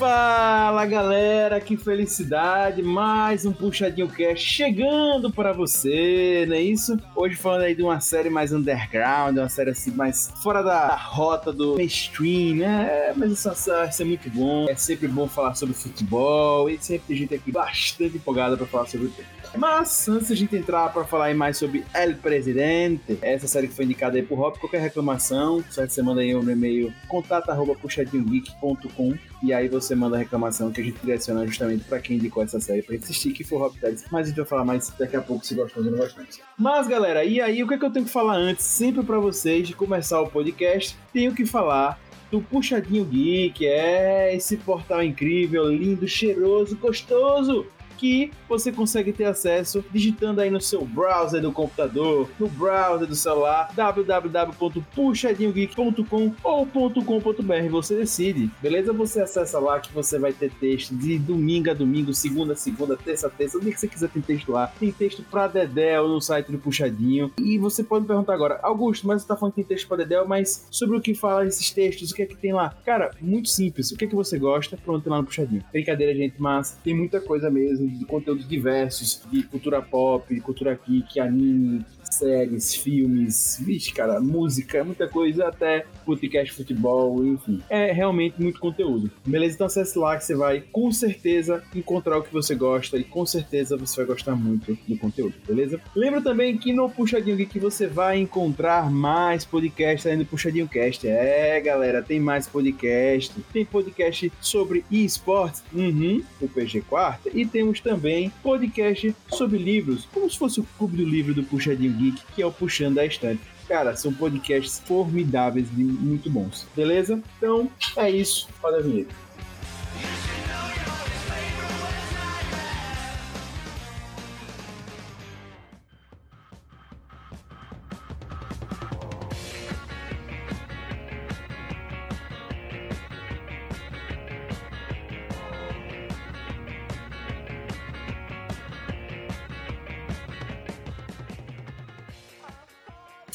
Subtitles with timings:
[0.00, 2.82] Fala galera, que felicidade!
[2.82, 6.98] Mais um Puxadinho Cast chegando para você, não é isso?
[7.14, 11.52] Hoje falando aí de uma série mais underground, uma série assim mais fora da rota
[11.52, 12.88] do mainstream, né?
[12.90, 17.08] É, mas isso vai ser muito bom, é sempre bom falar sobre futebol e sempre
[17.08, 19.28] tem gente aqui bastante empolgada para falar sobre o tema.
[19.54, 23.74] Mas, antes de a gente entrar para falar mais sobre El Presidente, essa série que
[23.74, 25.90] foi indicada aí por Rob, qualquer reclamação, certo?
[25.90, 30.98] Você manda aí no e-mail contato.puxadinhogeek.com e aí você manda a reclamação que a gente
[31.00, 34.04] direciona justamente para quem indicou essa série pra assistir, que Rob Teles.
[34.10, 36.24] Mas a gente vai falar mais daqui a pouco se gostou ou não gostou.
[36.58, 39.18] Mas, galera, e aí o que, é que eu tenho que falar antes, sempre para
[39.18, 40.96] vocês, de começar o podcast?
[41.12, 41.98] Tenho que falar
[42.30, 47.66] do Puxadinho Geek, é esse portal incrível, lindo, cheiroso, gostoso
[48.00, 53.14] que você consegue ter acesso digitando aí no seu browser do computador, no browser do
[53.14, 58.94] celular, www.puxadinhogeek.com ou .com.br, você decide, beleza?
[58.94, 62.96] Você acessa lá que você vai ter texto de domingo a domingo, segunda a segunda,
[62.96, 64.68] terça a terça, o dia que você quiser tem texto lá.
[64.68, 67.30] Tem texto pra Dedéu no site do Puxadinho.
[67.38, 69.98] E você pode me perguntar agora, Augusto, mas você tá falando que tem texto pra
[69.98, 72.74] Dedéu, mas sobre o que fala esses textos, o que é que tem lá?
[72.84, 73.90] Cara, muito simples.
[73.90, 74.78] O que é que você gosta?
[74.78, 75.62] Pronto, tem lá no Puxadinho.
[75.70, 81.20] Brincadeira, gente, mas tem muita coisa mesmo de conteúdos diversos, de cultura pop, cultura geek,
[81.20, 87.62] anime, séries, filmes, vixe, cara, música, muita coisa, até podcast, futebol, enfim.
[87.68, 89.10] É realmente muito conteúdo.
[89.24, 89.54] Beleza?
[89.54, 93.24] Então acesse lá que você vai com certeza encontrar o que você gosta e com
[93.24, 95.80] certeza você vai gostar muito do conteúdo, beleza?
[95.94, 101.06] Lembra também que no Puxadinho Geek você vai encontrar mais podcasts além do Puxadinho Cast.
[101.06, 103.34] É, galera, tem mais podcast.
[103.52, 110.30] Tem podcast sobre esportes, uhum, o PG Quarta, e temos também podcast sobre livros, como
[110.30, 113.42] se fosse o clube do livro do Puxadinho Geek, que é o Puxando da Estante.
[113.68, 116.66] Cara, são podcasts formidáveis e muito bons.
[116.74, 117.22] Beleza?
[117.36, 118.48] Então, é isso.
[118.60, 119.14] Roda a vinheta.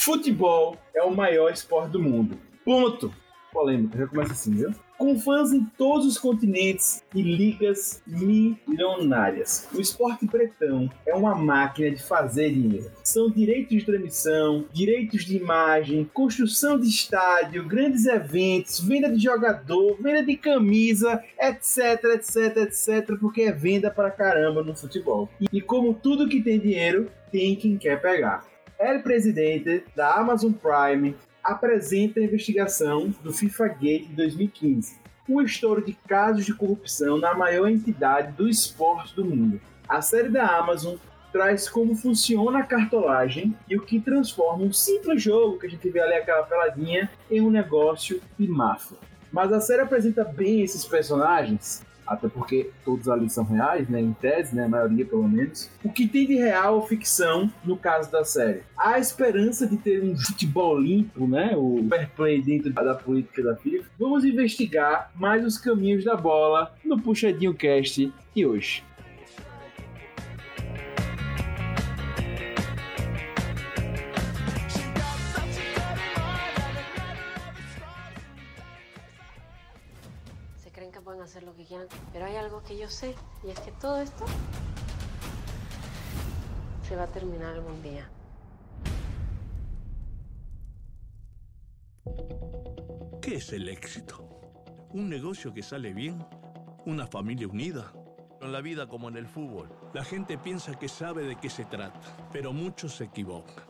[0.05, 2.37] Futebol é o maior esporte do mundo.
[2.63, 3.11] Ponto.
[3.51, 4.69] Polêmica, já começa assim, viu?
[4.99, 9.67] Com fãs em todos os continentes e ligas milionárias.
[9.73, 12.91] O esporte pretão é uma máquina de fazer dinheiro.
[13.03, 19.97] São direitos de transmissão, direitos de imagem, construção de estádio, grandes eventos, venda de jogador,
[19.99, 25.27] venda de camisa, etc, etc, etc, porque é venda pra caramba no futebol.
[25.51, 28.45] E como tudo que tem dinheiro, tem quem quer pegar.
[28.85, 35.83] El Presidente, da Amazon Prime, apresenta a investigação do FIFA Gate de 2015, um estouro
[35.83, 39.59] de casos de corrupção na maior entidade do esporte do mundo.
[39.89, 40.97] A série da Amazon
[41.33, 45.89] traz como funciona a cartolagem e o que transforma um simples jogo que a gente
[45.89, 48.97] vê ali aquela peladinha em um negócio de máfia.
[49.31, 54.13] Mas a série apresenta bem esses personagens até porque todos ali são reais, né, em
[54.13, 55.69] tese, né, a maioria pelo menos.
[55.83, 58.63] O que tem de real ou ficção no caso da série?
[58.77, 63.55] A esperança de ter um futebol limpo, né, o fair play dentro da política da
[63.55, 63.85] FIFA.
[63.99, 68.83] Vamos investigar mais os caminhos da bola no Puxadinho Cast de hoje.
[82.13, 84.25] Pero hay algo que yo sé, y es que todo esto
[86.87, 88.09] se va a terminar algún día.
[93.21, 94.29] ¿Qué es el éxito?
[94.91, 96.23] ¿Un negocio que sale bien?
[96.85, 97.91] ¿Una familia unida?
[98.41, 101.65] En la vida como en el fútbol, la gente piensa que sabe de qué se
[101.65, 101.99] trata,
[102.31, 103.65] pero muchos se equivocan.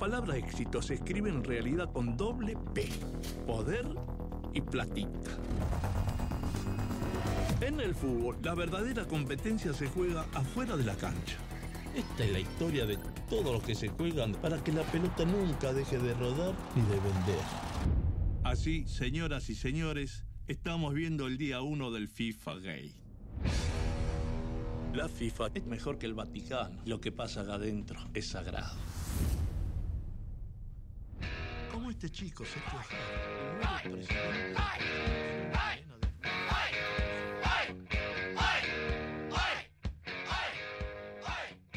[0.00, 2.88] Palabra éxito se escribe en realidad con doble P,
[3.46, 3.84] poder
[4.54, 5.30] y platita.
[7.60, 11.36] En el fútbol, la verdadera competencia se juega afuera de la cancha.
[11.94, 12.98] Esta es la historia de
[13.28, 16.98] todos los que se juegan para que la pelota nunca deje de rodar ni de
[16.98, 17.44] vender.
[18.42, 22.94] Así, señoras y señores, estamos viendo el día 1 del FIFA Gay.
[24.94, 26.80] La FIFA es mejor que el Vaticano.
[26.86, 28.78] Lo que pasa acá adentro es sagrado.
[31.72, 32.58] ¿Cómo este chico se.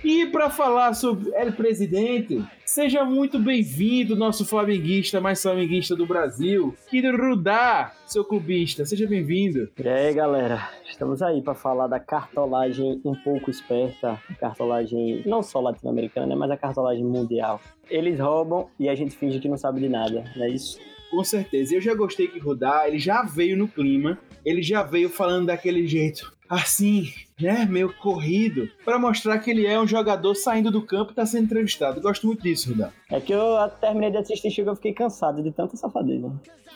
[0.06, 2.44] E para falar sobre El Presidente,
[2.74, 8.84] Seja muito bem-vindo, nosso flamenguista, mais flamenguista do Brasil, Kid Rudá, seu clubista.
[8.84, 9.70] Seja bem-vindo.
[9.78, 10.72] E aí, galera?
[10.90, 16.50] Estamos aí para falar da cartolagem um pouco esperta, cartolagem não só latino-americana, né, mas
[16.50, 17.62] a cartolagem mundial.
[17.92, 20.80] Eles roubam e a gente finge que não sabe de nada, não é isso?
[21.12, 21.76] Com certeza.
[21.76, 25.86] Eu já gostei que Rudá, ele já veio no clima, ele já veio falando daquele
[25.86, 31.12] jeito assim, né, meio corrido, para mostrar que ele é um jogador saindo do campo
[31.12, 32.02] e tá sendo entrevistado.
[32.02, 32.92] gosto muito disso, Rudá.
[33.10, 36.32] É que eu terminei de assistir e eu fiquei cansado de tanta safadeza.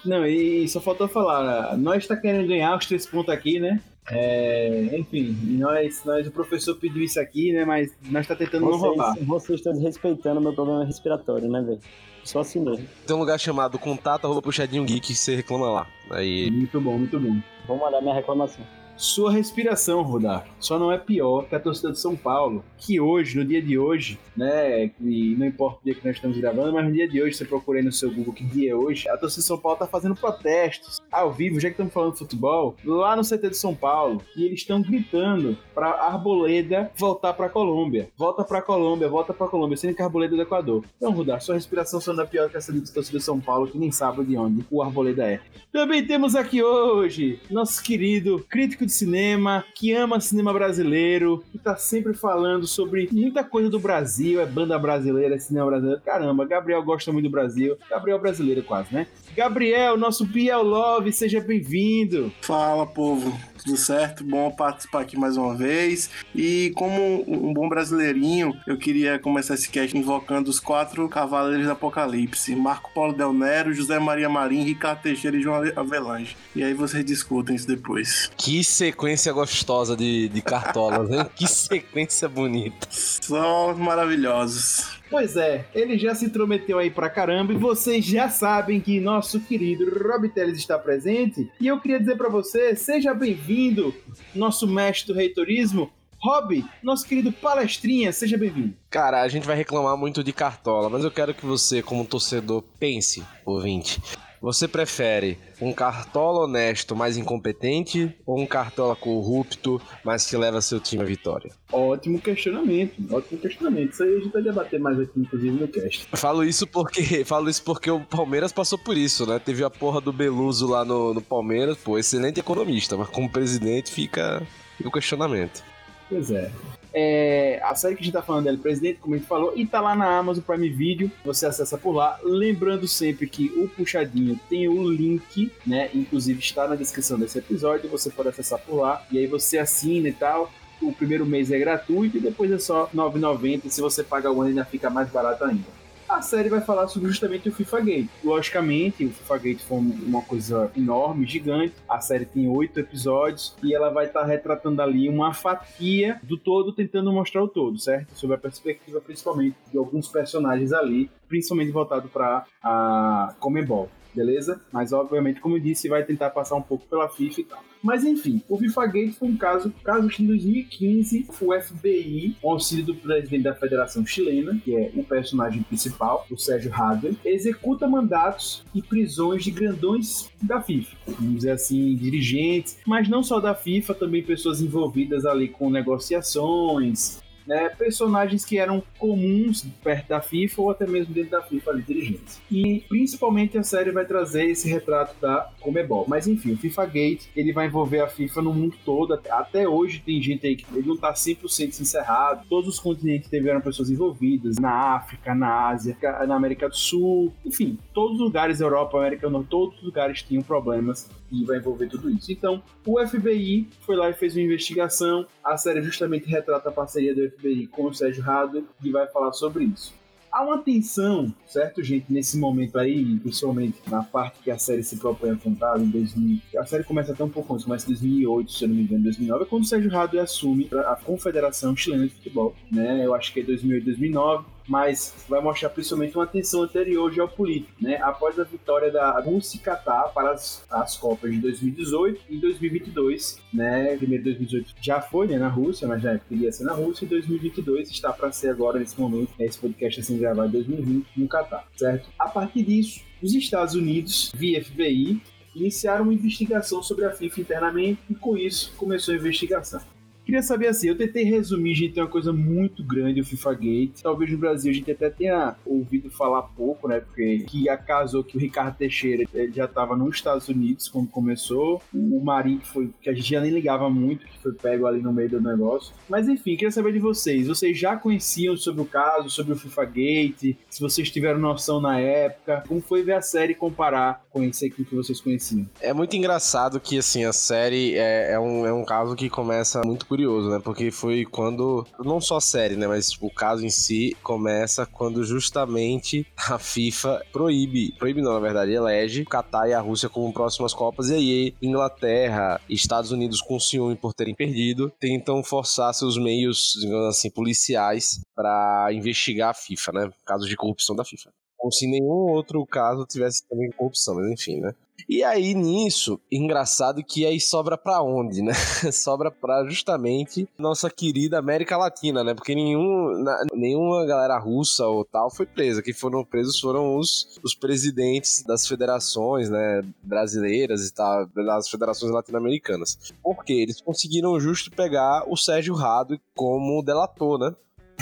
[0.06, 3.80] Não, e só faltou falar, nós tá querendo ganhar os três pontos aqui, né?
[4.10, 7.66] É, enfim, nós, nós, o professor pediu isso aqui, né?
[7.66, 9.16] Mas nós tá tentando vocês, não roubar.
[9.22, 11.80] Vocês estão desrespeitando o meu problema respiratório, né, velho?
[12.24, 12.86] Só assim mesmo.
[13.06, 15.88] Tem um lugar chamado Contato arroba puxadinho geek você reclama lá.
[16.12, 16.50] Aí...
[16.52, 17.38] Muito bom, muito bom.
[17.66, 18.64] Vou mandar minha reclamação
[18.98, 20.48] sua respiração, Rodar.
[20.60, 23.78] Só não é pior que a torcida de São Paulo, que hoje, no dia de
[23.78, 27.22] hoje, né, e não importa o dia que nós estamos gravando, mas no dia de
[27.22, 29.58] hoje, você procura aí no seu Google que dia é hoje, a torcida de São
[29.58, 33.50] Paulo tá fazendo protestos ao vivo, já que estamos falando de futebol, lá no CT
[33.50, 38.10] de São Paulo, e eles estão gritando pra Arboleda voltar pra Colômbia.
[38.18, 40.84] Volta pra Colômbia, volta pra Colômbia, sendo que Arboleda é do Equador.
[40.98, 43.78] Então, Rodar, sua respiração só não é pior que essa torcida de São Paulo, que
[43.78, 45.40] nem sabe de onde o Arboleda é.
[45.72, 51.76] Também temos aqui hoje nosso querido crítico de cinema, que ama cinema brasileiro, que tá
[51.76, 56.02] sempre falando sobre muita coisa do Brasil, é banda brasileira, é cinema brasileiro.
[56.02, 57.78] Caramba, Gabriel gosta muito do Brasil.
[57.90, 59.08] Gabriel brasileiro quase, né?
[59.36, 62.32] Gabriel, nosso Biel Love, seja bem-vindo.
[62.42, 63.38] Fala, povo.
[63.64, 64.24] Tudo certo?
[64.24, 66.10] Bom participar aqui mais uma vez.
[66.34, 71.72] E como um bom brasileirinho, eu queria começar esse cast invocando os quatro cavaleiros do
[71.72, 76.38] Apocalipse: Marco Polo Del Nero, José Maria Marim, Ricardo Teixeira e João Avelange.
[76.56, 78.32] E aí vocês discutem isso depois.
[78.38, 81.26] Que sequência gostosa de, de cartolas, hein?
[81.36, 82.88] que sequência bonita.
[82.92, 84.98] São maravilhosos.
[85.10, 89.40] Pois é, ele já se intrometeu aí pra caramba e vocês já sabem que nosso
[89.40, 91.50] querido Rob Teles está presente.
[91.60, 93.96] E eu queria dizer para você, seja bem-vindo,
[94.36, 95.90] nosso mestre do reitorismo,
[96.20, 98.76] Rob, nosso querido palestrinha, seja bem-vindo.
[98.92, 102.64] Cara, a gente vai reclamar muito de cartola, mas eu quero que você, como torcedor,
[102.80, 104.00] pense, ouvinte.
[104.42, 110.80] Você prefere um cartola honesto, mais incompetente, ou um cartola corrupto, mas que leva seu
[110.80, 111.52] time à vitória?
[111.72, 113.94] Ótimo questionamento, ótimo questionamento.
[113.94, 116.08] Isso aí a gente vai debater mais aqui, inclusive, no cast.
[116.14, 119.40] Falo isso porque, falo isso porque o Palmeiras passou por isso, né?
[119.40, 123.92] Teve a porra do Beluso lá no, no Palmeiras, pô, excelente economista, mas como presidente
[123.92, 124.46] fica,
[124.78, 125.64] fica o questionamento.
[126.10, 126.52] Pois é.
[126.94, 129.66] É, a série que a gente tá falando dela, Presidente, como a gente falou, e
[129.66, 132.20] tá lá na Amazon Prime Video, você acessa por lá.
[132.24, 135.90] Lembrando sempre que o Puxadinho tem o link, né?
[135.94, 140.10] Inclusive está na descrição desse episódio, você pode acessar por lá, e aí você assina
[140.10, 140.52] e tal.
[140.82, 143.70] O primeiro mês é gratuito e depois é só R$ 9,90.
[143.70, 145.77] Se você paga o ano, ainda fica mais barato ainda
[146.08, 148.10] a série vai falar sobre justamente o FIFA Gate.
[148.24, 151.74] Logicamente, o FIFA Gate foi uma coisa enorme, gigante.
[151.88, 156.38] A série tem oito episódios e ela vai estar tá retratando ali uma fatia do
[156.38, 158.18] todo, tentando mostrar o todo, certo?
[158.18, 164.60] Sobre a perspectiva, principalmente, de alguns personagens ali, principalmente voltado para a Comebol beleza?
[164.74, 167.64] Mas obviamente, como eu disse, vai tentar passar um pouco pela FIFA e tal.
[167.84, 172.52] Mas enfim, o FIFA Gate foi um caso, caso que em 2015 o FBI, com
[172.52, 177.88] auxílio do presidente da Federação Chilena, que é o personagem principal, o Sérgio Hader, executa
[177.88, 180.98] mandatos e prisões de grandões da FIFA.
[181.08, 187.22] Vamos dizer assim, dirigentes, mas não só da FIFA, também pessoas envolvidas ali com negociações,
[187.48, 191.82] né, personagens que eram comuns perto da FIFA ou até mesmo dentro da FIFA ali
[191.82, 192.42] dirigentes.
[192.52, 196.06] E principalmente a série vai trazer esse retrato da Comebol.
[196.08, 199.14] Mas enfim, o FIFA Gate, ele vai envolver a FIFA no mundo todo.
[199.30, 202.46] Até hoje tem gente aí que ele não tá 100% encerrado.
[202.50, 205.96] Todos os continentes tiveram pessoas envolvidas, na África, na Ásia,
[206.28, 210.22] na América do Sul, enfim, todos os lugares, Europa, América do Norte, todos os lugares
[210.22, 212.32] tinham problemas e vai envolver tudo isso.
[212.32, 215.26] Então, o FBI foi lá e fez uma investigação.
[215.44, 219.34] A série justamente retrata a parceria do FBI com o Sérgio Rado e vai falar
[219.34, 219.94] sobre isso.
[220.32, 224.98] Há uma tensão, certo, gente, nesse momento aí, principalmente na parte que a série se
[224.98, 226.42] propõe a contar, em 2000.
[226.58, 229.04] A série começa até um pouco antes, começa em 2008, se eu não me engano,
[229.04, 233.06] 2009, é quando o Sérgio Rado assume a Confederação Chilena de Futebol, né?
[233.06, 237.98] Eu acho que é 2008, 2009 mas vai mostrar principalmente uma tensão anterior geopolítica, né?
[238.02, 243.40] Após a vitória da Rússia e Catar para as, as Copas de 2018 e 2022,
[243.54, 243.96] né?
[243.98, 247.90] Primeiro 2018 já foi, né, na Rússia, mas já queria ser na Rússia e 2022
[247.90, 251.68] está para ser agora nesse momento, né, esse podcast assim gravado em 2020 no Catar,
[251.76, 252.10] certo?
[252.20, 255.22] A partir disso, os Estados Unidos, via FBI,
[255.56, 259.82] iniciaram uma investigação sobre a FIFA internamente e com isso começou a investigação.
[260.28, 264.02] Queria saber assim, eu tentei resumir, gente, uma coisa muito grande o FIFA Gate.
[264.04, 267.00] Talvez no Brasil a gente até tenha ouvido falar pouco, né?
[267.00, 271.82] Porque que acasou que o Ricardo Teixeira ele já estava nos Estados Unidos quando começou.
[271.94, 275.02] O Marinho, que foi que a gente já nem ligava muito, que foi pego ali
[275.02, 275.96] no meio do negócio.
[276.10, 277.48] Mas enfim, queria saber de vocês.
[277.48, 280.58] Vocês já conheciam sobre o caso, sobre o FIFA Gate?
[280.70, 284.84] Se vocês tiveram noção na época, como foi ver a série comparar com esse aqui
[284.84, 285.66] que vocês conheciam?
[285.80, 289.82] É muito engraçado que, assim, a série é, é, um, é um caso que começa
[289.86, 290.60] muito curioso, né?
[290.64, 292.88] Porque foi quando, não só a série, né?
[292.88, 298.40] Mas tipo, o caso em si começa quando justamente a FIFA proíbe, proíbe não, na
[298.40, 303.12] verdade, elege o Catar e a Rússia como próximas Copas, e aí Inglaterra e Estados
[303.12, 309.52] Unidos com ciúme por terem perdido, tentam forçar seus meios, digamos assim, policiais para investigar
[309.52, 310.10] a FIFA, né?
[310.26, 311.30] Casos de corrupção da FIFA.
[311.56, 314.74] Como se nenhum outro caso tivesse também corrupção, mas enfim, né?
[315.08, 318.54] E aí, nisso, engraçado que aí sobra pra onde, né?
[318.92, 322.34] sobra pra justamente nossa querida América Latina, né?
[322.34, 325.82] Porque nenhum, na, nenhuma galera russa ou tal foi presa.
[325.82, 329.82] Quem foram presos foram os, os presidentes das federações, né?
[330.02, 332.98] Brasileiras e tal, das federações latino-americanas.
[333.24, 337.56] Porque eles conseguiram justo pegar o Sérgio Rado como delator, né?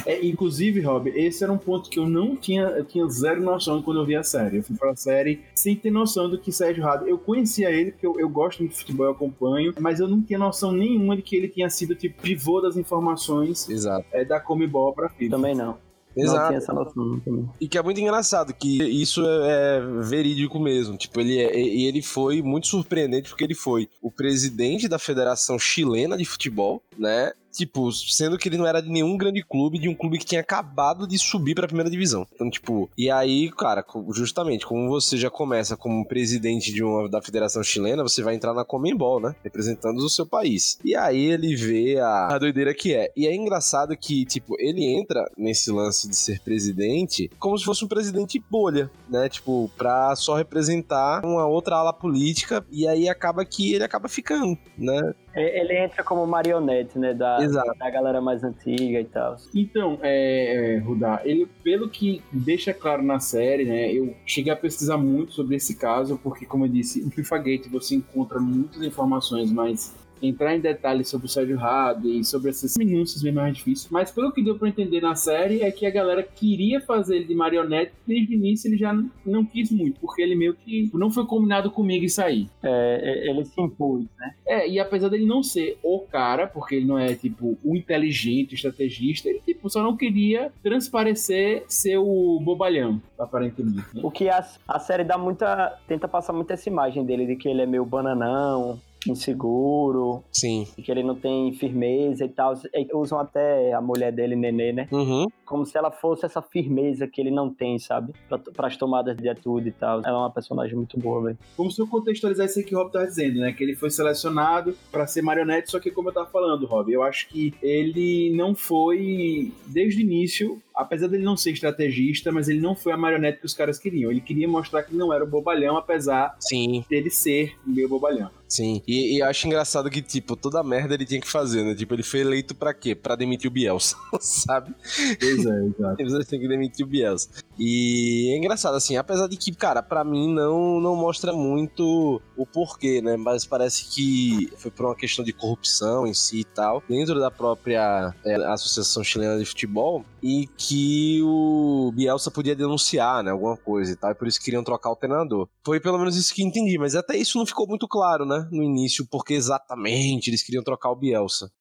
[0.05, 3.81] É, inclusive, Rob, esse era um ponto que eu não tinha, eu tinha zero noção
[3.81, 4.57] quando eu vi a série.
[4.57, 7.07] Eu fui pra série sem ter noção do que Sérgio Rado.
[7.07, 10.21] Eu conhecia ele, porque eu, eu gosto muito de futebol, eu acompanho, mas eu não
[10.21, 14.05] tinha noção nenhuma de que ele tinha sido tipo pivô das informações Exato.
[14.11, 15.35] É, da Comebol pra FIFA.
[15.35, 15.77] Também não.
[16.15, 16.39] Exato.
[16.39, 17.49] Não tinha essa noção também.
[17.59, 20.97] E que é muito engraçado, que isso é, é verídico mesmo.
[20.97, 25.59] Tipo, ele, é, e ele foi muito surpreendente porque ele foi o presidente da Federação
[25.59, 27.33] Chilena de Futebol, né?
[27.55, 30.41] Tipo, sendo que ele não era de nenhum grande clube, de um clube que tinha
[30.41, 32.27] acabado de subir pra primeira divisão.
[32.33, 37.21] Então, tipo, e aí, cara, justamente, como você já começa como presidente de uma da
[37.21, 39.35] Federação Chilena, você vai entrar na Comembol, né?
[39.43, 40.77] Representando o seu país.
[40.83, 43.11] E aí ele vê a, a doideira que é.
[43.15, 47.85] E é engraçado que, tipo, ele entra nesse lance de ser presidente como se fosse
[47.85, 49.29] um presidente bolha, né?
[49.29, 52.65] Tipo, pra só representar uma outra ala política.
[52.71, 55.13] E aí acaba que ele acaba ficando, né?
[55.35, 57.13] Ele entra como marionete, né?
[57.13, 57.77] Da, Exato.
[57.77, 59.37] da galera mais antiga e tal.
[59.53, 64.55] Então, é, é, Rudá, ele, pelo que deixa claro na série, né, eu cheguei a
[64.55, 68.81] pesquisar muito sobre esse caso, porque, como eu disse, no FIFA Gate você encontra muitas
[68.83, 73.55] informações, mas entrar em detalhes sobre o Sérgio Rado e sobre essas minúcias bem mais
[73.55, 73.89] difíceis.
[73.91, 77.25] Mas pelo que deu pra entender na série é que a galera queria fazer ele
[77.25, 78.93] de marionete, desde o início ele já
[79.25, 82.47] não quis muito, porque ele meio que não foi combinado comigo isso aí.
[82.63, 84.33] É, ele se impôs, né?
[84.45, 88.53] É, e apesar dele não ser o cara, porque ele não é tipo o inteligente,
[88.53, 93.85] o estrategista, ele tipo só não queria transparecer ser o bobalhão, aparentemente.
[93.93, 94.01] Né?
[94.03, 95.77] O que a, a série dá muita.
[95.87, 98.79] tenta passar muito essa imagem dele de que ele é meio bananão,
[99.11, 100.67] inseguro, Sim.
[100.75, 102.53] que ele não tem firmeza e tal.
[102.73, 104.87] E usam até a mulher dele, Nenê, né?
[104.91, 105.25] Uhum.
[105.45, 108.13] Como se ela fosse essa firmeza que ele não tem, sabe?
[108.55, 109.99] Para as tomadas de atitude e tal.
[109.99, 111.37] Ela é uma personagem muito boa, velho.
[111.57, 113.53] Vamos só contextualizar isso que o Rob tá dizendo, né?
[113.53, 117.03] Que ele foi selecionado para ser marionete, só que como eu tava falando, Rob, eu
[117.03, 122.59] acho que ele não foi desde o início apesar dele não ser estrategista, mas ele
[122.59, 124.11] não foi a marionete que os caras queriam.
[124.11, 126.83] Ele queria mostrar que não era o bobalhão, apesar Sim.
[126.89, 128.29] dele ser meio bobalhão.
[128.55, 131.75] Sim, e, e eu acho engraçado que, tipo, toda merda ele tinha que fazer, né?
[131.75, 132.95] Tipo, ele foi eleito pra quê?
[132.95, 134.73] Pra demitir o Bielsa, sabe?
[135.19, 135.95] Pois é, exato.
[135.99, 137.27] Eles têm que demitir o Bielsa.
[137.59, 142.45] E é engraçado, assim, apesar de que, cara, pra mim não, não mostra muito o
[142.45, 143.17] porquê, né?
[143.17, 147.29] Mas parece que foi por uma questão de corrupção em si e tal, dentro da
[147.29, 153.31] própria é, Associação Chilena de Futebol, e que o Bielsa podia denunciar, né?
[153.31, 155.47] Alguma coisa e tal, e por isso queriam trocar o treinador.
[155.63, 158.44] Foi pelo menos isso que entendi, mas até isso não ficou muito claro, né?
[158.51, 161.51] No início, porque exatamente eles queriam trocar o Bielsa.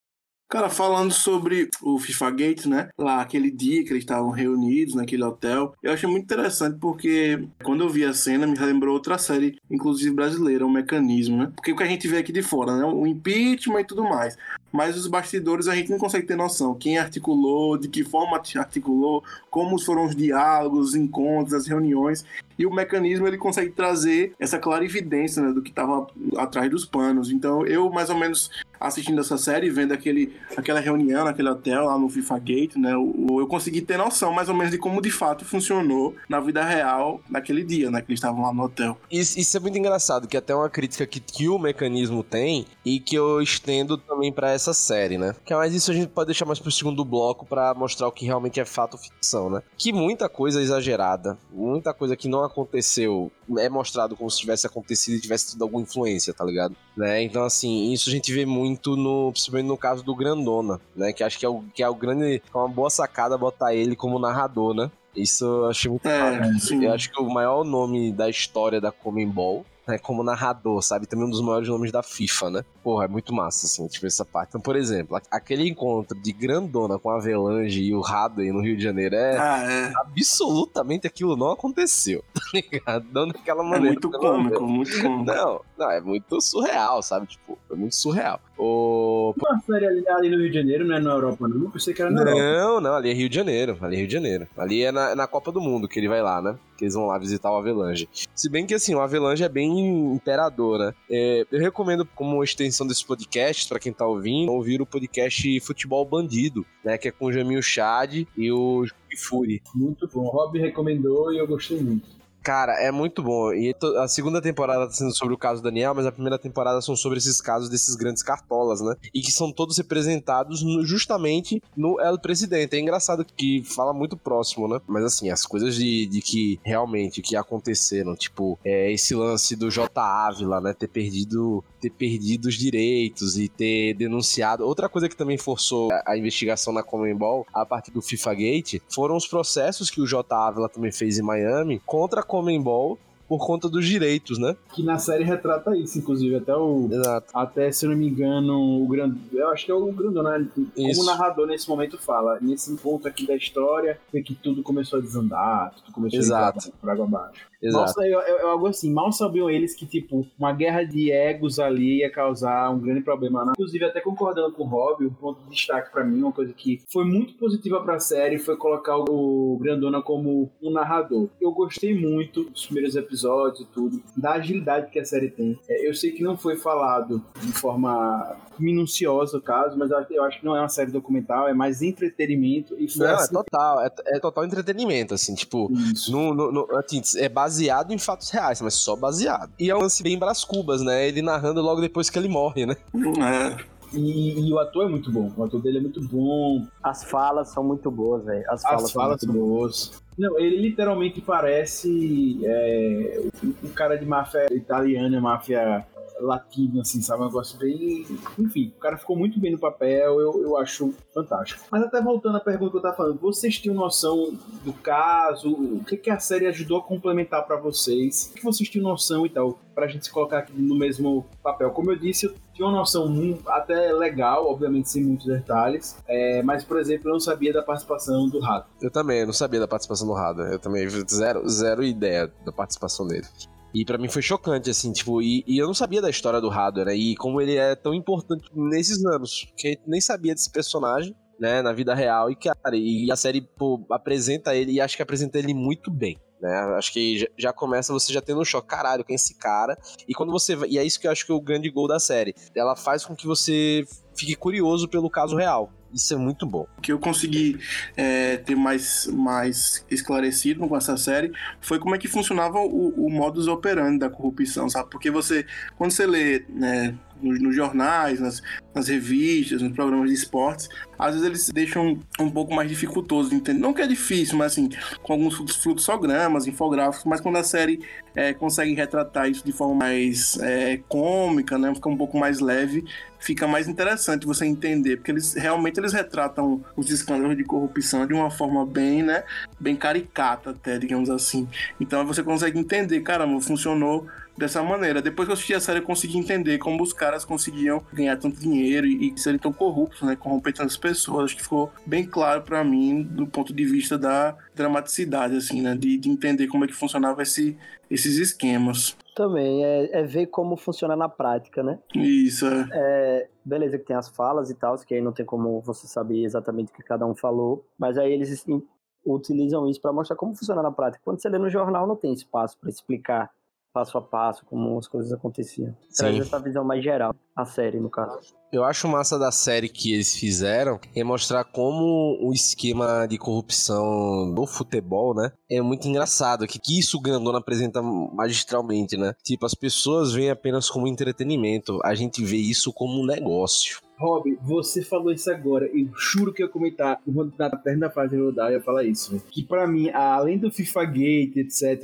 [0.48, 2.88] Cara, falando sobre o FIFA Gate, né?
[2.96, 7.82] Lá, aquele dia que eles estavam reunidos naquele hotel, eu achei muito interessante porque quando
[7.82, 11.52] eu vi a cena me lembrou outra série, inclusive brasileira, o Mecanismo, né?
[11.56, 12.84] Porque o que a gente vê aqui de fora, né?
[12.84, 14.36] O impeachment e tudo mais.
[14.70, 16.74] Mas os bastidores a gente não consegue ter noção.
[16.74, 19.24] Quem articulou, de que forma articulou,
[19.54, 22.24] como foram os diálogos, os encontros, as reuniões.
[22.58, 27.30] E o mecanismo ele consegue trazer essa clarividência né, do que estava atrás dos panos.
[27.30, 31.96] Então eu, mais ou menos, assistindo essa série, vendo aquele, aquela reunião naquele hotel lá
[31.96, 32.94] no FIFA Gate, né?
[32.94, 36.64] Eu, eu consegui ter noção mais ou menos de como de fato funcionou na vida
[36.64, 38.00] real naquele dia, né?
[38.00, 38.98] Que eles estavam lá no hotel.
[39.10, 42.98] Isso, isso é muito engraçado, que até uma crítica que, que o mecanismo tem e
[42.98, 45.34] que eu estendo também para essa série, né?
[45.44, 48.26] Que mais isso a gente pode deixar mais pro segundo bloco para mostrar o que
[48.26, 49.62] realmente é fato ou ficção, né?
[49.76, 55.16] Que muita coisa exagerada, muita coisa que não aconteceu é mostrado como se tivesse acontecido
[55.16, 56.74] e tivesse tido alguma influência, tá ligado?
[56.96, 57.22] Né?
[57.22, 61.12] Então, assim, isso a gente vê muito no, principalmente no caso do Grandona, né?
[61.12, 63.96] Que acho que é o, que é o grande, é uma boa sacada botar ele
[63.96, 64.90] como narrador, né?
[65.16, 66.40] Isso eu achei muito É.
[66.82, 71.06] Eu acho que o maior nome da história da Common Ball né, como narrador, sabe?
[71.06, 72.64] Também um dos maiores nomes da FIFA, né?
[72.82, 74.48] Porra, é muito massa, assim, tipo, essa parte.
[74.50, 78.76] Então, por exemplo, aquele encontro de Grandona com a Avelange e o Hadley no Rio
[78.76, 79.92] de Janeiro é Ah, é.
[79.96, 83.06] absolutamente aquilo não aconteceu, tá ligado?
[83.12, 83.92] Não daquela É maneira.
[83.92, 84.58] muito pelo menos.
[84.58, 85.24] cômico, muito cômico.
[85.24, 87.26] Não, não, é muito surreal, sabe?
[87.26, 88.40] Tipo, é muito surreal.
[88.56, 89.34] O...
[89.36, 91.62] Uma série ali, ali no Rio de Janeiro, não é na Europa, não.
[91.64, 92.38] Eu pensei que era na Europa.
[92.40, 93.76] Não, não, ali é Rio de Janeiro.
[93.80, 94.46] Ali é Rio de Janeiro.
[94.56, 96.54] Ali é na, na Copa do Mundo que ele vai lá, né?
[96.76, 98.08] Que eles vão lá visitar o Avelange.
[98.34, 100.94] Se bem que, assim, o Avelange é bem imperador, né?
[101.10, 106.04] É, eu recomendo, como extensão desse podcast, pra quem tá ouvindo, ouvir o podcast Futebol
[106.04, 106.98] Bandido, né?
[106.98, 108.84] Que é com o Jamil Chad e o
[109.16, 109.62] Fury.
[109.74, 110.24] Muito bom.
[110.24, 112.23] O Rob recomendou e eu gostei muito.
[112.44, 113.54] Cara, é muito bom.
[113.54, 116.94] E a segunda temporada tá sendo sobre o caso Daniel, mas a primeira temporada são
[116.94, 118.94] sobre esses casos desses grandes cartolas, né?
[119.14, 122.76] E que são todos representados no- justamente no El Presidente.
[122.76, 124.78] É engraçado que fala muito próximo, né?
[124.86, 129.70] Mas assim, as coisas de, de que realmente que aconteceram, tipo, é, esse lance do
[129.70, 129.88] J.
[129.98, 130.74] Ávila, né?
[130.74, 134.64] Ter perdido, ter perdido os direitos e ter denunciado.
[134.64, 138.80] Outra coisa que também forçou a, a investigação na Commonwealth a partir do FIFA Gate
[138.88, 140.34] foram os processos que o J.
[140.34, 142.98] Ávila também fez em Miami contra a Commonwealth
[143.28, 144.56] por conta dos direitos, né?
[144.72, 146.36] Que na série retrata isso, inclusive.
[146.36, 146.88] Até o.
[146.90, 147.26] Exato.
[147.34, 149.18] Até, se eu não me engano, o grande.
[149.32, 150.48] Eu acho que é o Grandona, né?
[150.74, 152.38] Como o narrador nesse momento fala.
[152.40, 156.60] Nesse ponto aqui da história, foi que tudo começou a desandar, tudo começou Exato.
[156.64, 157.46] a ir por água abaixo.
[157.64, 157.86] Exato.
[157.86, 161.58] Nossa, é, é- é algo assim, mal sabiam eles que, tipo, uma guerra de egos
[161.58, 163.44] ali ia causar um grande problema.
[163.44, 163.52] né?
[163.56, 166.80] Inclusive, até concordando com o Rob, um ponto de destaque pra mim, uma coisa que
[166.92, 171.28] foi muito positiva pra série, foi colocar o Grandona como um narrador.
[171.40, 175.58] Eu gostei muito dos primeiros episódios e tudo, da agilidade que a série tem.
[175.68, 180.38] É, eu sei que não foi falado de forma minuciosa o caso, mas eu acho-
[180.40, 183.32] que não é uma série documental, é mais entretenimento e foi Não, é assim.
[183.32, 185.70] total, é, é total entretenimento, assim, tipo,
[186.10, 189.52] no, no- no- assim, é baseado em fatos reais, mas só baseado.
[189.58, 191.06] E é um lance bem Brás Cubas, né?
[191.06, 192.76] Ele narrando logo depois que ele morre, né?
[192.94, 193.74] É.
[193.96, 197.50] E, e o ator é muito bom, o ator dele é muito bom, As falas
[197.50, 198.44] são muito boas, velho.
[198.50, 199.88] As falas, As falas são são muito boas.
[199.88, 200.02] boas.
[200.18, 203.22] Não, ele literalmente parece é,
[203.62, 205.86] um cara de máfia italiana, máfia
[206.24, 207.22] latina, assim, sabe?
[207.22, 208.06] Um negócio bem.
[208.38, 211.62] Enfim, o cara ficou muito bem no papel, eu, eu acho fantástico.
[211.70, 214.32] Mas até voltando à pergunta que eu tava falando, vocês tinham noção
[214.64, 215.52] do caso?
[215.52, 218.30] O que, que a série ajudou a complementar pra vocês?
[218.30, 219.58] O que vocês tinham noção e tal?
[219.74, 221.70] Pra gente se colocar aqui no mesmo papel.
[221.70, 223.12] Como eu disse, eu tinha uma noção
[223.46, 225.96] até legal, obviamente sem muitos detalhes.
[226.06, 228.68] É, mas, por exemplo, eu não sabia da participação do Rato.
[228.80, 230.44] Eu também, eu não sabia da participação do Rada.
[230.44, 233.26] Eu também, zero, zero ideia da participação dele.
[233.74, 236.48] E pra mim foi chocante, assim, tipo, e, e eu não sabia da história do
[236.48, 236.94] Rado, né?
[236.94, 241.72] E como ele é tão importante nesses anos, que nem sabia desse personagem, né, na
[241.72, 242.30] vida real.
[242.30, 246.16] E, cara, e a série, pô, apresenta ele, e acho que apresenta ele muito bem.
[246.40, 246.56] Né?
[246.76, 249.76] Acho que já, começa você já tendo um choque, caralho, quem é esse cara?
[250.06, 250.54] E quando você.
[250.68, 252.34] E é isso que eu acho que é o grande gol da série.
[252.54, 253.84] Ela faz com que você
[254.14, 255.72] fique curioso pelo caso real.
[255.94, 256.66] Isso é muito bom.
[256.76, 257.56] O que eu consegui
[257.96, 263.08] é, ter mais, mais esclarecido com essa série foi como é que funcionava o, o
[263.08, 264.90] modus operandi da corrupção, sabe?
[264.90, 268.42] Porque você, quando você lê né, nos, nos jornais, nas,
[268.74, 273.36] nas revistas, nos programas de esportes, às vezes eles deixam um pouco mais dificultoso de
[273.36, 273.60] entender.
[273.60, 274.68] Não que é difícil, mas assim,
[275.02, 277.80] com alguns fluxogramas, infográficos, mas quando a série
[278.16, 281.74] é, consegue retratar isso de forma mais é, cômica, né?
[281.74, 282.84] Fica um pouco mais leve,
[283.24, 288.12] fica mais interessante você entender, porque eles realmente eles retratam os escândalos de corrupção de
[288.12, 289.24] uma forma bem, né,
[289.58, 291.48] bem caricata até, digamos assim.
[291.80, 294.06] Então você consegue entender, caramba, funcionou
[294.36, 295.00] dessa maneira.
[295.00, 298.38] Depois que eu assisti a série, eu consegui entender como os caras conseguiam ganhar tanto
[298.38, 301.24] dinheiro e, e serem tão corruptos, né, corromper tantas pessoas.
[301.24, 305.74] Acho que ficou bem claro pra mim do ponto de vista da dramaticidade, assim, né,
[305.74, 307.56] de, de entender como é que funcionava esse,
[307.90, 308.94] esses esquemas.
[309.14, 311.78] Também é, é ver como funciona na prática, né?
[311.94, 312.68] Isso, é.
[312.72, 316.24] É, beleza que tem as falas e tal, que aí não tem como você saber
[316.24, 318.60] exatamente o que cada um falou, mas aí eles assim,
[319.06, 321.02] utilizam isso para mostrar como funciona na prática.
[321.04, 323.30] Quando você lê no jornal, não tem espaço para explicar
[323.74, 325.76] passo a passo como as coisas aconteciam.
[325.96, 326.20] Traz Sim.
[326.20, 328.20] essa visão mais geral, a série, no caso.
[328.52, 334.32] Eu acho massa da série que eles fizeram é mostrar como o esquema de corrupção
[334.32, 335.32] do futebol, né?
[335.50, 336.46] É muito engraçado.
[336.46, 339.12] Que, que isso o Grandona apresenta magistralmente, né?
[339.24, 341.80] Tipo, as pessoas veem apenas como entretenimento.
[341.84, 343.80] A gente vê isso como um negócio.
[343.96, 345.66] Rob, você falou isso agora.
[345.66, 347.00] Eu juro que eu ia comentar
[347.38, 349.22] na terna fase eu ia falar isso.
[349.30, 351.80] Que para mim, além do FIFA Gate, etc,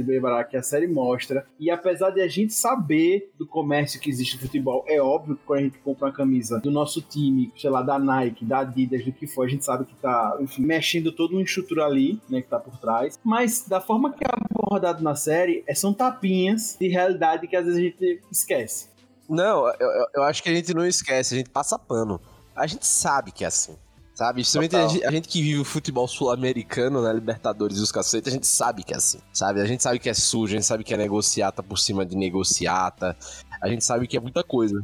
[0.48, 4.42] que a série mostra, e apesar de a gente saber do comércio que existe no
[4.42, 7.82] futebol, é óbvio que quando a gente compra uma camisa do nosso time, sei lá,
[7.82, 11.34] da Nike, da Adidas, do que for, a gente sabe que tá, enfim, mexendo toda
[11.34, 13.18] uma estrutura ali, né, que tá por trás.
[13.24, 17.64] Mas da forma que é abordado na série, é, são tapinhas de realidade que às
[17.64, 18.90] vezes a gente esquece.
[19.30, 22.20] Não, eu, eu acho que a gente não esquece, a gente passa pano.
[22.56, 23.76] A gente sabe que é assim.
[24.12, 24.34] Sabe?
[24.34, 27.10] Principalmente a gente, a gente, que vive o futebol sul-americano, né?
[27.10, 29.18] Libertadores e os cacetes, a gente sabe que é assim.
[29.32, 29.62] Sabe?
[29.62, 32.16] A gente sabe que é sujo, a gente sabe que é negociata por cima de
[32.16, 33.16] negociata.
[33.62, 34.82] A gente sabe que é muita coisa.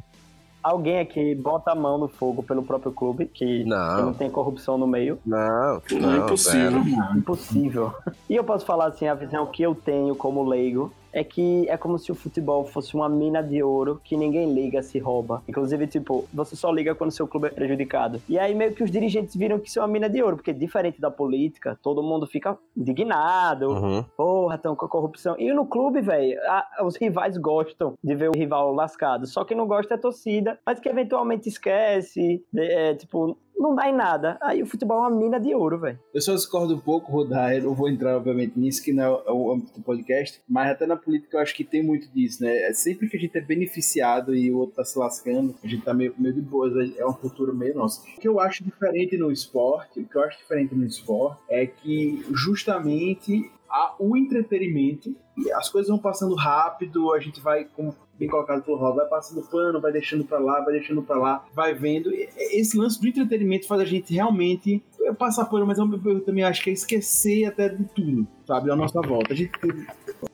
[0.63, 4.31] Alguém aqui bota a mão no fogo pelo próprio clube, que não, que não tem
[4.31, 5.19] corrupção no meio.
[5.27, 6.83] Não, não, não é impossível.
[7.15, 7.95] Impossível.
[8.31, 11.79] E eu posso falar assim, a visão que eu tenho como leigo é que é
[11.79, 15.43] como se o futebol fosse uma mina de ouro que ninguém liga se rouba.
[15.49, 18.21] Inclusive, tipo, você só liga quando seu clube é prejudicado.
[18.29, 20.53] E aí meio que os dirigentes viram que isso é uma mina de ouro, porque
[20.53, 23.71] diferente da política, todo mundo fica indignado.
[23.71, 24.05] Uhum.
[24.15, 25.35] Porra, tão com a corrupção.
[25.39, 26.39] E no clube, velho,
[26.85, 29.27] os rivais gostam de ver o rival lascado.
[29.27, 32.45] Só que não gosta é a torcida, mas que eventualmente esquece.
[32.55, 34.39] É, tipo, não dá em nada.
[34.41, 35.99] Aí o futebol é uma mina de ouro, velho.
[36.13, 37.55] Eu só discordo um pouco, Rodar.
[37.55, 40.87] Eu não vou entrar, obviamente, nisso, que não é o âmbito do podcast, mas até
[40.87, 42.55] na política eu acho que tem muito disso, né?
[42.65, 45.85] É sempre que a gente é beneficiado e o outro tá se lascando, a gente
[45.85, 48.03] tá meio, meio de boas, é uma cultura meio nossa.
[48.17, 51.67] O que eu acho diferente no esporte, o que eu acho diferente no esporte é
[51.67, 53.51] que justamente
[53.99, 55.15] o entretenimento,
[55.55, 59.47] as coisas vão passando rápido, a gente vai, como bem colocado pelo Rob, vai passando
[59.47, 62.11] pano, vai deixando pra lá, vai deixando pra lá, vai vendo.
[62.13, 64.83] Esse lance do entretenimento faz a gente realmente
[65.15, 68.77] passar pano, mas eu, eu também acho que é esquecer até de tudo, sabe, a
[68.77, 69.33] nossa volta.
[69.33, 69.53] A gente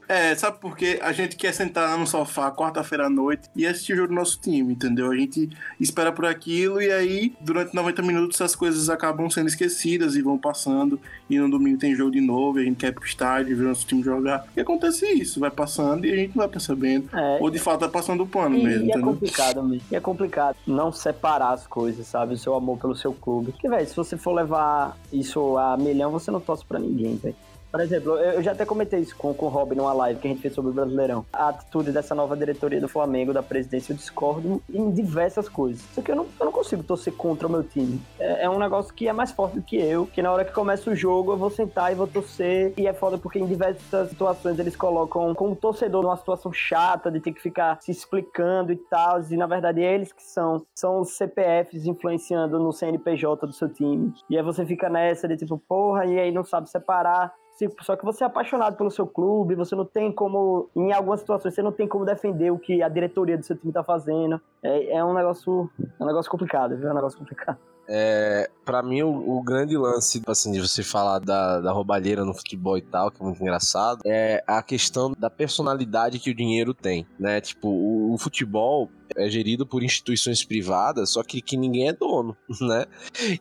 [0.09, 0.99] é, sabe por quê?
[1.03, 4.39] A gente quer sentar no sofá quarta-feira à noite e assistir o jogo do nosso
[4.39, 5.11] time, entendeu?
[5.11, 5.49] A gente
[5.81, 10.37] espera por aquilo e aí, durante 90 minutos, as coisas acabam sendo esquecidas e vão
[10.37, 11.01] passando.
[11.31, 13.63] E no domingo tem jogo de novo, e a gente quer ir pro estádio, ver
[13.63, 14.45] nosso time jogar.
[14.55, 17.09] E acontece isso, vai passando e a gente não vai percebendo.
[17.17, 18.99] É, Ou de fato vai passando o pano e, mesmo, e é entendeu?
[18.99, 19.87] é complicado mesmo.
[19.91, 22.35] E é complicado não separar as coisas, sabe?
[22.35, 23.53] O seu amor pelo seu clube.
[23.53, 24.62] Porque, velho, se você for levar
[25.13, 27.37] isso a milhão, você não torce pra ninguém, velho.
[27.73, 30.31] Por exemplo, eu já até comentei isso com, com o Rob numa live que a
[30.31, 31.25] gente fez sobre o Brasileirão.
[31.33, 35.83] A atitude dessa nova diretoria do Flamengo, da presidência, eu discordo em diversas coisas.
[35.95, 37.99] Só que eu não, eu não consigo torcer contra o meu time.
[38.21, 40.53] É, é, um negócio que é mais forte do que eu, que na hora que
[40.53, 42.75] começa o jogo eu vou sentar e vou torcer.
[42.77, 47.21] E é foda porque em diversas situações eles colocam como torcedor numa situação chata de
[47.21, 49.23] ter que ficar se explicando e tal.
[49.31, 53.71] E na verdade é eles que são, são os CPFs influenciando no CNPJ do seu
[53.71, 54.13] time.
[54.29, 57.33] E aí você fica nessa de tipo, porra, e aí não sabe separar
[57.81, 61.55] só que você é apaixonado pelo seu clube, você não tem como, em algumas situações,
[61.55, 64.41] você não tem como defender o que a diretoria do seu time tá fazendo.
[64.63, 66.89] É, é um negócio, é um negócio complicado, viu?
[66.89, 67.59] É um negócio complicado.
[67.89, 72.33] É, para mim, o, o, grande lance, assim, de você falar da, da roubalheira no
[72.33, 76.73] futebol e tal, que é muito engraçado, é a questão da personalidade que o dinheiro
[76.73, 77.41] tem, né?
[77.41, 82.37] Tipo, o, o futebol é gerido por instituições privadas, só que, que ninguém é dono,
[82.61, 82.87] né?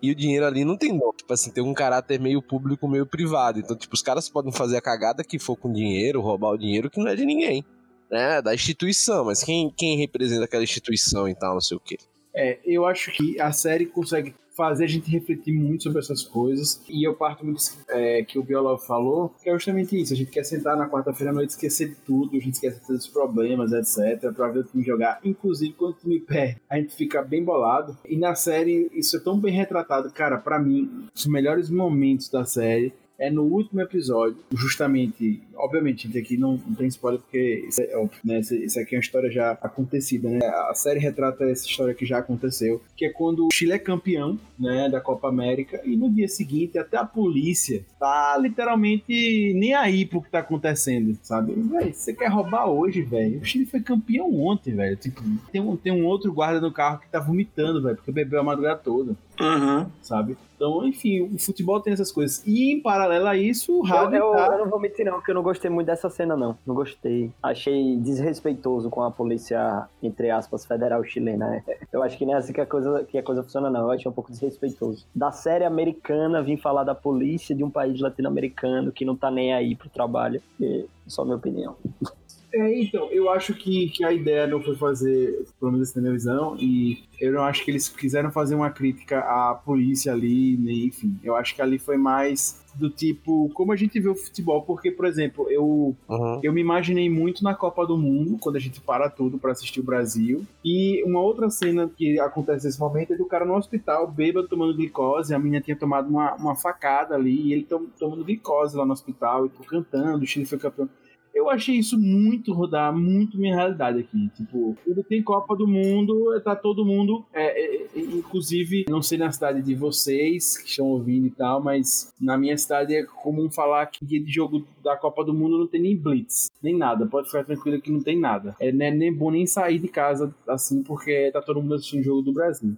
[0.01, 1.13] E o dinheiro ali não tem dono.
[1.15, 3.59] Tipo assim, tem um caráter meio público, meio privado.
[3.59, 6.89] Então, tipo, os caras podem fazer a cagada que for com dinheiro, roubar o dinheiro
[6.89, 7.63] que não é de ninguém.
[8.09, 11.97] Né, da instituição, mas quem, quem representa aquela instituição e tal, não sei o quê.
[12.33, 16.81] É, eu acho que a série consegue fazer a gente refletir muito sobre essas coisas.
[16.87, 20.13] E eu parto muito é, que o Viola falou, que é justamente isso.
[20.13, 23.07] A gente quer sentar na quarta-feira à noite, esquecer de tudo, a gente esquece dos
[23.07, 25.19] problemas, etc, pra ver o time jogar.
[25.23, 27.97] Inclusive, quando o time perde, a gente fica bem bolado.
[28.07, 30.11] E na série, isso é tão bem retratado.
[30.11, 36.17] Cara, para mim, os melhores momentos da série é no último episódio, justamente, obviamente, gente
[36.17, 39.51] aqui não, não tem spoiler porque isso, é, né, isso aqui é uma história já
[39.51, 40.39] acontecida, né?
[40.43, 44.39] A série retrata essa história que já aconteceu, que é quando o Chile é campeão,
[44.57, 50.03] né, da Copa América e no dia seguinte até a polícia tá literalmente nem aí
[50.03, 51.53] pro que tá acontecendo, sabe?
[51.53, 53.39] Véi, você quer roubar hoje, velho?
[53.39, 54.95] O Chile foi campeão ontem, velho.
[54.95, 58.39] Tipo, tem um, tem um outro guarda no carro que tá vomitando, velho, porque bebeu
[58.39, 59.15] a madrugada toda.
[59.39, 59.87] Uhum.
[60.01, 60.37] Sabe?
[60.55, 62.45] Então, enfim, o futebol tem essas coisas.
[62.45, 64.17] E em paralelo a isso, o rádio.
[64.17, 64.47] Eu, eu, tá...
[64.53, 66.55] eu, não vou mentir, não, porque eu não gostei muito dessa cena, não.
[66.65, 67.31] Não gostei.
[67.41, 71.47] Achei desrespeitoso com a polícia, entre aspas, federal chilena.
[71.47, 71.63] Né?
[71.91, 73.81] Eu acho que nem assim que a coisa, que a coisa funciona, não.
[73.81, 75.07] Eu achei um pouco desrespeitoso.
[75.15, 79.53] Da série americana, vim falar da polícia de um país latino-americano que não tá nem
[79.53, 80.39] aí pro trabalho.
[80.59, 81.75] E, só minha opinião.
[82.53, 86.13] É, então, eu acho que, que a ideia não foi fazer, pelo menos na minha
[86.13, 90.87] visão, e eu não acho que eles quiseram fazer uma crítica à polícia ali, nem,
[90.87, 91.15] enfim.
[91.23, 94.91] Eu acho que ali foi mais do tipo, como a gente vê o futebol, porque,
[94.91, 96.39] por exemplo, eu, Uhum.
[96.41, 99.79] eu me imaginei muito na Copa do Mundo, quando a gente para tudo pra assistir
[99.79, 100.45] o Brasil.
[100.63, 104.73] E uma outra cena que acontece nesse momento é do cara no hospital, bêbado, tomando
[104.75, 105.33] glicose.
[105.33, 108.93] A menina tinha tomado uma, uma facada ali, e ele tom, tomando glicose lá no
[108.93, 110.89] hospital, e tô cantando, o Chile foi campeão.
[111.33, 114.29] Eu achei isso muito rodar, muito minha realidade aqui.
[114.35, 119.17] Tipo, quando tem Copa do Mundo, tá todo mundo, é, é, é, inclusive, não sei
[119.17, 123.49] na cidade de vocês que estão ouvindo e tal, mas na minha cidade é comum
[123.49, 127.05] falar que dia de jogo da Copa do Mundo não tem nem blitz, nem nada.
[127.05, 128.55] Pode ficar tranquilo que não tem nada.
[128.59, 132.03] É né, nem bom nem sair de casa assim, porque tá todo mundo assistindo o
[132.03, 132.75] jogo do Brasil.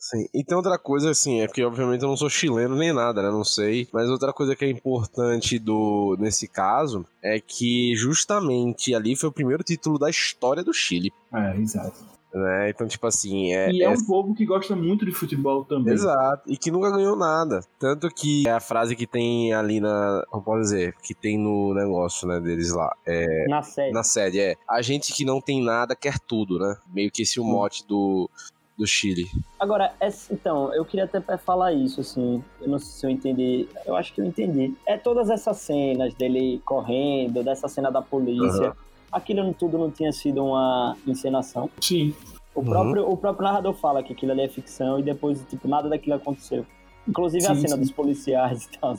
[0.00, 0.26] Sim.
[0.32, 3.30] E tem outra coisa, assim, é porque obviamente eu não sou chileno nem nada, né?
[3.30, 3.88] Não sei.
[3.92, 9.32] Mas outra coisa que é importante do nesse caso é que justamente ali foi o
[9.32, 11.12] primeiro título da história do Chile.
[11.34, 12.18] É, exato.
[12.32, 12.68] Né?
[12.68, 13.70] Então, tipo assim, é.
[13.72, 15.94] E é é- um povo que gosta muito de futebol também.
[15.94, 17.60] Exato, e que nunca ganhou nada.
[17.78, 20.22] Tanto que é a frase que tem ali na.
[20.28, 20.94] Como pode dizer?
[21.02, 22.94] Que tem no negócio, né, deles lá.
[23.06, 23.92] É, Na série.
[23.92, 24.54] na sede, é.
[24.68, 26.76] A gente que não tem nada quer tudo, né?
[26.92, 28.30] Meio que esse é o mote do,
[28.78, 29.26] do Chile.
[29.58, 32.42] Agora, essa- então, eu queria até falar isso, assim.
[32.60, 33.68] Eu não sei se eu entendi.
[33.84, 34.72] Eu acho que eu entendi.
[34.86, 38.68] É todas essas cenas dele correndo, dessa cena da polícia.
[38.68, 38.76] Aham.
[39.10, 41.68] Aquilo tudo não tinha sido uma encenação.
[41.80, 42.14] Sim.
[42.54, 42.66] O, Uhum.
[42.66, 46.14] próprio, o próprio narrador fala que aquilo ali é ficção e depois, tipo, nada daquilo
[46.16, 46.64] aconteceu.
[47.06, 47.80] Inclusive a Sim, cena sim.
[47.80, 48.96] dos policiais e tal.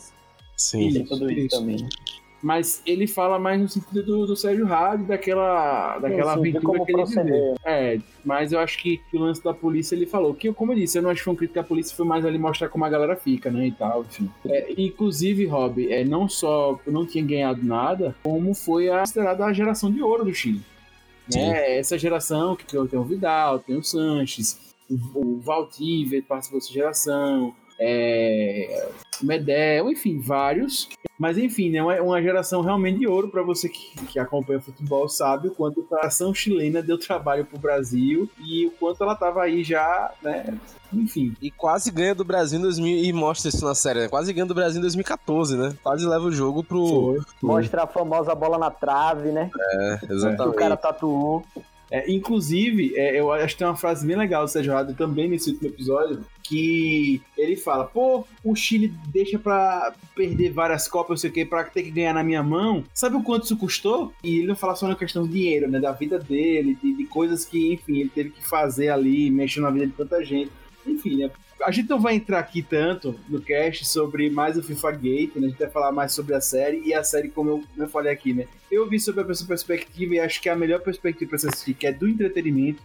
[0.57, 0.91] Sim.
[0.91, 1.59] Tem tudo isso, isso.
[1.59, 1.77] também.
[1.83, 1.89] né?
[2.41, 6.85] Mas ele fala mais no sentido do, do Sérgio Rádio, daquela, daquela Sim, sim, aventura
[6.85, 7.55] que ele viveu.
[7.65, 10.97] É, mas eu acho que o lance da polícia ele falou que, como eu disse,
[10.97, 12.89] eu não acho que foi um crítico à polícia, foi mais ali mostrar como a
[12.89, 14.29] galera fica, né, e tal, enfim.
[14.45, 19.53] É, inclusive, Rob, é, não só não tinha ganhado nada, como foi a considerada a
[19.53, 20.61] geração de ouro do Chile.
[21.33, 21.77] Né?
[21.77, 27.53] Essa geração que tem o Vidal, tem o Sanches, o, o Valdívia participou dessa geração,
[27.79, 28.89] é,
[29.21, 30.89] o Medel, enfim, vários.
[31.17, 35.07] Mas enfim, né, uma, uma geração realmente de ouro para você que, que acompanha futebol
[35.09, 39.43] sabe o quanto a ação chilena deu trabalho pro Brasil e o quanto ela tava
[39.43, 40.57] aí já, né?
[40.93, 41.35] Enfim.
[41.41, 44.07] E quase ganha do Brasil em 2000 e mostra isso na série, né?
[44.07, 45.75] Quase ganha do Brasil em 2014, né?
[45.83, 47.21] Quase leva o jogo pro.
[47.43, 49.51] Mostra a famosa bola na trave, né?
[49.59, 50.55] É, Que o exatamente.
[50.55, 51.43] cara tatuou.
[51.91, 55.27] É, inclusive, é, eu acho que tem uma frase bem legal do Sérgio Rado também
[55.27, 61.17] nesse último episódio, que ele fala, pô, o Chile deixa pra perder várias copas, não
[61.17, 62.83] sei o que, pra ter que ganhar na minha mão.
[62.93, 64.13] Sabe o quanto isso custou?
[64.23, 67.05] E ele não fala só na questão do dinheiro, né, da vida dele, de, de
[67.05, 70.51] coisas que, enfim, ele teve que fazer ali, mexendo na vida de tanta gente.
[70.85, 71.31] Enfim, né,
[71.63, 75.47] a gente não vai entrar aqui tanto no cast sobre mais o FIFA Gate, né?
[75.47, 78.11] A gente vai falar mais sobre a série e a série, como eu, eu falei
[78.11, 78.45] aqui, né?
[78.71, 81.73] Eu vi sobre essa perspectiva e acho que é a melhor perspectiva para você assistir,
[81.73, 82.81] que é do entretenimento.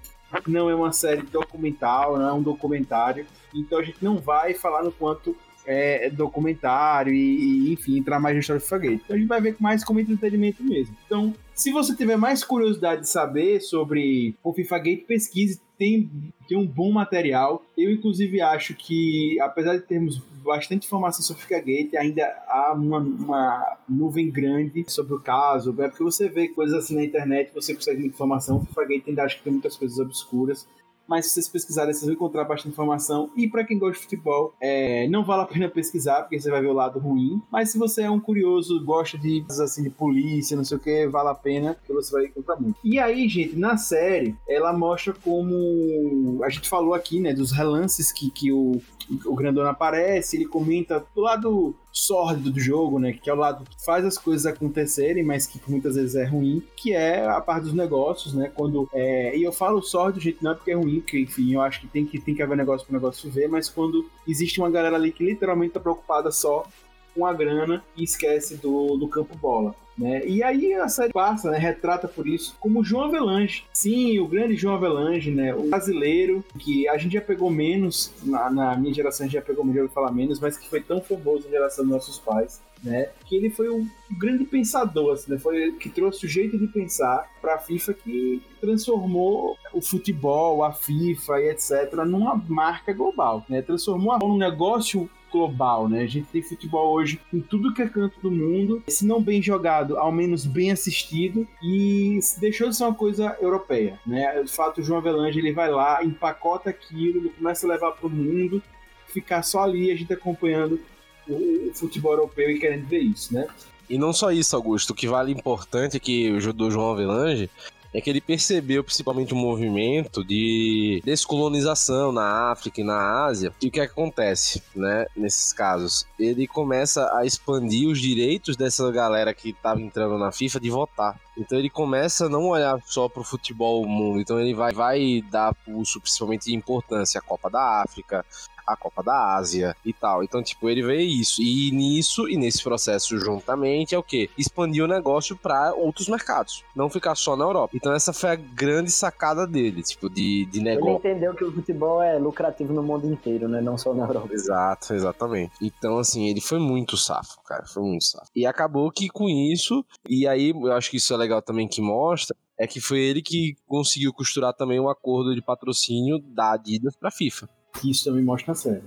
[0.49, 3.27] Não é uma série documental, não é um documentário.
[3.55, 8.35] Então a gente não vai falar no quanto é documentário e, e, enfim, entrar mais
[8.35, 9.01] na história do FIFA Gate.
[9.05, 10.97] Então a gente vai ver mais como entretenimento mesmo.
[11.07, 15.61] Então, se você tiver mais curiosidade de saber sobre o FIFA Gate, pesquise.
[15.79, 16.11] Tem,
[16.49, 17.65] tem um bom material.
[17.77, 23.79] Eu, inclusive, acho que, apesar de termos bastante informação sobre Gate, ainda há uma, uma
[23.89, 25.75] nuvem grande sobre o caso.
[25.83, 28.57] É porque você vê coisas assim na internet, você consegue informação.
[28.59, 30.67] O Gate ainda acho que tem muitas coisas obscuras
[31.07, 33.31] mas se vocês pesquisarem, vocês vão encontrar bastante informação.
[33.37, 36.61] E para quem gosta de futebol, é, não vale a pena pesquisar, porque você vai
[36.61, 37.41] ver o lado ruim.
[37.51, 41.07] Mas se você é um curioso, gosta de assim de polícia, não sei o que,
[41.07, 42.79] vale a pena, porque você vai encontrar muito.
[42.83, 48.13] E aí, gente, na série, ela mostra como a gente falou aqui, né, dos relances
[48.13, 48.81] que, que o,
[49.27, 53.13] o Grandona aparece, ele comenta do lado sórdido do jogo, né?
[53.13, 56.61] Que é o lado que faz as coisas acontecerem, mas que muitas vezes é ruim,
[56.77, 58.51] que é a parte dos negócios, né?
[58.53, 58.89] Quando.
[58.93, 61.81] É, e eu falo sórdido, gente, não é porque é ruim, porque, enfim, eu acho
[61.81, 64.97] que tem que, tem que haver negócio para negócio ver, mas quando existe uma galera
[64.97, 66.67] ali que literalmente tá preocupada só
[67.15, 69.75] com a grana e esquece do, do campo bola.
[69.97, 70.27] Né?
[70.27, 73.65] E aí a série passa, né, retrata por isso, como João Avelange.
[73.73, 78.51] Sim, o grande João Avelange, né, o brasileiro, que a gente já pegou menos, na,
[78.51, 81.45] na minha geração a gente já pegou melhor falar menos, mas que foi tão famoso
[81.45, 85.73] na geração dos nossos pais, né, que ele foi um grande pensador, assim, né, foi
[85.73, 91.41] que trouxe o jeito de pensar para a FIFA que transformou o futebol, a FIFA
[91.41, 96.03] e etc, numa marca global, né, transformou num negócio global, né?
[96.03, 99.43] A gente tem futebol hoje em tudo que é canto do mundo, se não bem
[99.43, 104.41] jogado, ao menos bem assistido, e deixou de ser uma coisa europeia, né?
[104.43, 108.11] De fato, o João Avelange, ele vai lá, empacota aquilo, começa a levar para o
[108.11, 108.63] mundo,
[109.09, 110.81] ficar só ali, a gente acompanhando
[111.29, 113.49] o, futebol europeu e querendo ver isso, né?
[113.91, 114.91] E não só isso, Augusto.
[114.91, 117.51] O que vale importante é que o João Avelange
[117.95, 123.53] é que ele percebeu principalmente um movimento de descolonização na África e na Ásia.
[123.63, 126.05] E o que, acontece, né, nesses casos?
[126.19, 131.21] Ele começa a expandir os direitos dessa galera que estava entrando na FIFA de votar.
[131.39, 135.23] Então ele começa a não olhar só para o futebol mundo, então ele vai, vai
[135.31, 138.25] dar pulso principalmente de importância à Copa da África,
[138.67, 140.23] a Copa da Ásia e tal.
[140.23, 141.43] Então, tipo, ele vê isso.
[141.43, 144.31] E nisso, e nesse processo juntamente, é o que?
[144.37, 146.65] Expandir o negócio para outros mercados.
[146.75, 147.77] Não ficar só na Europa.
[147.77, 151.01] Então, essa foi a grande sacada dele, tipo, de, de negócio.
[151.05, 153.61] Ele entendeu que o futebol é lucrativo no mundo inteiro, né?
[153.61, 154.29] Não só na Europa.
[154.33, 155.53] Exato, exatamente.
[155.61, 157.65] Então, assim, ele foi muito safo, cara.
[157.67, 158.31] Foi muito safo.
[158.35, 161.81] E acabou que com isso, e aí eu acho que isso é legal também que
[161.81, 166.95] mostra, é que foi ele que conseguiu costurar também um acordo de patrocínio da Adidas
[166.97, 167.49] pra FIFA
[167.81, 168.83] que isso também mostra na série.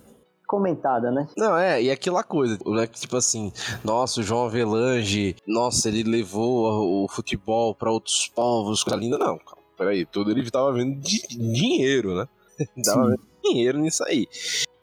[0.48, 1.28] Comentada, né?
[1.36, 2.88] Não, é, e aquela coisa, né?
[2.88, 3.52] Tipo assim,
[3.84, 9.18] nossa, o João Avelange, nossa, ele levou o futebol para outros povos, coisa linda.
[9.18, 12.28] Não, calma, peraí, tudo ele tava vendo de dinheiro, né?
[12.84, 14.26] tava vendo dinheiro nisso aí.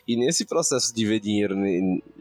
[0.06, 1.56] E nesse processo de ver dinheiro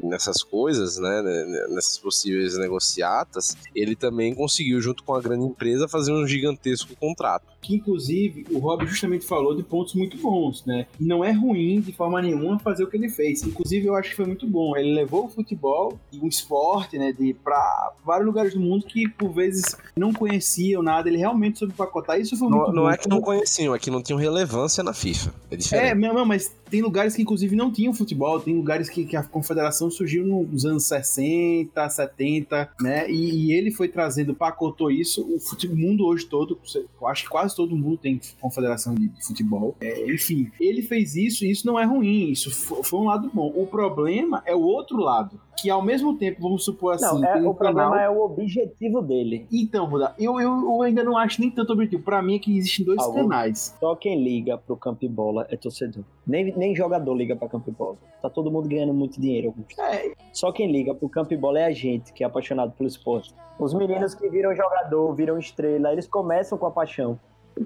[0.02, 1.22] nessas coisas, né,
[1.70, 7.54] nessas possíveis negociatas, ele também conseguiu, junto com a grande empresa, fazer um gigantesco contrato.
[7.62, 10.86] Que inclusive o Rob justamente falou de pontos muito bons, né?
[11.00, 13.44] Não é ruim de forma nenhuma fazer o que ele fez.
[13.44, 14.76] Inclusive eu acho que foi muito bom.
[14.76, 19.08] Ele levou o futebol e o esporte, né, de para vários lugares do mundo que
[19.08, 21.08] por vezes não conheciam nada.
[21.08, 22.20] Ele realmente soube pacotar.
[22.20, 22.74] Isso foi muito não, bom.
[22.74, 25.34] Não é que não conheciam, é que não tinham relevância na FIFA.
[25.50, 25.92] É diferente.
[25.92, 29.24] É, não, mas tem lugares que inclusive não tinham futebol, tem lugares que, que a
[29.24, 33.10] confederação surgiu nos anos 60, 70, né?
[33.10, 35.22] E, e ele foi trazendo, pacotou isso.
[35.36, 36.60] O, futebol, o mundo hoje todo,
[37.02, 39.76] eu acho que quase todo mundo tem confederação de, de futebol.
[39.82, 43.30] É, enfim, ele fez isso e isso não é ruim, isso foi, foi um lado
[43.34, 43.52] bom.
[43.56, 47.22] O problema é o outro lado que ao mesmo tempo, vamos supor assim.
[47.22, 47.56] Não, é, o canal...
[47.56, 49.48] problema é o objetivo dele.
[49.52, 52.04] Então, Ruda, eu, eu, eu, ainda não acho nem tanto objetivo.
[52.04, 53.24] Pra mim é que existem dois Algum...
[53.24, 53.76] canais.
[53.80, 56.04] Só quem liga pro campo bola é torcedor.
[56.26, 57.98] Nem, nem jogador liga pra campo bola.
[58.22, 59.80] Tá todo mundo ganhando muito dinheiro, Augusto.
[59.82, 60.14] É.
[60.32, 63.34] Só quem liga pro campo bola é a gente, que é apaixonado pelo esporte.
[63.60, 67.20] Os meninos que viram jogador, viram estrela, eles começam com a paixão.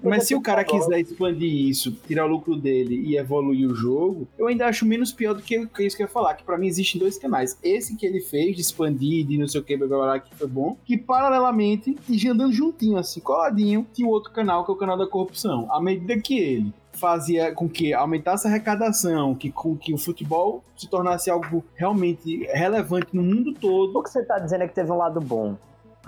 [0.04, 4.28] Mas se o cara quiser expandir isso, tirar o lucro dele e evoluir o jogo,
[4.38, 6.67] eu ainda acho menos pior do que isso que eu ia falar, que para mim
[6.67, 7.58] existem dois canais.
[7.63, 10.36] Esse que ele fez de expandir, de não sei o que, blá, blá, blá, que
[10.36, 14.78] foi bom, que paralelamente, e andando juntinho, assim, coladinho, tinha outro canal, que é o
[14.78, 15.67] canal da corrupção.
[15.71, 20.63] À medida que ele fazia com que aumentasse a arrecadação, que com que o futebol
[20.76, 23.97] se tornasse algo realmente relevante no mundo todo.
[23.97, 25.56] O que você tá dizendo é que teve um lado bom.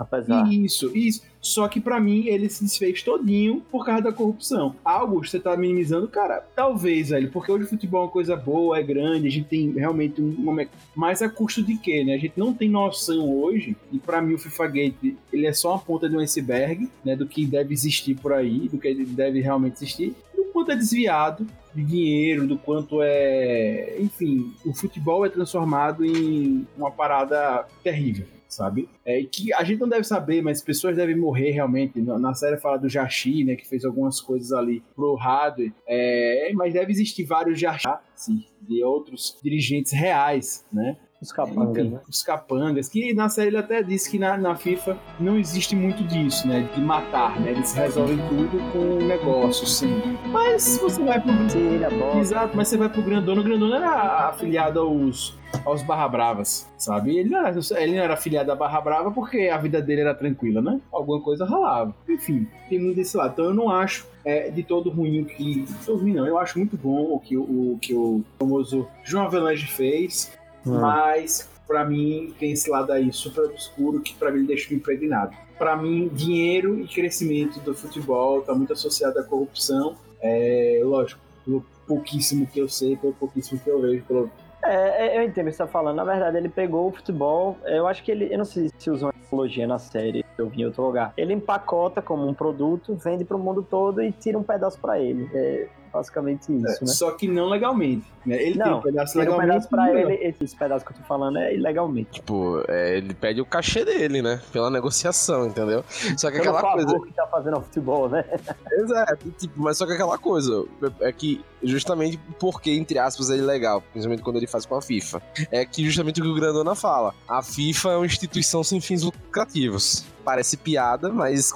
[0.00, 0.50] Apesar.
[0.50, 1.22] Isso, isso.
[1.42, 4.74] Só que para mim ele se desfez todinho por causa da corrupção.
[4.82, 8.78] Algo você tá minimizando, cara, talvez, velho, porque hoje o futebol é uma coisa boa,
[8.78, 10.70] é grande, a gente tem realmente um momento.
[10.94, 12.14] Mas a custo de quê, né?
[12.14, 15.72] A gente não tem noção hoje, e para mim o FIFA Gate ele é só
[15.72, 17.14] uma ponta de um iceberg, né?
[17.14, 21.46] Do que deve existir por aí, do que deve realmente existir, do quanto é desviado
[21.74, 23.96] de dinheiro, do quanto é.
[24.00, 28.88] Enfim, o futebol é transformado em uma parada terrível sabe?
[29.04, 32.00] É, que a gente não deve saber, mas pessoas devem morrer realmente.
[32.00, 36.74] Na série fala do Jashi, né, que fez algumas coisas ali pro hardware, é, mas
[36.74, 40.96] deve existir vários Jashi, sim, de outros dirigentes reais, né?
[41.20, 42.00] Os capangas, Enfim, né?
[42.08, 46.02] Os capangas, que na série ele até disse que na, na FIFA não existe muito
[46.04, 46.66] disso, né?
[46.74, 47.50] De matar, né?
[47.50, 50.00] Eles resolvem tudo com negócio, sim.
[50.32, 51.30] Mas você vai pro.
[51.30, 56.68] É Exato, mas você vai pro Grandona, o Grandona era afiliado aos aos Barra Bravas,
[56.76, 57.16] sabe?
[57.16, 60.14] Ele não, era, ele não era afiliado à Barra Brava porque a vida dele era
[60.14, 60.80] tranquila, né?
[60.92, 61.94] Alguma coisa rolava.
[62.08, 63.32] Enfim, tem muito desse lado.
[63.32, 65.64] Então eu não acho é, de todo ruim o que.
[65.86, 70.32] Ruim não, eu acho muito bom o que o, que o famoso João Avelange fez.
[70.66, 70.80] Hum.
[70.80, 75.34] Mas, para mim, tem esse lado aí super obscuro que para mim deixa me impregnado.
[75.58, 79.94] Para mim, dinheiro e crescimento do futebol está muito associado à corrupção.
[80.22, 84.30] É, lógico, pelo pouquíssimo que eu sei, pelo pouquíssimo que eu vejo, pelo
[84.62, 85.96] é, é, eu entendo o que você tá falando.
[85.96, 87.56] Na verdade, ele pegou o futebol.
[87.64, 88.32] Eu acho que ele.
[88.32, 91.12] Eu não sei se usou uma analogia na série, eu vi em outro lugar.
[91.16, 94.98] Ele empacota como um produto, vende para o mundo todo e tira um pedaço para
[94.98, 95.30] ele.
[95.34, 96.86] É, basicamente isso, é, né?
[96.86, 98.04] Só que não legalmente.
[98.24, 98.42] Né?
[98.42, 99.44] Ele não, tem um pedaço legalmente.
[99.44, 102.10] Um pedaço pra ele, esse pedaço que eu tô falando é ilegalmente.
[102.12, 104.40] Tipo, é, ele pede o cachê dele, né?
[104.52, 105.84] Pela negociação, entendeu?
[106.16, 107.00] Só que Pelo aquela coisa.
[107.00, 108.24] que tá fazendo ao futebol, né?
[108.72, 110.64] Exato, tipo, mas só que aquela coisa
[111.00, 115.22] é que justamente porque, entre aspas, é ilegal, principalmente quando ele faz com a FIFA,
[115.50, 117.14] é que justamente o que o Grandona fala.
[117.28, 120.04] A FIFA é uma instituição sem fins lucrativos.
[120.20, 121.52] Parece piada, mas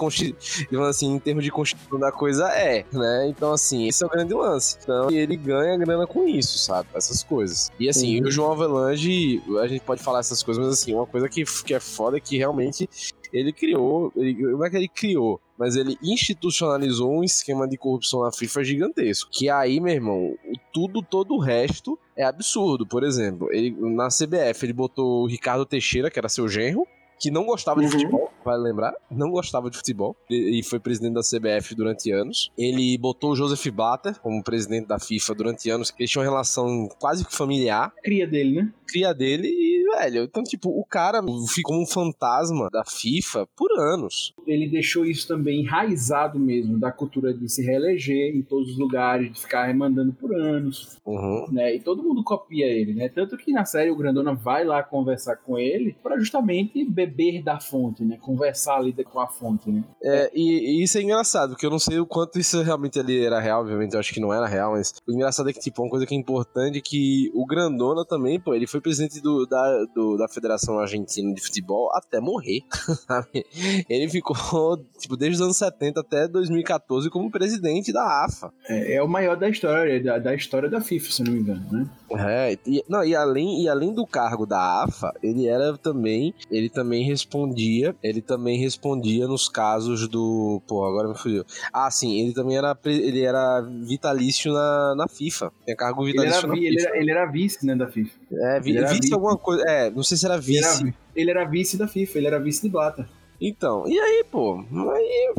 [0.89, 3.29] assim, em termos de constituição da coisa é, né?
[3.29, 4.79] Então, assim, esse é o grande lance.
[4.83, 6.89] Então, ele ganha grana com isso, sabe?
[6.95, 7.71] Essas coisas.
[7.79, 8.29] E assim, uhum.
[8.29, 11.75] o João Avelange, a gente pode falar essas coisas, mas assim, uma coisa que, que
[11.75, 12.89] é foda é que realmente
[13.35, 15.41] ele criou, ele, como é que ele criou?
[15.59, 19.29] Mas ele institucionalizou um esquema de corrupção na FIFA gigantesco.
[19.33, 20.37] Que aí, meu irmão,
[20.73, 22.87] tudo, todo o resto é absurdo.
[22.87, 26.87] Por exemplo, ele, na CBF ele botou o Ricardo Teixeira, que era seu genro,
[27.19, 27.87] que não gostava uhum.
[27.87, 32.51] de futebol, vai lembrar, não gostava de futebol e foi presidente da CBF durante anos.
[32.57, 36.89] Ele botou o Joseph Blatter como presidente da FIFA durante anos, que eles tinham relação
[36.99, 37.93] quase que familiar.
[38.03, 38.73] Cria dele, né?
[38.87, 44.35] Cria dele e, velho, então, tipo, o cara ficou um fantasma da FIFA por anos.
[44.47, 49.33] Ele deixou isso também enraizado mesmo, da cultura de se reeleger em todos os lugares,
[49.33, 51.47] de ficar remandando por anos, uhum.
[51.51, 51.75] né?
[51.75, 53.09] E todo mundo copia ele, né?
[53.09, 57.59] Tanto que na série o Grandona vai lá conversar com ele para justamente beber da
[57.59, 58.19] fonte, né?
[58.35, 59.83] Conversar ali com a fonte, né?
[60.03, 63.25] É, e, e, isso é engraçado, porque eu não sei o quanto isso realmente ali
[63.25, 65.83] era real, obviamente eu acho que não era real, mas o engraçado é que, tipo,
[65.83, 69.47] uma coisa que é importante é que o Grandona também, pô, ele foi presidente do,
[69.47, 72.61] da, do, da Federação Argentina de Futebol até morrer,
[73.07, 73.45] sabe?
[73.89, 78.53] Ele ficou, tipo, desde os anos 70 até 2014 como presidente da AFA.
[78.69, 81.67] É, é o maior da história, da, da história da FIFA, se não me engano,
[81.71, 81.91] né?
[82.17, 86.69] É, e, não, e além, e além do cargo da AFA, ele era também, ele
[86.69, 91.45] também respondia, ele também respondia nos casos do, pô, agora me fugiu.
[91.73, 96.67] Ah, sim, ele também era, ele era vitalício na, na FIFA, tinha cargo vitalício ele
[96.67, 98.19] era, ele era, ele era, vice, né, da FIFA.
[98.33, 100.59] É, vi, vice, vice alguma coisa, é, não sei se era vice.
[100.59, 103.09] Ele era, ele era vice da FIFA, ele era vice de Blata.
[103.41, 105.35] Então, e aí, pô, aí,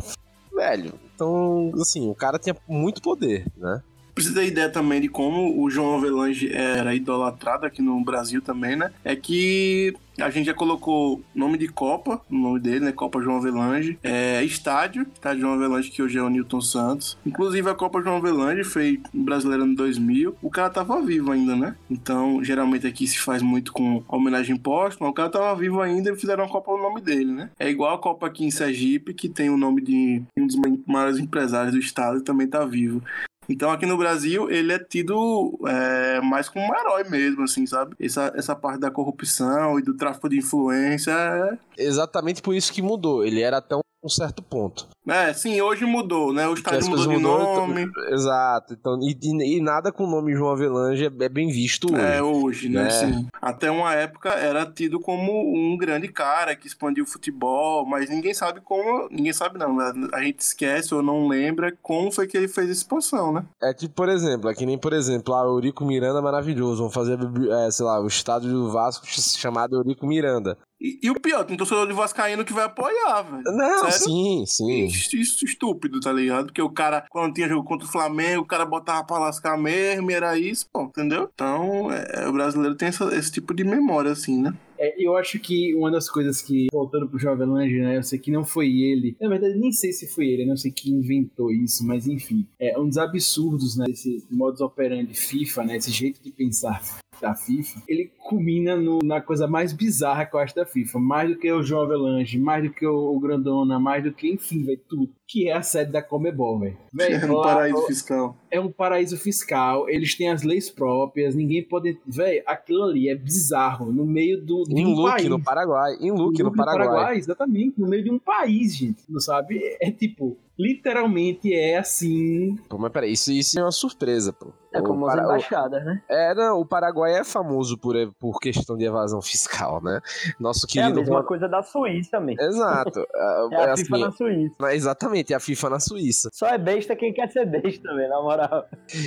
[0.54, 3.82] velho, então, assim, o cara tinha muito poder, né?
[4.16, 8.74] precisa ter ideia também de como o João Avelange era idolatrado aqui no Brasil também,
[8.74, 8.90] né?
[9.04, 12.92] É que a gente já colocou nome de Copa, no nome dele, né?
[12.92, 13.98] Copa João Avelange.
[14.02, 17.18] É, estádio, estádio João Avelange, que hoje é o Newton Santos.
[17.24, 20.36] Inclusive, a Copa João Avelange foi brasileira no 2000.
[20.42, 21.76] O cara tava vivo ainda, né?
[21.90, 25.10] Então, geralmente aqui se faz muito com homenagem póstuma.
[25.10, 27.50] O cara tava vivo ainda e fizeram a Copa no nome dele, né?
[27.58, 30.56] É igual a Copa aqui em Sergipe, que tem o nome de um dos
[30.86, 33.02] maiores empresários do estado e também tá vivo.
[33.48, 37.94] Então aqui no Brasil ele é tido é, mais como um herói mesmo, assim, sabe?
[38.00, 41.12] Essa, essa parte da corrupção e do tráfico de influência.
[41.12, 41.82] É...
[41.82, 43.24] Exatamente por isso que mudou.
[43.24, 43.76] Ele era até
[44.06, 44.88] um certo ponto.
[45.06, 46.48] É, sim, hoje mudou, né?
[46.48, 47.82] O estádio mudou de mudou, nome.
[47.82, 48.74] Então, exato.
[48.74, 52.04] Então, e, e, nada com o nome João Avelange é, é bem visto hoje.
[52.04, 52.84] É, hoje, né?
[52.84, 52.90] né?
[52.90, 53.28] Sim.
[53.40, 58.34] Até uma época era tido como um grande cara que expandiu o futebol, mas ninguém
[58.34, 59.08] sabe como.
[59.10, 59.76] Ninguém sabe, não.
[59.76, 60.08] Né?
[60.12, 63.44] A gente esquece ou não lembra como foi que ele fez a expansão, né?
[63.62, 66.78] É tipo, por exemplo, é que nem, por exemplo, a Eurico Miranda maravilhoso.
[66.78, 67.18] Vamos fazer,
[67.66, 70.58] é, sei lá, o estádio do Vasco chamado Eurico Miranda.
[70.80, 73.42] E, e, o pior, tem torcedor de Vascaíno que vai apoiar, velho.
[73.44, 73.98] Não, Sério?
[73.98, 74.86] sim, sim.
[74.86, 76.46] Isso, isso, estúpido, tá ligado?
[76.46, 80.10] Porque o cara, quando tinha jogo contra o Flamengo, o cara botava pra lascar mesmo,
[80.10, 81.30] e era isso, pô, entendeu?
[81.32, 84.54] Então, é, o brasileiro tem essa, esse tipo de memória, assim, né?
[84.78, 87.96] É, eu acho que uma das coisas que, voltando pro Jovem Lange, né?
[87.96, 89.16] Eu sei que não foi ele.
[89.18, 92.46] Na verdade, nem sei se foi ele, não sei quem inventou isso, mas enfim.
[92.60, 93.86] É um dos absurdos, né?
[93.88, 95.76] Esse modus operandi FIFA, né?
[95.76, 96.82] Esse jeito de pensar
[97.20, 100.98] da FIFA, ele culmina no, na coisa mais bizarra que eu acho da FIFA.
[100.98, 104.32] Mais do que o João Avelange, mais do que o, o Grandona, mais do que,
[104.32, 105.10] enfim, velho, tudo.
[105.26, 106.78] Que é a sede da Comebol, velho.
[106.98, 108.36] É um paraíso fiscal.
[108.50, 109.88] É um paraíso fiscal.
[109.88, 111.34] Eles têm as leis próprias.
[111.34, 111.98] Ninguém pode.
[112.06, 113.92] Velho, aquilo ali é bizarro.
[113.92, 114.62] No meio do.
[114.64, 115.28] De em um Luque, país.
[115.28, 115.96] no Paraguai.
[116.00, 116.86] Em Luque, no, no Paraguai.
[116.86, 117.16] Paraguai.
[117.18, 117.80] Exatamente.
[117.80, 119.02] No meio de um país, gente.
[119.08, 119.60] Não sabe?
[119.80, 122.56] É tipo literalmente é assim.
[122.68, 124.52] Pô, mas peraí, isso, isso é uma surpresa, pô.
[124.72, 126.02] É como as embaixadas, né?
[126.08, 130.00] É, não, o Paraguai é famoso por, por questão de evasão fiscal, né?
[130.38, 130.90] Nosso querido.
[130.90, 132.42] É a mesma coisa da Suíça mesmo.
[132.42, 133.00] Exato.
[133.14, 134.74] é, é a assim, FIFA na Suíça.
[134.74, 136.28] Exatamente, é a FIFA na Suíça.
[136.32, 138.66] Só é besta quem quer ser besta também, na moral.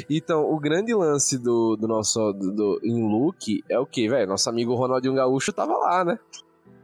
[0.10, 4.28] Então, o grande lance do, do nosso do, do, em Luke é o que, velho?
[4.28, 6.20] Nosso amigo Ronaldinho Gaúcho tava lá, né?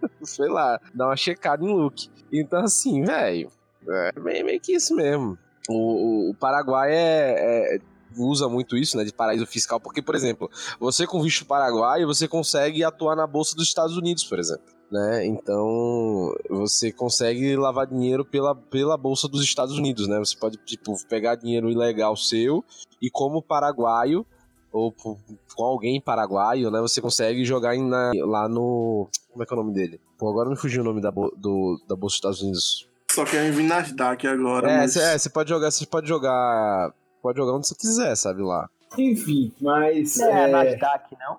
[0.22, 2.07] Sei lá, dá uma checada em Luke.
[2.32, 3.49] Então, assim, velho
[3.88, 5.38] é meio, que isso mesmo.
[5.68, 7.80] O, o, o Paraguai é, é,
[8.18, 12.28] usa muito isso, né, de paraíso fiscal, porque, por exemplo, você com visto paraguaio, você
[12.28, 14.76] consegue atuar na bolsa dos Estados Unidos, por exemplo.
[14.92, 15.26] Né?
[15.26, 20.20] Então você consegue lavar dinheiro pela, pela bolsa dos Estados Unidos, né?
[20.20, 22.64] Você pode tipo pegar dinheiro ilegal seu
[23.02, 24.24] e como paraguaio
[24.72, 25.18] ou com
[25.58, 26.80] alguém paraguaio, né?
[26.82, 30.00] Você consegue jogar na, lá no como é que é o nome dele?
[30.20, 32.88] Pô, agora me fugiu o nome da, do, da bolsa dos Estados Unidos.
[33.16, 34.70] Só querem vir Nasdaq agora.
[34.70, 35.26] É, você mas...
[35.26, 36.93] é, pode jogar, você pode jogar.
[37.22, 38.70] Pode jogar onde você quiser, sabe lá.
[38.97, 40.20] Enfim, mas.
[40.20, 40.47] É, é...
[40.51, 41.38] Nasdaq, não?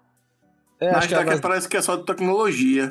[0.81, 2.89] É, Nasdaq que é, parece que é só de tecnologia.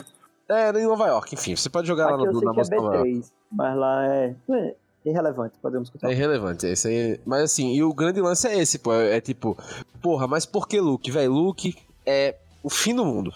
[0.48, 2.60] É, em Nova York, enfim, você pode jogar Aqui lá eu no, sei na que
[2.60, 3.10] é Bolsa Nova York.
[3.10, 6.14] B3, mas lá é, é irrelevante, podemos É continuar.
[6.14, 7.20] irrelevante, é isso aí.
[7.26, 8.94] Mas assim, e o grande lance é esse, pô.
[8.94, 9.58] É, é tipo,
[10.00, 11.32] porra, mas por que Luke, velho?
[11.32, 11.76] Luke
[12.06, 13.32] é o fim do mundo,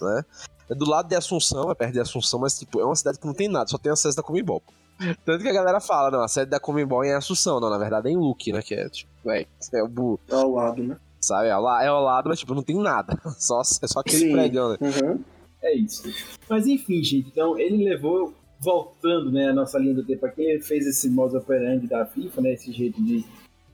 [0.00, 0.24] né?
[0.70, 3.26] É do lado de Assunção, é perto de Assunção, mas tipo, é uma cidade que
[3.26, 4.60] não tem nada, só tem acesso da Comembol.
[4.60, 4.72] pô.
[5.24, 7.78] Tanto que a galera fala, não, a sede da Comembol é em Assunção, não, na
[7.78, 8.62] verdade é em Luke, né?
[8.62, 10.96] Que é, tipo, velho, é o bu, É ao lado, né?
[11.20, 11.48] sabe?
[11.48, 13.16] É ao, la- é ao lado, mas tipo, não tem nada.
[13.38, 14.32] Só, é só aquele Sim.
[14.32, 14.78] prédio, né?
[14.80, 15.20] Uhum.
[15.62, 16.02] É isso.
[16.48, 20.60] Mas enfim, gente, então ele levou, voltando né, a nossa linha do tempo aqui, ele
[20.62, 23.24] fez esse modus operandi da FIFA, né, esse jeito de,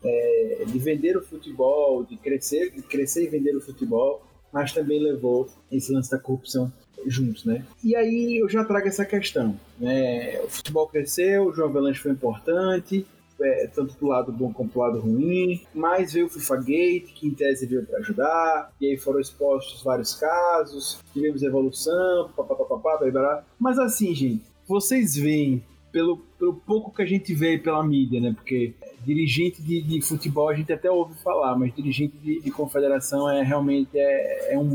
[0.05, 4.23] é, de vender o futebol, de crescer, de crescer e vender o futebol,
[4.53, 6.71] mas também levou esse lance da corrupção
[7.07, 7.65] juntos, né?
[7.83, 10.41] E aí eu já trago essa questão, né?
[10.43, 13.07] O futebol cresceu, o João Avelanche foi importante,
[13.41, 17.27] é, tanto do lado bom como do lado ruim, mas veio o FIFA Gate, que
[17.27, 23.01] em tese veio para ajudar, e aí foram expostos vários casos, tivemos evolução, papapá,
[23.59, 25.63] mas assim, gente, vocês veem,
[25.93, 28.75] pelo, pelo pouco que a gente vê pela mídia, né, porque
[29.05, 33.43] dirigente de, de futebol a gente até ouve falar, mas dirigente de, de confederação é
[33.43, 34.73] realmente é, é um,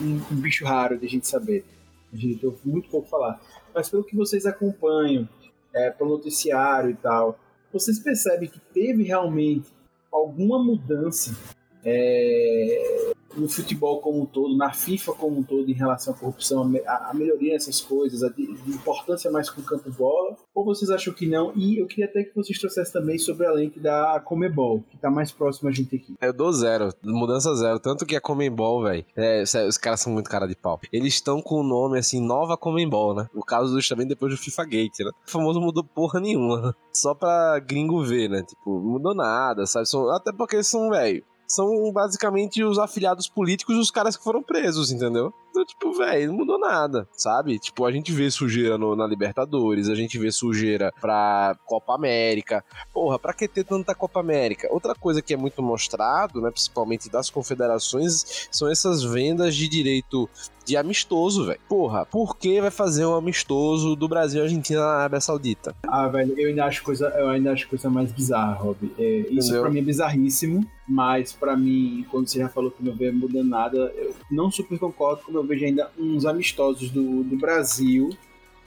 [0.00, 1.64] um- um bicho raro de a gente saber,
[2.12, 3.40] a gente ouve muito pouco falar,
[3.74, 5.28] mas pelo que vocês acompanham,
[5.74, 7.38] é, pelo noticiário e tal,
[7.72, 9.66] vocês percebem que teve realmente
[10.12, 11.36] alguma mudança
[11.84, 16.62] é, no futebol como um todo, na FIFA como um todo, em relação à corrupção,
[16.62, 20.36] a, me- a- a melhoria nessas coisas, a de, importância mais com o campo bola?
[20.54, 21.52] Ou vocês acham que não?
[21.56, 25.10] E eu queria até que vocês trouxessem também sobre a lente da Comebol, que está
[25.10, 26.14] mais próxima a gente aqui.
[26.20, 27.78] Eu dou zero, mudança zero.
[27.80, 30.80] Tanto que a Comembol, velho, é, os caras são muito cara de pau.
[30.92, 33.28] Eles estão com o nome assim, Nova Comembol, né?
[33.34, 35.10] O caso justamente depois do FIFA Gate, né?
[35.26, 36.74] O famoso mudou porra nenhuma.
[36.92, 38.42] Só pra gringo ver, né?
[38.42, 39.84] Tipo, mudou nada, sabe?
[40.14, 41.24] Até porque são, velho.
[41.46, 45.32] São basicamente os afiliados políticos dos caras que foram presos, entendeu?
[45.54, 47.60] Então, tipo, velho, não mudou nada, sabe?
[47.60, 52.64] Tipo, a gente vê sujeira no- na Libertadores, a gente vê sujeira pra Copa América,
[52.92, 54.66] Porra, pra que ter tanta Copa América?
[54.72, 60.28] Outra coisa que é muito mostrado, né, principalmente das confederações, são essas vendas de direito
[60.64, 61.60] de amistoso, velho.
[61.68, 65.74] Porra, por que vai fazer um amistoso do Brasil e Argentina na Arábia Saudita?
[65.86, 68.76] Ah, velho, eu ainda acho coisa, eu ainda acho coisa mais bizarra, Rob.
[68.98, 72.94] É, isso pra mim é bizarríssimo, mas pra mim, quando você já falou que não
[72.94, 77.36] veio mudando nada, eu não super concordo, como eu vejo ainda uns amistosos do, do
[77.36, 78.10] Brasil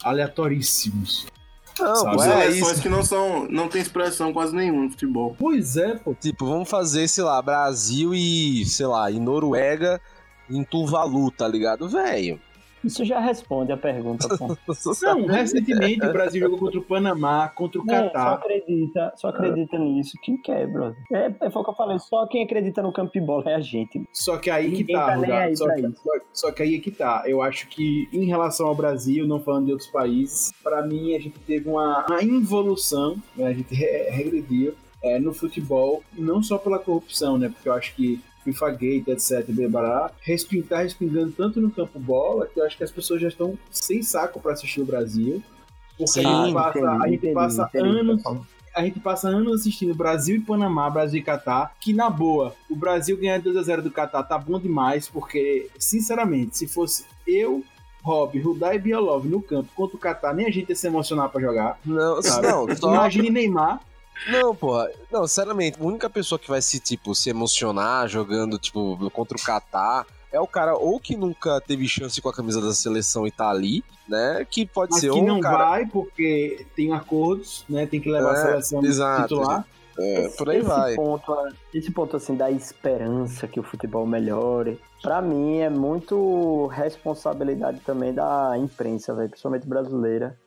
[0.04, 1.26] aleatoríssimos.
[1.80, 2.44] Não, Sabe?
[2.44, 2.82] é isso.
[2.82, 3.48] que não são.
[3.50, 5.36] não tem expressão quase nenhuma no futebol.
[5.38, 6.16] Pois é, pô.
[6.16, 10.02] Tipo, vamos fazer, sei lá, Brasil e, sei lá, e Noruega
[10.50, 11.88] em Tuvalu, tá ligado?
[11.88, 12.40] Velho.
[12.88, 14.48] Isso já responde a pergunta, pô.
[15.04, 18.34] Não, recentemente o Brasil jogou contra o Panamá, contra o Não, só Catar.
[18.34, 20.98] acredita, só acredita nisso quem quer, brother.
[21.14, 23.56] É, é foi o que eu falei, só quem acredita no campo de bola é
[23.56, 24.04] a gente.
[24.14, 27.24] Só que aí que tá, tá Só, que- só- só que aí é que tá.
[27.26, 31.20] Eu acho que em relação ao Brasil, não falando de outros países, pra mim a
[31.20, 33.48] gente teve uma, uma involução, né?
[33.48, 34.74] a gente re- regrediu
[35.04, 37.50] é, no futebol, não só pela corrupção, né?
[37.50, 41.70] Porque eu acho que FIFA Gate, etc, blá, blá, blá, resping- tá respingando tanto no
[41.70, 44.86] campo bola que eu acho que as pessoas já estão sem saco pra assistir o
[44.86, 45.44] Brasil.
[45.98, 48.24] Porque a Sim, gente passa, entendi, a gente entendi, passa entendi anos
[48.76, 52.76] a gente passa anos assistindo Brasil e Panamá, Brasil e Catar, que na boa, o
[52.76, 57.64] Brasil ganhar 2x0 do Catar tá bom demais, porque, sinceramente, se fosse eu,
[58.04, 61.28] Rob, Rudai e Bielov no campo contra o Catar, nem a gente ia se emocionar
[61.30, 61.80] pra jogar.
[61.84, 62.48] Não, sabe?
[62.48, 62.94] não, só...
[62.94, 63.82] Imagine Neymar.
[64.30, 64.90] Não, porra.
[65.12, 69.42] Não, seriamente, a única pessoa que vai se, tipo, se emocionar jogando, tipo, contra o
[69.42, 73.32] Catar é o cara ou que nunca teve chance com a camisa da seleção e
[73.32, 74.46] tá ali, né?
[74.50, 75.70] Que pode Mas ser que ou não um cara.
[75.70, 77.86] vai, porque tem acordos, né?
[77.86, 79.66] Tem que levar a É, seleção exato, titular.
[80.00, 80.96] É, por aí esse vai.
[80.96, 81.34] Ponto,
[81.74, 88.14] esse ponto assim da esperança que o futebol melhore, pra mim é muito responsabilidade também
[88.14, 90.38] da imprensa, velho, principalmente brasileira,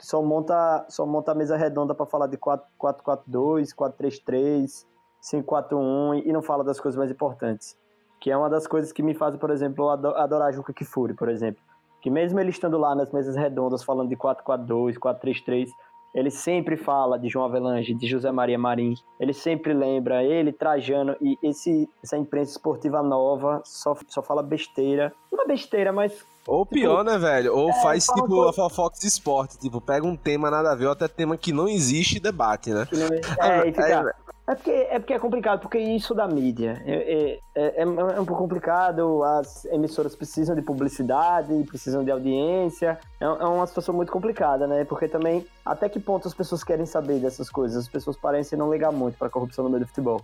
[0.00, 4.86] só monta, só monta a mesa redonda pra falar de 4-4-2, 4-3-3,
[5.22, 7.76] 5-4-1 e não fala das coisas mais importantes.
[8.20, 11.28] Que é uma das coisas que me fazem, por exemplo, ado- adorar Juca Kifuri, por
[11.28, 11.62] exemplo.
[12.02, 15.68] Que mesmo ele estando lá nas mesas redondas falando de 4-4-2, 4-3-3,
[16.14, 21.14] ele sempre fala de João Avelange, de José Maria Marim, ele sempre lembra, ele, Trajano,
[21.20, 25.12] e esse, essa imprensa esportiva nova só, só fala besteira.
[25.30, 27.54] Não é besteira, mas Ou pior, né, velho?
[27.54, 29.52] Ou faz, fala tipo, coisa- a Fox Sport.
[29.56, 32.70] Tipo, pega um tema nada a ver, ou até tema que não existe e debate,
[32.70, 32.86] né?
[32.92, 34.14] não é, e fica,
[34.50, 38.24] é, porque, é porque é complicado, porque isso da mídia é, é, é, é um
[38.24, 44.10] pouco complicado, as emissoras precisam de publicidade, precisam de audiência, é, é uma situação muito
[44.10, 44.84] complicada, né?
[44.84, 47.84] Porque também, até que ponto as pessoas querem saber dessas coisas?
[47.84, 50.20] As pessoas parecem não ligar muito pra corrupção no meio do futebol.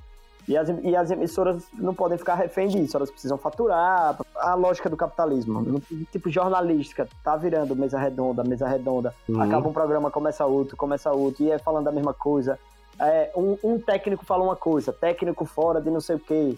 [0.48, 4.16] E as, e as emissoras não podem ficar refém disso, elas precisam faturar.
[4.36, 5.82] A lógica do capitalismo,
[6.12, 9.14] tipo jornalística, tá virando mesa redonda, mesa redonda.
[9.28, 9.40] Uhum.
[9.42, 12.58] Acaba um programa, começa outro, começa outro, e é falando a mesma coisa.
[12.98, 16.56] É, um, um, técnico fala uma coisa, técnico fora de não sei o quê.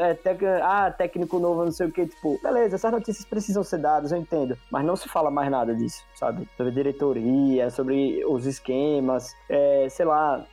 [0.00, 0.42] É, tec...
[0.62, 4.18] Ah, técnico novo, não sei o que, tipo, beleza, essas notícias precisam ser dadas, eu
[4.18, 6.46] entendo, mas não se fala mais nada disso, sabe?
[6.58, 10.44] Sobre diretoria, sobre os esquemas, é, sei lá,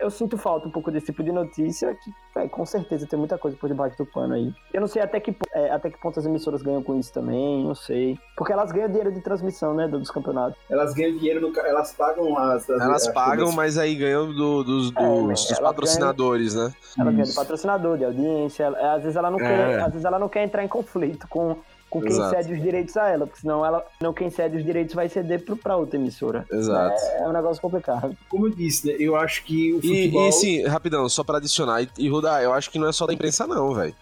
[0.00, 3.36] eu sinto falta um pouco desse tipo de notícia, que é, com certeza tem muita
[3.36, 4.52] coisa por debaixo do pano aí.
[4.72, 7.64] Eu não sei até que, é, até que ponto as emissoras ganham com isso também,
[7.64, 8.18] não sei.
[8.36, 10.58] Porque elas ganham dinheiro de transmissão, né, dos campeonatos.
[10.70, 12.68] Elas ganham dinheiro, no, elas pagam as...
[12.68, 16.74] as elas pagam, mas aí ganham do, dos, é, dos, patrocinadores, ganham, né?
[16.98, 19.80] Ela ganha de patrocinador, de audiência, às vezes ela não, quer, é.
[19.80, 21.56] às vezes ela não quer entrar em conflito com
[21.90, 22.30] com quem Exato.
[22.36, 25.44] cede os direitos a ela, porque senão ela, não quem cede os direitos vai ceder
[25.44, 26.46] para outra emissora.
[26.50, 26.94] Exato.
[26.94, 28.16] É, é, um negócio complicado.
[28.28, 30.26] Como eu disse, né, eu acho que o futebol...
[30.26, 32.92] E, e sim, rapidão, só para adicionar, e, e Ruda, eu acho que não é
[32.92, 33.94] só da imprensa não, velho.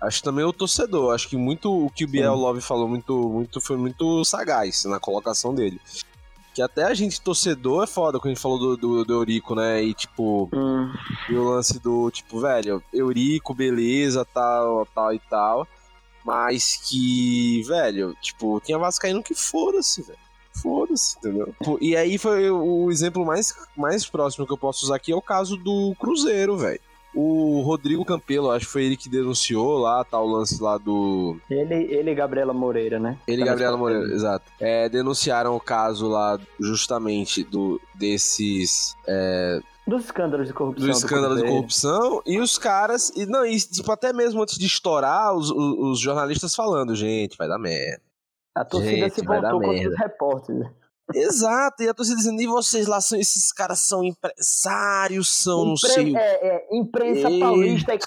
[0.00, 3.60] Acho também o torcedor, acho que muito o que o Biel Love falou muito, muito
[3.60, 5.80] foi muito sagaz na colocação dele.
[6.54, 9.54] Que até a gente, torcedor, é foda quando a gente falou do, do, do Eurico,
[9.54, 9.82] né?
[9.82, 10.92] E tipo, hum.
[11.30, 15.66] e o lance do, tipo, velho, Eurico, beleza, tal, tal e tal.
[16.24, 20.18] Mas que, velho, tipo, tinha Vascaíno que foda-se, velho.
[20.62, 21.54] Foda-se, entendeu?
[21.80, 25.22] E aí foi o exemplo mais, mais próximo que eu posso usar aqui é o
[25.22, 26.80] caso do Cruzeiro, velho.
[27.14, 31.38] O Rodrigo Campelo, acho que foi ele que denunciou lá, tal tá, lance lá do.
[31.50, 33.18] Ele, ele e Gabriela Moreira, né?
[33.26, 34.50] Ele e Gabriela Moreira, exato.
[34.58, 38.96] É, denunciaram o caso lá justamente do desses.
[39.06, 40.86] É, dos escândalos de corrupção.
[40.86, 42.22] Do escândalo de corrupção.
[42.24, 43.10] E os caras.
[43.16, 47.36] E, não, e, tipo, até mesmo antes de estourar, os, os, os jornalistas falando, gente,
[47.36, 48.00] vai dar merda.
[48.54, 50.66] A torcida gente, se voltou contra os repórteres.
[51.14, 55.68] Exato, e a torcida dizendo, e vocês lá são, esses caras são empresários, são, Impre
[55.70, 56.16] não sei.
[56.16, 57.40] É, é, imprensa e...
[57.40, 57.98] paulista e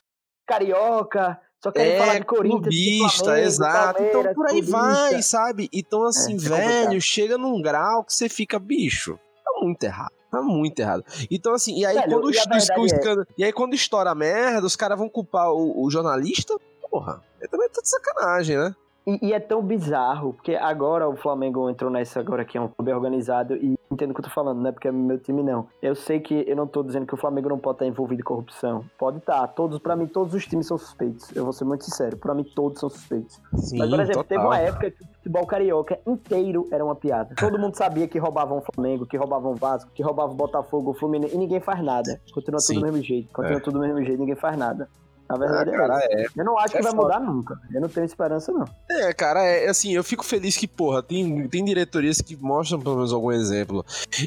[0.47, 2.61] carioca, só querem é, falar de Corinthians.
[2.61, 4.03] Clubista, Flamengo, exato.
[4.03, 4.77] Então por aí clubista.
[4.77, 5.69] vai, sabe?
[5.73, 10.11] Então, assim, é, é velho, chega num grau que você fica, bicho, tá muito errado.
[10.29, 11.03] Tá muito errado.
[11.31, 13.25] Então, assim, e aí Velho, quando, e, é...
[13.37, 16.55] e aí quando estoura a merda, os caras vão culpar o, o jornalista?
[16.91, 18.75] Porra, é também tá de sacanagem, né?
[19.07, 22.67] E, e, é tão bizarro, porque agora o Flamengo entrou nessa agora que é um
[22.67, 25.43] clube organizado e entendo o que eu tô falando, não é porque é meu time
[25.43, 25.67] não.
[25.79, 28.23] Eu sei que eu não tô dizendo que o Flamengo não pode estar envolvido em
[28.23, 28.83] corrupção.
[28.97, 29.47] Pode estar, tá.
[29.47, 31.35] todos, para mim todos os times são suspeitos.
[31.35, 33.39] Eu vou ser muito sincero, para mim todos são suspeitos.
[33.55, 34.37] Sim, Mas por exemplo, total.
[34.37, 37.35] teve uma época que o futebol carioca inteiro era uma piada.
[37.35, 40.91] Todo mundo sabia que roubavam o Flamengo, que roubavam o Vasco, que roubavam o Botafogo,
[40.91, 42.19] o Fluminense e ninguém faz nada.
[42.33, 42.75] Continua Sim.
[42.75, 43.61] tudo do mesmo jeito, continua é.
[43.61, 44.89] tudo do mesmo jeito, ninguém faz nada.
[45.27, 46.27] Na verdade ah, cara, é, é.
[46.35, 47.03] Eu não acho é que vai foda.
[47.03, 47.59] mudar nunca.
[47.73, 48.65] Eu não tenho esperança, não.
[48.89, 52.95] É, cara, é assim, eu fico feliz que, porra, tem, tem diretorias que mostram pelo
[52.95, 53.83] menos algum exemplo.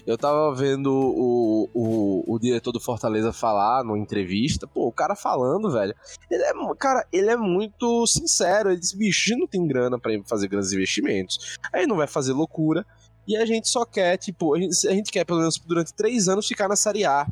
[0.07, 5.15] Eu tava vendo o, o, o diretor do Fortaleza falar numa entrevista, pô, o cara
[5.15, 5.95] falando, velho.
[6.31, 8.71] Ele é, cara, ele é muito sincero.
[8.71, 11.57] Ele diz, bicho, a não tem grana pra fazer grandes investimentos.
[11.73, 12.85] Aí não vai fazer loucura.
[13.27, 16.29] E a gente só quer, tipo, a gente, a gente quer pelo menos durante três
[16.29, 17.27] anos ficar na Série A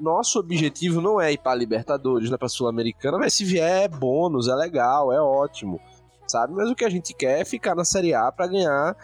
[0.00, 3.88] nosso objetivo não é ir para Libertadores, não é para Sul-Americana, mas se vier é
[3.88, 5.80] bônus, é legal, é ótimo,
[6.26, 6.54] sabe?
[6.54, 8.96] Mas o que a gente quer é ficar na Série A para ganhar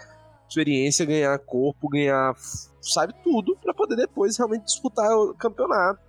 [0.48, 2.34] experiência, ganhar corpo, ganhar,
[2.80, 6.00] sabe, tudo, para poder depois realmente disputar o campeonato.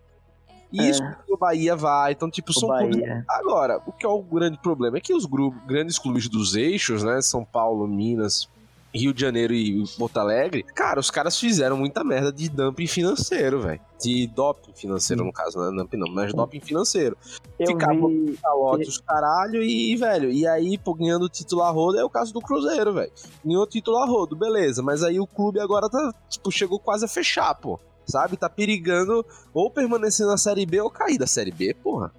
[0.72, 1.18] E isso é.
[1.30, 3.02] o Bahia vai, então, tipo, são clubes.
[3.30, 7.04] Agora, o que é o grande problema é que os grupos, grandes clubes dos eixos,
[7.04, 7.22] né?
[7.22, 8.50] São Paulo, Minas,
[8.96, 13.62] Rio de Janeiro e Porto Alegre, cara, os caras fizeram muita merda de dumping financeiro,
[13.62, 13.82] velho.
[14.02, 17.18] De doping financeiro, no caso, não é dumping não, mas doping financeiro.
[17.60, 18.38] Eu Ficava vi...
[18.42, 22.34] calote os caralho e, velho, e aí, pô, ganhando título a rodo é o caso
[22.34, 23.12] do Cruzeiro, velho.
[23.44, 27.08] Ganhou título a rodo, beleza, mas aí o clube agora tá, tipo, chegou quase a
[27.10, 27.80] fechar, pô.
[28.08, 28.38] Sabe?
[28.38, 32.14] Tá perigando ou permanecer na Série B ou cair da Série B, porra.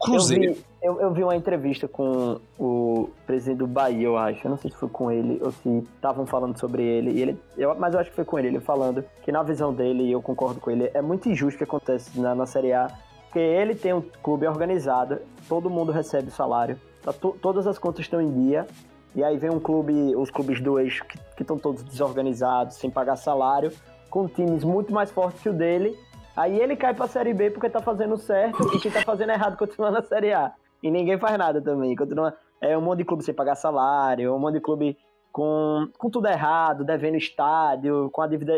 [0.00, 0.44] Cruzeiro.
[0.44, 4.46] Eu vi, eu, eu vi uma entrevista com o presidente do Bahia, eu acho.
[4.46, 7.12] Eu não sei se foi com ele ou se estavam falando sobre ele.
[7.12, 9.72] E ele eu, mas eu acho que foi com ele, ele falando que na visão
[9.72, 12.72] dele, e eu concordo com ele, é muito injusto o que acontece na, na Série
[12.72, 12.90] A.
[13.24, 15.18] Porque ele tem um clube organizado,
[15.48, 18.66] todo mundo recebe salário, tá, to, todas as contas estão em dia.
[19.14, 23.16] E aí vem um clube, os clubes do eixo que estão todos desorganizados, sem pagar
[23.16, 23.72] salário,
[24.10, 25.96] com times muito mais fortes que o dele.
[26.36, 29.56] Aí ele cai pra Série B porque tá fazendo certo e quem tá fazendo errado
[29.56, 31.96] continua na Série A e ninguém faz nada também.
[31.96, 34.98] Continua, é um monte de clube sem pagar salário, um monte de clube
[35.32, 38.54] com, com tudo errado, devendo estádio, com a dívida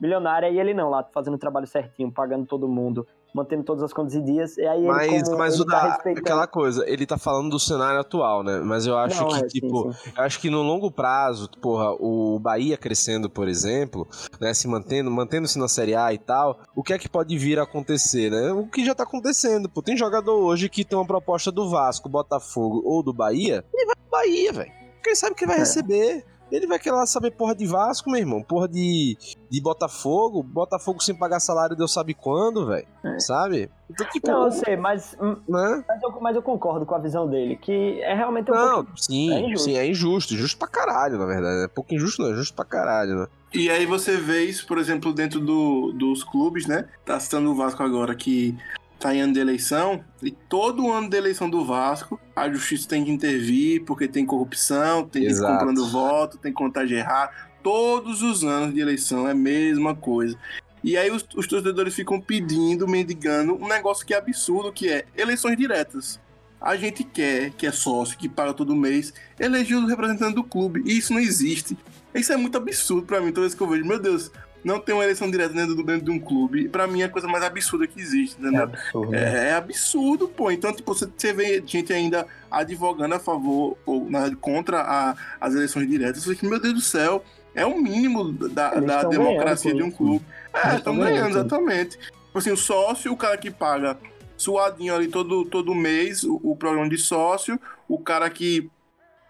[0.00, 3.06] milionária, e ele não, lá fazendo o trabalho certinho, pagando todo mundo.
[3.34, 4.56] Mantendo todas as contas em dias.
[4.56, 5.88] E aí ele, Mas, como mas ele o tá da.
[5.94, 8.60] respeitando- Aquela coisa, ele tá falando do cenário atual, né?
[8.60, 10.10] Mas eu acho Não, que, é, sim, tipo, sim.
[10.16, 14.08] eu acho que no longo prazo, porra, o Bahia crescendo, por exemplo,
[14.40, 14.54] né?
[14.54, 17.64] Se mantendo, mantendo-se na Série A e tal, o que é que pode vir a
[17.64, 18.52] acontecer, né?
[18.52, 19.82] O que já tá acontecendo, pô.
[19.82, 23.94] Tem jogador hoje que tem uma proposta do Vasco, Botafogo ou do Bahia, ele vai
[23.96, 24.72] pro Bahia, velho.
[24.94, 25.58] Porque ele sabe que vai É.
[25.60, 26.24] receber.
[26.50, 28.42] Ele vai querer lá saber porra de Vasco, meu irmão.
[28.42, 29.16] Porra de,
[29.50, 30.42] de Botafogo.
[30.42, 32.86] Botafogo sem pagar salário, Deus sabe quando, velho.
[33.04, 33.18] É.
[33.18, 33.68] Sabe?
[33.90, 35.16] Então, tipo, Não, eu sei, mas,
[35.48, 35.84] né?
[35.88, 38.98] mas, eu, mas eu concordo com a visão dele, que é realmente um Não, pouco...
[39.00, 39.64] sim, é injusto.
[39.64, 40.34] sim, é injusto.
[40.34, 41.64] Injusto pra caralho, na verdade.
[41.64, 43.26] É pouco injusto, não, é justo pra caralho, né?
[43.54, 46.88] E aí você vê isso, por exemplo, dentro do- dos clubes, né?
[47.04, 48.56] Tá citando o Vasco agora, que
[48.98, 53.04] tá em ano de eleição, e todo ano de eleição do Vasco, a justiça tem
[53.04, 57.32] que intervir, porque tem corrupção, tem gente comprando voto, tem contagem errada.
[57.62, 60.38] Todos os anos de eleição é a mesma coisa.
[60.82, 65.04] E aí os, os torcedores ficam pedindo, mendigando um negócio que é absurdo, que é
[65.16, 66.20] eleições diretas.
[66.60, 70.82] A gente quer, que é sócio, que paga todo mês, eleger os representantes do clube.
[70.86, 71.76] E isso não existe.
[72.14, 73.84] Isso é muito absurdo pra mim, toda vez que eu vejo.
[73.84, 74.30] Meu Deus,
[74.66, 76.68] não tem uma eleição direta dentro, do- dentro de um clube.
[76.68, 78.64] Pra mim é a coisa mais absurda que existe, É entendeu?
[78.64, 79.12] absurdo.
[79.12, 79.18] né?
[79.46, 80.50] É, é absurdo, pô.
[80.50, 85.54] Então, tipo, você, você vê gente ainda advogando a favor ou na, contra a- as
[85.54, 86.24] eleições diretas.
[86.24, 89.96] Você fica, meu Deus do céu, é o mínimo da, da democracia ganhando de um
[89.96, 90.24] clube.
[90.52, 91.96] É, estão tão ganhando ganhando, exatamente.
[91.98, 93.96] Tipo assim, o sócio, o cara que paga
[94.36, 97.58] suadinho ali todo, todo mês, o, o programa de sócio,
[97.88, 98.68] o cara que,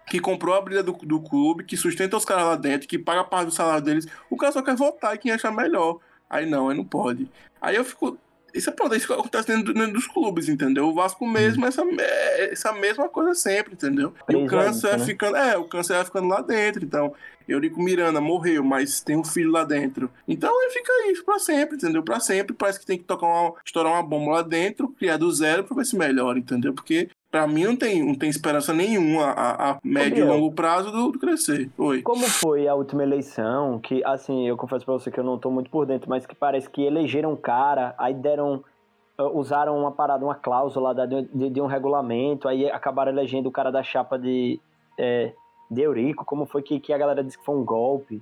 [0.09, 3.23] que comprou a briga do, do clube, que sustenta os caras lá dentro, que paga
[3.23, 5.99] parte do salário deles, o cara só quer votar e quem achar melhor.
[6.29, 7.29] Aí não, aí não pode.
[7.61, 8.17] Aí eu fico.
[8.53, 10.87] Isso é pronto, isso que acontece dentro, dentro dos clubes, entendeu?
[10.87, 14.13] O Vasco mesmo, essa, é essa mesma coisa sempre, entendeu?
[14.27, 15.05] E o câncer isso, é né?
[15.05, 15.35] ficando.
[15.35, 16.83] É, o câncer é ficando lá dentro.
[16.83, 17.13] Então,
[17.47, 20.09] Eurico Miranda morreu, mas tem um filho lá dentro.
[20.27, 22.01] Então ele fica isso pra sempre, entendeu?
[22.01, 22.55] Pra sempre.
[22.55, 25.75] Parece que tem que tocar uma, estourar uma bomba lá dentro, criar do zero pra
[25.75, 26.73] ver se melhora, entendeu?
[26.73, 30.91] Porque pra mim não tem, não tem esperança nenhuma a, a médio e longo prazo
[30.91, 31.69] do, do crescer.
[31.77, 32.01] Oi.
[32.01, 33.79] Como foi a última eleição?
[33.79, 36.35] Que, assim, eu confesso pra você que eu não tô muito por dentro, mas que
[36.35, 38.63] parece que elegeram um cara, aí deram.
[39.19, 43.47] uh, Usaram uma parada, uma cláusula da- de, de- de um regulamento, aí acabaram elegendo
[43.47, 44.59] o cara da chapa de,
[44.97, 45.33] é,
[45.69, 46.23] de Eurico.
[46.25, 48.21] Como foi que, que a galera disse que foi um golpe?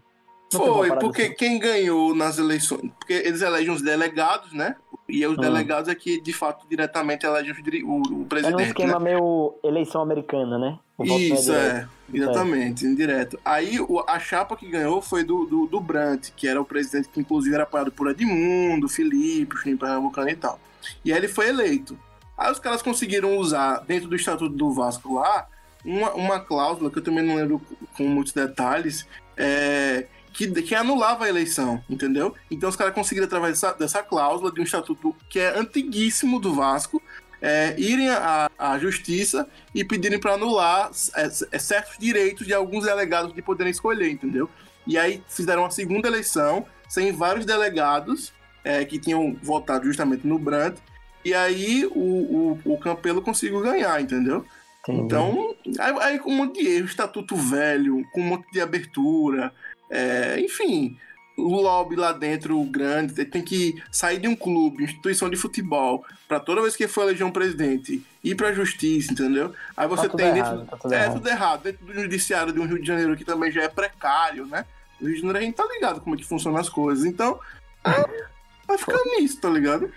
[0.54, 1.34] Não Foi, porque assim?
[1.36, 2.89] quem ganhou nas eleições.
[3.00, 4.76] Porque eles elegem os delegados, né?
[5.10, 5.41] E os Hum.
[5.41, 7.52] delegados é que, de fato, diretamente elegem
[7.84, 8.68] o, o É num presidente.
[8.68, 9.06] esquema né?
[9.06, 10.80] meio eleição americana, né?
[10.98, 11.52] Não Isso, direto.
[11.52, 11.88] é.
[12.14, 13.39] Exatamente, indireto.
[13.43, 13.78] Aí
[14.08, 17.54] a chapa que ganhou foi do, do, do Brant, que era o presidente que, inclusive,
[17.54, 20.60] era apoiado por Edmundo, Felipe, o Felipe Pernambucano e tal.
[21.04, 21.98] E aí ele foi eleito.
[22.38, 25.48] Aí os caras conseguiram usar, dentro do Estatuto do Vasco lá,
[25.84, 27.62] uma, uma cláusula, que eu também não lembro
[27.98, 30.06] com muitos detalhes, é,
[30.36, 32.36] que, que anulava a eleição, entendeu?
[32.52, 36.54] Então os caras conseguiram, através dessa, dessa cláusula, de um estatuto que é antiguíssimo do
[36.54, 37.02] Vasco,
[37.42, 42.84] é, irem à, à justiça e pedirem para anular é, é, certos direitos de alguns
[42.84, 44.50] delegados de poderem escolher, entendeu?
[44.86, 48.34] E aí fizeram uma segunda eleição, sem vários delegados
[48.64, 50.82] é, que tinham votado justamente no Brandt,
[51.24, 54.46] e aí o, o, o Campelo conseguiu ganhar, entendeu?
[54.88, 55.02] Entendi.
[55.02, 59.52] Então, aí, aí com um monte de erro, estatuto velho, com um monte de abertura,
[59.90, 60.98] é, enfim,
[61.38, 66.40] o lobby lá dentro grande, tem que sair de um clube, instituição de futebol, para
[66.40, 69.54] toda vez que for eleger um presidente, ir pra justiça, entendeu?
[69.76, 70.66] Aí você Tá tem errado, dentro.
[70.72, 71.14] tá tudo é, errado.
[71.14, 71.64] tudo errado.
[71.64, 74.66] Dentro do judiciário de um Rio de Janeiro que também já é precário, né?
[75.00, 77.04] O Rio de Janeiro a gente tá ligado como é que funcionam as coisas.
[77.06, 77.38] Então,
[77.84, 78.24] é,
[78.66, 79.92] vai ficar nisso, tá ligado?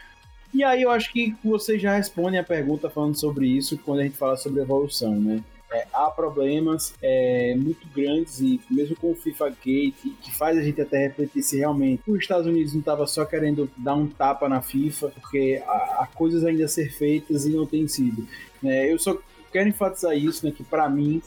[0.52, 4.02] E aí eu acho que você já responde a pergunta falando sobre isso quando a
[4.02, 5.42] gente fala sobre evolução, né?
[5.70, 10.62] É, há problemas é, muito grandes e mesmo com o FIFA Gate, que faz a
[10.62, 14.48] gente até refletir se realmente os Estados Unidos não estava só querendo dar um tapa
[14.48, 18.26] na FIFA, porque há, há coisas ainda a ser feitas e não tem sido.
[18.62, 18.90] né?
[18.90, 19.18] eu só
[19.52, 21.22] quero enfatizar isso, né, que para mim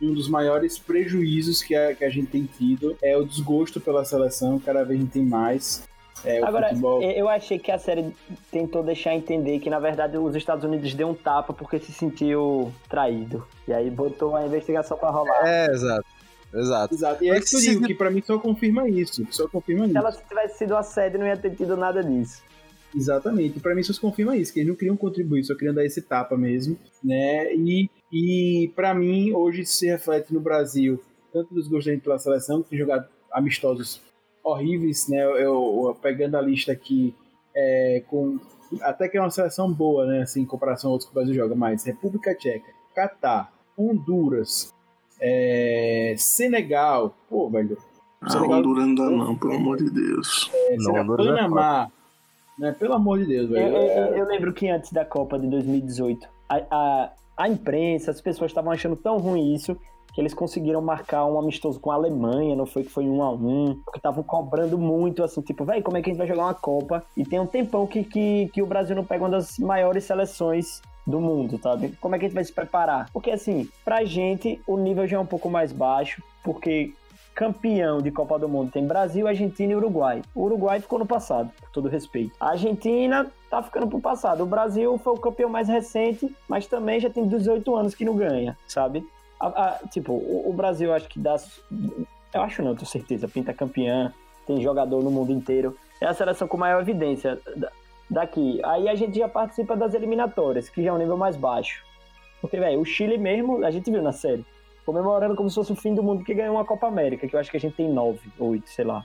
[0.00, 4.04] um dos maiores prejuízos que a, que a gente tem tido é o desgosto pela
[4.04, 5.84] seleção, cada vez a gente tem mais.
[6.24, 7.02] É, o Agora, futebol...
[7.02, 8.14] eu achei que a série
[8.50, 12.72] tentou deixar entender que, na verdade, os Estados Unidos deu um tapa porque se sentiu
[12.88, 13.46] traído.
[13.66, 15.46] E aí botou a investigação pra rolar.
[15.46, 16.04] É, exato.
[16.54, 16.94] Exato.
[16.94, 17.24] Exato.
[17.24, 19.26] E é isso que eu se- que pra mim só confirma isso.
[19.30, 19.98] Só confirma Se isso.
[19.98, 22.42] ela tivesse sido assédio, não ia ter tido nada disso.
[22.94, 23.56] Exatamente.
[23.56, 26.02] E pra mim só confirma isso, que eles não queriam contribuir, só queriam dar esse
[26.02, 27.52] tapa mesmo, né?
[27.54, 31.02] E, e para mim, hoje isso se reflete no Brasil,
[31.32, 34.00] tanto dos gostos da gente pela seleção, que tem jogado amistosos
[34.42, 35.22] horríveis, né?
[35.22, 37.14] Eu, eu- pegando a lista aqui,
[37.54, 38.38] é, com
[38.80, 40.22] até que é uma seleção boa, né?
[40.22, 44.72] Assim, em comparação a outros que o Brasil joga, mas República Tcheca, Catar, Honduras,
[45.20, 47.76] é, Senegal, pô, velho.
[48.20, 50.50] Ah, Senegal- Honduras não dá não, pelo amor de Deus.
[50.54, 51.90] É, Não, Senegal, Honduras é Panamá,
[52.58, 52.72] Né?
[52.78, 53.76] Pelo amor de Deus, Eu, velho.
[53.76, 58.50] eu- eu lembro que antes da Copa de 2018, a, a, a imprensa, as pessoas
[58.50, 59.76] estavam achando tão ruim isso
[60.12, 63.30] que eles conseguiram marcar um amistoso com a Alemanha, não foi que foi um a
[63.30, 66.44] um, porque estavam cobrando muito, assim, tipo, velho, como é que a gente vai jogar
[66.44, 67.02] uma Copa?
[67.16, 70.82] E tem um tempão que, que, que o Brasil não pega uma das maiores seleções
[71.06, 71.96] do mundo, sabe?
[72.00, 73.08] Como é que a gente vai se preparar?
[73.12, 76.92] Porque, assim, pra gente, o nível já é um pouco mais baixo, porque
[77.34, 80.22] campeão de Copa do Mundo tem Brasil, Argentina e Uruguai.
[80.34, 82.34] O Uruguai ficou no passado, com todo respeito.
[82.38, 84.42] A Argentina tá ficando pro passado.
[84.42, 88.14] O Brasil foi o campeão mais recente, mas também já tem 18 anos que não
[88.14, 89.04] ganha, sabe?
[89.46, 91.36] A- a- tipo, o, o Brasil acho que dá.
[92.32, 93.26] Eu acho não, tenho certeza.
[93.28, 94.12] Pinta campeã,
[94.46, 95.76] tem jogador no mundo inteiro.
[96.00, 97.70] É a seleção com maior evidência da-
[98.08, 98.60] daqui.
[98.64, 101.84] Aí a gente já participa das eliminatórias, que já é um nível mais baixo.
[102.40, 104.44] Porque, velho, o Chile mesmo, a gente viu na série,
[104.84, 107.40] comemorando como se fosse o fim do mundo que ganhou uma Copa América, que eu
[107.40, 109.04] acho que a gente tem nove, oito, sei lá.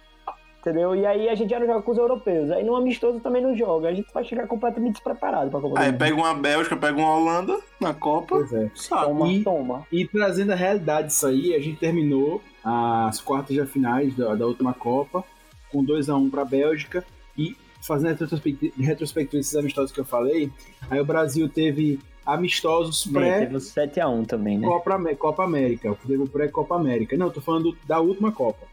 [0.68, 0.94] Entendeu?
[0.94, 2.52] E aí a gente já não joga com os europeus.
[2.52, 3.88] Aí no amistoso também não joga.
[3.88, 7.58] A gente vai chegar completamente despreparado pra Copa Aí pega uma Bélgica, pega uma Holanda
[7.80, 8.36] na Copa.
[8.36, 8.70] Pois é.
[8.76, 9.06] Sabe?
[9.06, 9.88] Toma, E- toma.
[9.90, 14.46] E trazendo a realidade disso aí, a gente terminou as quartas de finais da, da
[14.46, 15.24] última Copa
[15.72, 17.06] com 2 a 1 para a Bélgica
[17.38, 20.52] e fazendo a retrospectiva, retrospectiva desses amistosos que eu falei,
[20.90, 24.68] aí o Brasil teve amistosos pré teve o 7x1 também, né?
[24.68, 27.16] Copa, Copa América, teve o pré Copa América.
[27.16, 28.68] Não, tô falando da última Copa.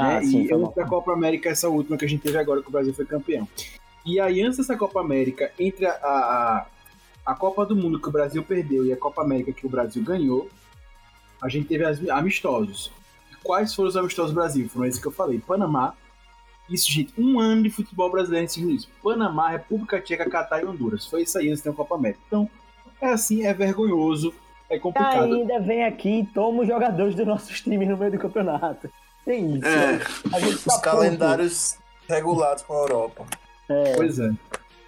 [0.00, 0.22] Ah, né?
[0.22, 2.68] sim, e foi antes da Copa América, essa última que a gente teve agora, que
[2.68, 3.48] o Brasil foi campeão.
[4.04, 6.66] E aí, antes dessa Copa América, entre a, a,
[7.26, 10.02] a Copa do Mundo que o Brasil perdeu e a Copa América que o Brasil
[10.02, 10.48] ganhou,
[11.42, 12.90] a gente teve as, amistosos.
[13.42, 14.68] Quais foram os amistosos do Brasil?
[14.68, 15.38] Foram esses que eu falei.
[15.38, 15.94] Panamá.
[16.68, 18.88] Isso, gente, um ano de futebol brasileiro nesse nisso.
[19.02, 21.06] Panamá, República Tcheca, Catar e Honduras.
[21.06, 22.20] Foi isso aí antes da Copa América.
[22.26, 22.48] Então,
[23.00, 24.34] é assim, é vergonhoso,
[24.68, 25.34] é complicado.
[25.34, 28.90] Ainda vem aqui e toma os jogadores dos nossos times no meio do campeonato.
[29.24, 29.66] Tem isso.
[29.66, 30.00] É,
[30.32, 33.26] A gente tá Os calendários regulados com a Europa.
[33.68, 34.30] É, Pois é.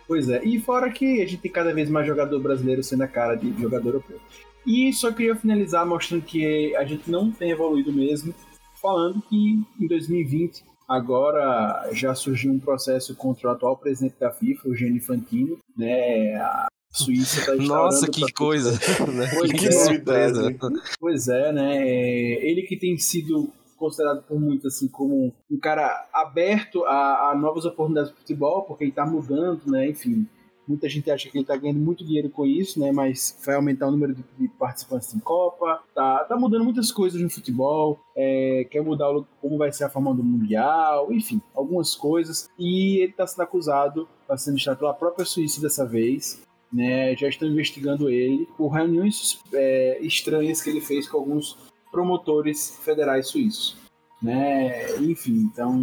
[0.07, 0.43] Pois é.
[0.45, 3.53] E fora que a gente tem cada vez mais jogador brasileiro sendo a cara de
[3.61, 4.19] jogador europeu.
[4.67, 8.35] E só queria finalizar mostrando que a gente não tem evoluído mesmo,
[8.83, 14.69] falando que em 2020 agora já surgiu um processo contra o atual presidente da FIFA,
[14.69, 16.35] o Gianni Infantino, né?
[16.35, 18.73] A Suíça está Nossa, que coisa.
[18.73, 19.31] né?
[19.33, 19.71] Pois que é.
[19.71, 20.57] surpresa.
[20.99, 21.77] Pois é, né?
[21.87, 27.35] É, Ele que tem sido considerado por muitos assim como um cara aberto a, a
[27.35, 29.89] novas oportunidades de futebol, porque ele tá mudando, né?
[29.89, 30.27] Enfim,
[30.69, 32.93] muita gente acha que ele tá ganhando muito dinheiro com isso, né?
[32.93, 37.21] Mas vai aumentar o número de, de participantes em Copa, tá, tá mudando muitas coisas
[37.21, 41.97] no futebol, é, quer mudar o- como vai ser a forma do Mundial, enfim, algumas
[41.97, 42.49] coisas.
[42.59, 46.41] E ele tá sendo acusado, tá sendo estado pela própria Suíça dessa vez,
[46.73, 51.59] né, já estão investigando ele por reuniões é, estranhas que ele fez com alguns
[51.91, 53.77] promotores federais suíços.
[54.23, 54.97] Né?
[54.99, 55.83] Enfim, então.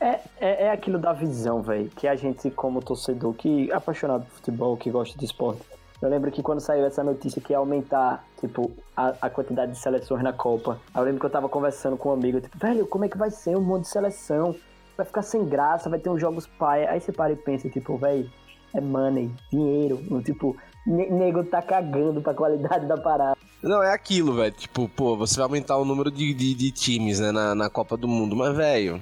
[0.00, 1.88] é, é, é aquilo da visão, velho.
[1.90, 5.62] Que a gente, como torcedor, que apaixonado por futebol, que gosta de esporte.
[6.02, 9.78] Eu lembro que quando saiu essa notícia que ia aumentar, tipo, a, a quantidade de
[9.78, 10.78] seleções na Copa.
[10.94, 13.30] Eu lembro que eu tava conversando com um amigo, tipo, velho, como é que vai
[13.30, 14.54] ser um monte de seleção?
[14.96, 16.90] Vai ficar sem graça, vai ter uns jogos paia.
[16.90, 18.30] Aí você para e pensa, tipo, velho,
[18.74, 19.98] é money, dinheiro.
[20.22, 20.56] Tipo,
[20.86, 23.36] nego tá cagando pra qualidade da parada.
[23.62, 24.52] Não, é aquilo, velho.
[24.52, 27.96] Tipo, pô, você vai aumentar o número de, de, de times, né, na, na Copa
[27.96, 28.36] do Mundo.
[28.36, 29.00] Mas, velho,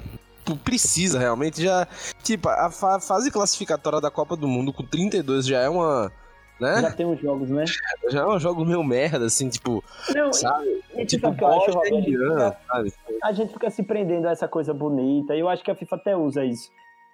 [0.64, 1.86] precisa realmente já.
[2.22, 6.12] Tipo, a fa- fase classificatória da Copa do Mundo com 32 já é uma.
[6.60, 6.80] Né?
[6.80, 7.64] Já tem uns jogos, né?
[8.10, 9.82] Já é um jogo meio merda, assim, tipo.
[10.14, 10.80] Não, Sabe?
[10.94, 12.08] e, e Tipo, sabe o que eu acho, Bósnia Roberto?
[12.08, 12.92] e Irã, sabe?
[13.24, 15.96] a gente fica se prendendo a essa coisa bonita, e eu acho que a FIFA
[15.96, 16.70] até usa isso.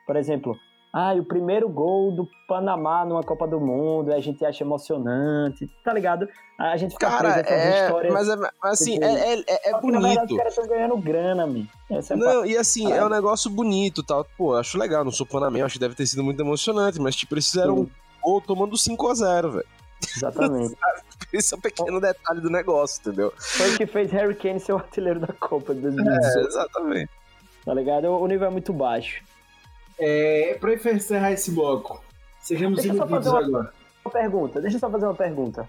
[0.07, 0.55] Por exemplo,
[0.93, 5.93] ah, o primeiro gol do Panamá numa Copa do Mundo, a gente acha emocionante, tá
[5.93, 6.29] ligado?
[6.59, 7.85] A gente fica Cara, preso é.
[7.85, 8.13] histórias.
[8.13, 10.31] Mas, é, mas assim, tipo, é, é, é na verdade, bonito.
[10.31, 11.69] os caras estão ganhando grana.
[11.91, 14.27] Essa é Não, e assim, é um negócio bonito tal.
[14.37, 17.35] Pô, acho legal, não sou Panamá, acho que deve ter sido muito emocionante, mas tipo,
[17.35, 17.91] eles fizeram um
[18.23, 19.67] gol tomando 5x0, velho.
[20.17, 20.77] Exatamente.
[21.33, 23.33] Esse é um pequeno detalhe do negócio, entendeu?
[23.37, 27.11] Foi o que fez Harry Kane ser o artilheiro da Copa de 2018, É, exatamente.
[27.65, 28.07] tá ligado?
[28.07, 29.23] O nível é muito baixo.
[29.99, 32.01] É, pra encerrar esse bloco,
[32.41, 33.73] sejamos Deixa iludidos uma- agora.
[34.05, 35.67] Uma pergunta, deixa eu só fazer uma pergunta.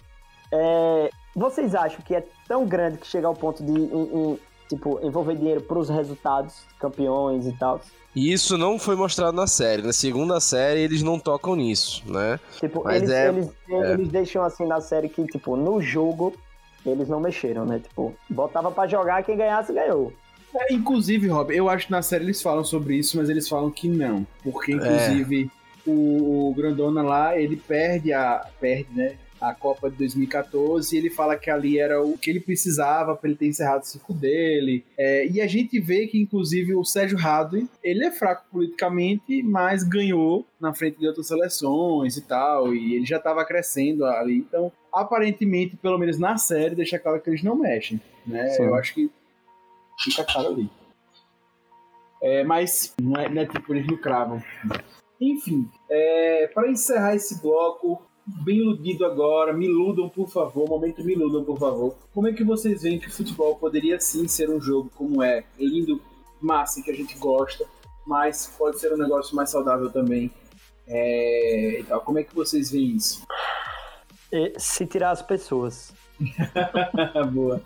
[0.51, 3.83] É, vocês acham que é tão grande que chega ao ponto de em-
[4.31, 7.81] em, tipo, envolver dinheiro pros resultados, campeões e tal?
[8.15, 9.81] E isso não foi mostrado na série.
[9.83, 12.39] Na segunda série, eles não tocam nisso, né?
[12.59, 16.33] Tipo, Mas eles, é- eles, eles deixam assim na série que, tipo, no jogo
[16.85, 17.79] eles não mexeram, né?
[17.79, 20.11] Tipo, botava pra jogar, quem ganhasse ganhou.
[20.55, 23.69] É, inclusive, Rob, eu acho que na série eles falam sobre isso, mas eles falam
[23.69, 24.25] que não.
[24.43, 25.49] Porque, inclusive,
[25.85, 28.45] o, o Grandona lá, ele perde a.
[28.59, 29.15] Perde, né?
[29.39, 33.29] a Copa de 2014 e ele fala que ali era o que ele precisava para
[33.29, 34.83] ele ter encerrado o ciclo dele.
[34.97, 39.83] É, e a gente vê que, inclusive, o Sérgio Radley, ele é fraco politicamente, mas
[39.83, 44.37] ganhou na frente de outras seleções e tal, e ele já estava crescendo ali.
[44.37, 48.01] Então, aparentemente, pelo menos na série, deixa claro que eles não mexem.
[48.27, 48.57] Né?
[48.59, 49.09] Eu acho que
[49.99, 50.69] fica claro ali.
[52.21, 54.43] É, mas não é, não é tipo, eles não cravam.
[55.19, 58.01] Enfim, é, para encerrar esse bloco,
[58.43, 61.95] bem iludido agora, me iludam por favor, momento me iludam por favor.
[62.13, 65.43] Como é que vocês veem que o futebol poderia sim ser um jogo como é,
[65.57, 66.01] lindo,
[66.41, 67.65] massa, que a gente gosta,
[68.05, 70.31] mas pode ser um negócio mais saudável também.
[70.87, 73.23] É, então, como é que vocês veem isso?
[74.31, 75.93] E se tirar as pessoas.
[77.31, 77.61] Boa.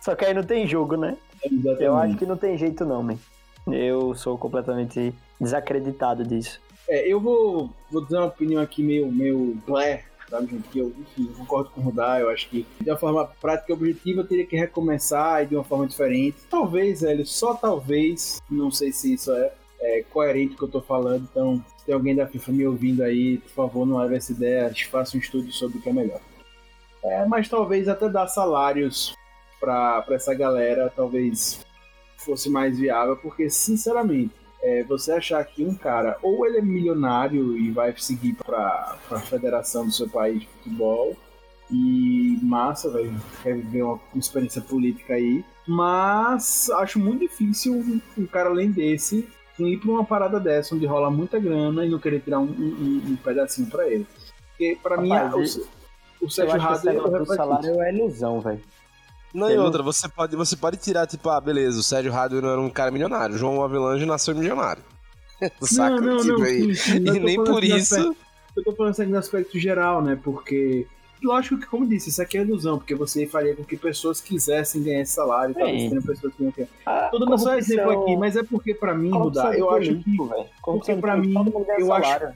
[0.00, 1.16] Só que aí não tem jogo, né?
[1.44, 1.82] Exatamente.
[1.82, 3.18] Eu acho que não tem jeito não, man.
[3.66, 6.60] Eu sou completamente desacreditado disso.
[6.88, 10.68] É, eu vou, vou dizer uma opinião aqui meio, meio blé, sabe, gente?
[10.68, 13.72] Que eu, enfim, eu concordo com o Rudá, eu acho que de uma forma prática
[13.72, 16.36] e objetiva eu teria que recomeçar e de uma forma diferente.
[16.50, 20.80] Talvez, velho, só talvez, não sei se isso é, é coerente com o que eu
[20.80, 24.16] tô falando, então se tem alguém da FIFA me ouvindo aí, por favor, não leve
[24.16, 26.20] essa ideia, faça um estudo sobre o que é melhor.
[27.02, 29.14] É, mas talvez até dar salários
[29.64, 31.64] para essa galera, talvez
[32.18, 37.56] fosse mais viável, porque sinceramente, é, você achar que um cara ou ele é milionário
[37.56, 41.14] e vai seguir para a federação do seu país de futebol
[41.70, 43.12] e massa, vai
[43.42, 49.28] quer viver uma, experiência política aí, mas acho muito difícil um, um cara além desse
[49.58, 53.02] ir para uma parada dessa onde rola muita grana e não querer tirar um, um,
[53.08, 54.06] um pedacinho para ele.
[54.48, 58.40] Porque para mim o, o Sérgio acho que Radley esse negócio do salário é ilusão,
[58.40, 58.60] velho.
[59.34, 62.50] Não, e outra, você pode, você pode tirar, tipo, ah, beleza, o Sérgio Radley não
[62.50, 64.82] era um cara milionário, o João Avelange nasceu milionário.
[65.62, 66.74] Saca não, não, tipo não, aí.
[66.76, 67.94] sim, E nem por assim isso.
[67.96, 68.16] aspecto-
[68.56, 70.18] Eu tô falando assim no aspecto geral, né?
[70.22, 70.86] Porque.
[71.22, 74.82] Lógico que, como disse, isso aqui é ilusão, porque você faria com que pessoas quisessem
[74.82, 76.68] ganhar esse salário, talvez tenham pessoas que não querem.
[76.84, 80.10] Ah, Tô dando só exemplo aqui, mas é porque pra mim, de eu acho que.
[80.94, 82.34] de pra mim, todo mundo eu acho- salário.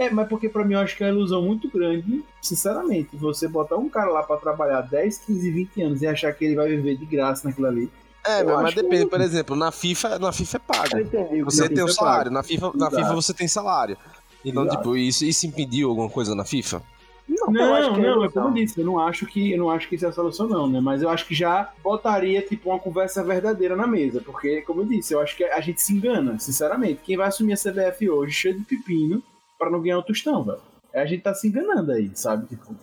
[0.00, 3.16] É, mas porque pra mim eu acho que é uma ilusão muito grande, sinceramente.
[3.16, 6.54] Você botar um cara lá pra trabalhar 10, 15, 20 anos e achar que ele
[6.54, 7.90] vai viver de graça naquilo ali.
[8.24, 10.98] É, Eu mas depende, que- por exemplo, na FIFA, na FIFA é pago.
[11.00, 12.34] entendi Você tem o FIFA é salário, pago.
[12.34, 12.90] na FIFA, na.
[12.90, 13.96] FIFA você tem salário.
[14.44, 14.76] Então, Exato.
[14.78, 16.80] tipo, isso, isso impediu alguma coisa na FIFA?
[17.28, 18.42] Não, Não, eu acho que é não, é ilusão.
[18.44, 20.48] como eu disse, eu não acho que eu não acho que isso é a solução,
[20.48, 20.80] não, né?
[20.80, 24.22] Mas eu acho que já botaria, tipo, uma conversa verdadeira na mesa.
[24.24, 27.00] Porque, como eu disse, eu acho que a gente se engana, sinceramente.
[27.04, 29.22] Quem vai assumir a CBF hoje cheio de pepino
[29.58, 30.60] pra não ganhar o tostão, velho?
[30.94, 32.46] A gente tá se enganando aí, sabe?
[32.46, 32.74] Tipo,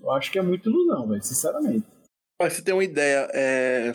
[0.00, 1.84] eu acho que é muito ilusão, velho, sinceramente.
[2.38, 3.92] Pra você ter uma ideia, é,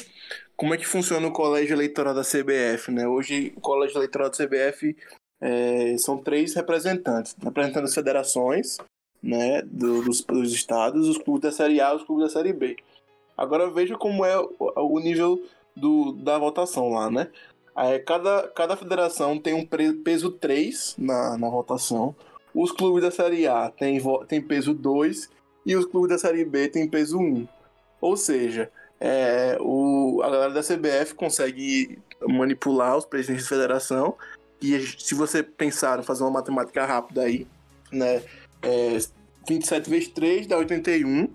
[0.55, 3.07] como é que funciona o colégio eleitoral da CBF, né?
[3.07, 4.95] Hoje, o colégio eleitoral da CBF
[5.41, 8.77] é, são três representantes, representando as federações,
[9.23, 12.53] né, do- dos, dos estados, os clubes da Série A e os clubes da Série
[12.53, 12.77] B.
[13.35, 15.41] Agora veja como é o, o nível
[15.75, 17.29] do, da votação lá, né?
[17.75, 22.15] É, cada, cada federação tem um peso 3 na, na votação.
[22.55, 25.29] Os clubes da Série A têm tem peso 2
[25.65, 27.45] e os clubes da Série B têm peso 1.
[27.99, 34.15] Ou seja, é, o, a galera da CBF consegue manipular os presidentes da federação.
[34.61, 37.45] E se você pensar fazer uma matemática rápida aí,
[37.91, 38.23] né?
[38.61, 38.97] É,
[39.47, 41.27] 27 vezes 3 dá 81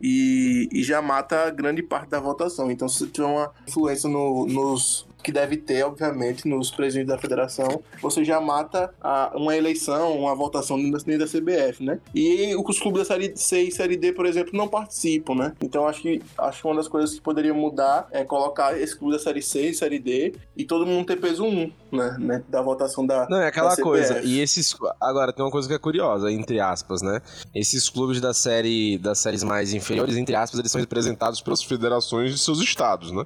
[0.00, 2.70] e, e já mata grande parte da votação.
[2.70, 5.07] Então, se você tiver uma influência no- nos.
[5.22, 10.34] Que deve ter, obviamente, nos presidentes da federação, você já mata a- uma eleição, uma
[10.34, 11.98] votação dentro da, CBF, né?
[12.14, 15.52] E os clubes da Série C e Série D, por exemplo, não participam, né?
[15.62, 19.14] Então, acho que, acho que uma das coisas que poderia mudar é colocar esse clube
[19.14, 22.16] da Série C e Série D e todo mundo ter peso 1, né?
[22.18, 22.44] né?
[22.48, 23.28] Da votação da.
[23.28, 24.20] Não, é aquela coisa.
[24.22, 24.74] E esses.
[25.00, 27.20] Agora, tem uma coisa que é curiosa, entre aspas, né?
[27.54, 32.32] Esses clubes da série, das séries mais inferiores, entre aspas, eles são representados pelas federações
[32.32, 33.24] de seus estados, né?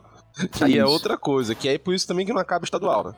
[0.61, 3.15] Aí é outra coisa, que é por isso também que não acaba estadual, né?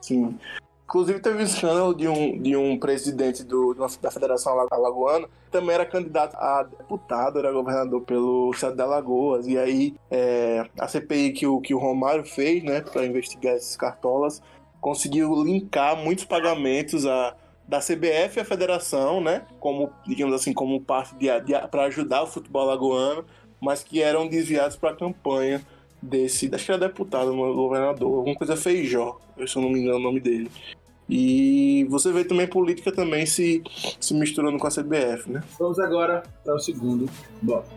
[0.00, 0.38] Sim.
[0.84, 5.50] Inclusive teve um escândalo de um, de um presidente do, da Federação Ala- Alagoana, que
[5.50, 9.46] também era candidato a deputado, era governador pelo estado de Alagoas.
[9.46, 13.74] E aí é, a CPI que o, que o Romário fez, né, para investigar esses
[13.74, 14.42] cartolas,
[14.82, 17.34] conseguiu linkar muitos pagamentos a,
[17.66, 22.26] da CBF à federação, né, como, digamos assim, como parte de, de para ajudar o
[22.26, 23.24] futebol alagoano,
[23.58, 25.64] mas que eram desviados para a campanha
[26.02, 30.02] desse, acho que era deputado, governador, alguma coisa Feijó, se eu não me engano o
[30.02, 30.50] nome dele.
[31.08, 33.62] E você vê também política também se,
[34.00, 35.42] se misturando com a CBF, né?
[35.58, 37.08] Vamos agora para o segundo
[37.42, 37.68] bloco.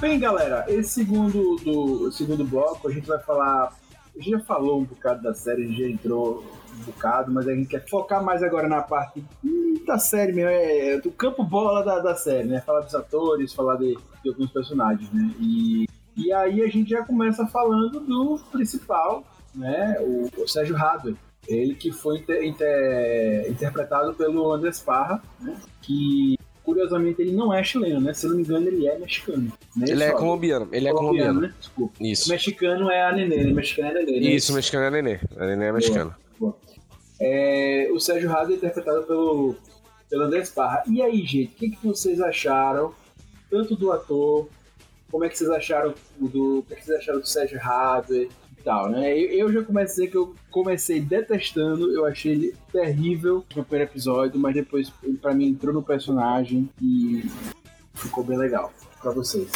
[0.00, 3.70] Bem, galera, esse segundo, do, segundo bloco a gente vai falar.
[4.16, 6.42] A gente já falou um bocado da série, a gente já entrou
[6.74, 10.50] um bocado, mas a gente quer focar mais agora na parte hum, da série mesmo,
[10.50, 12.62] é, do campo bola da, da série, né?
[12.62, 13.94] Falar dos atores, falar de,
[14.24, 15.34] de alguns personagens, né?
[15.38, 15.86] E,
[16.16, 19.22] e aí a gente já começa falando do principal,
[19.54, 19.98] né?
[20.00, 21.14] O, o Sérgio Hadway.
[21.46, 25.56] Ele que foi inter, inter, interpretado pelo Andrés Parra, né?
[25.82, 26.38] que
[26.70, 28.14] curiosamente ele não é chileno, né?
[28.14, 29.52] Se eu não me engano, ele é mexicano.
[29.76, 29.86] Né?
[29.88, 31.40] Ele é Só- colombiano, ele é colombiano.
[31.40, 31.54] né?
[31.58, 31.94] Desculpa.
[32.00, 32.30] Isso.
[32.30, 33.52] Mexicano é a Nenê, né?
[33.52, 34.12] Mexicano é a Nenê.
[34.20, 34.26] né?
[34.34, 35.20] Isso, mexicano é nenê.
[35.36, 36.16] A nenê é mexicana.
[37.20, 39.54] É, o Sérgio Rado é interpretado pelo,
[40.08, 40.82] pelo Parra.
[40.88, 42.94] E aí, gente, o que, que vocês acharam?
[43.50, 44.48] Tanto do ator,
[45.10, 46.60] como é que vocês acharam do.
[46.60, 48.28] O que, vocês acharam do Sérgio Rado
[48.62, 49.12] tal, né?
[49.12, 54.38] Eu, eu já comecei que eu comecei detestando, eu achei ele terrível no primeiro episódio,
[54.38, 57.24] mas depois ele pra mim entrou no personagem e
[57.94, 59.50] ficou bem legal pra vocês.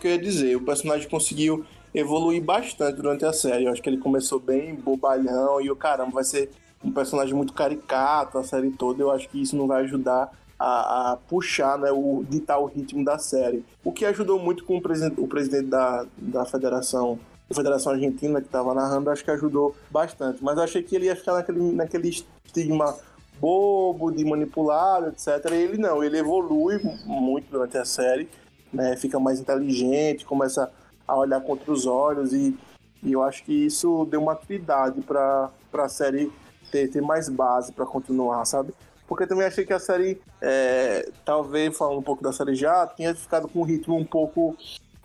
[0.00, 0.56] que eu ia dizer.
[0.56, 1.64] O personagem conseguiu
[1.94, 3.66] evoluir bastante durante a série.
[3.66, 6.50] Eu acho que ele começou bem bobalhão e o caramba, vai ser
[6.82, 9.02] um personagem muito caricato a série toda.
[9.02, 13.04] Eu acho que isso não vai ajudar a, a puxar, né, o ditar o ritmo
[13.04, 13.64] da série.
[13.84, 17.18] O que ajudou muito com o presidente, o presidente da, da federação.
[17.54, 20.42] Federação Argentina que estava narrando, acho que ajudou bastante.
[20.42, 22.96] Mas eu achei que ele ia ficar naquele, naquele estigma
[23.40, 25.50] bobo, de manipulado, etc.
[25.50, 28.28] E ele não, ele evolui muito durante a série
[28.72, 30.70] né, fica mais inteligente, começa
[31.06, 32.56] a olhar com outros olhos e,
[33.02, 36.32] e eu acho que isso deu uma atividade para a série
[36.70, 38.72] ter, ter mais base para continuar, sabe?
[39.08, 43.12] Porque também achei que a série, é, talvez falando um pouco da série já, tinha
[43.14, 44.56] ficado com um ritmo um pouco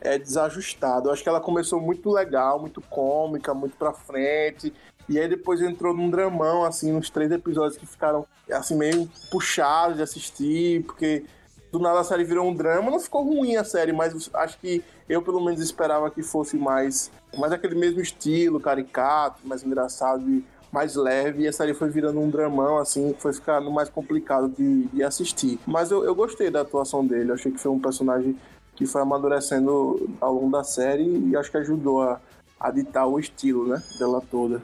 [0.06, 1.10] é, desajustado.
[1.10, 4.72] Eu acho que ela começou muito legal, muito cômica, muito pra frente.
[5.10, 9.97] E aí depois entrou num dramão, assim, nos três episódios que ficaram, assim, meio puxados
[9.97, 11.26] de assistir, porque
[11.72, 12.89] do nada a série virou um drama.
[12.89, 17.12] Não ficou ruim a série, mas acho que eu pelo menos esperava que fosse mais,
[17.38, 21.43] mais aquele mesmo estilo, caricato, mais engraçado e mais leve.
[21.43, 25.60] E a série foi virando um dramão, assim, foi ficando mais complicado de, de assistir.
[25.68, 28.36] Mas eu, eu gostei da atuação dele, achei que foi um personagem
[28.76, 32.19] que foi amadurecendo ao longo da série e acho que ajudou a,
[32.59, 34.61] a ditar o estilo, né, dela toda.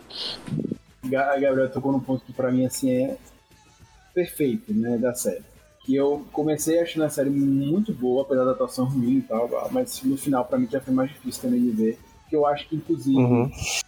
[1.03, 3.17] A Gabriel tocou num ponto que pra mim assim é
[4.13, 5.43] perfeito, né, da série.
[5.83, 10.01] Que eu comecei achando a série muito boa, apesar da atuação ruim e tal, mas
[10.03, 11.99] no final pra mim já foi mais difícil também de ver.
[12.29, 13.19] Que eu acho que inclusive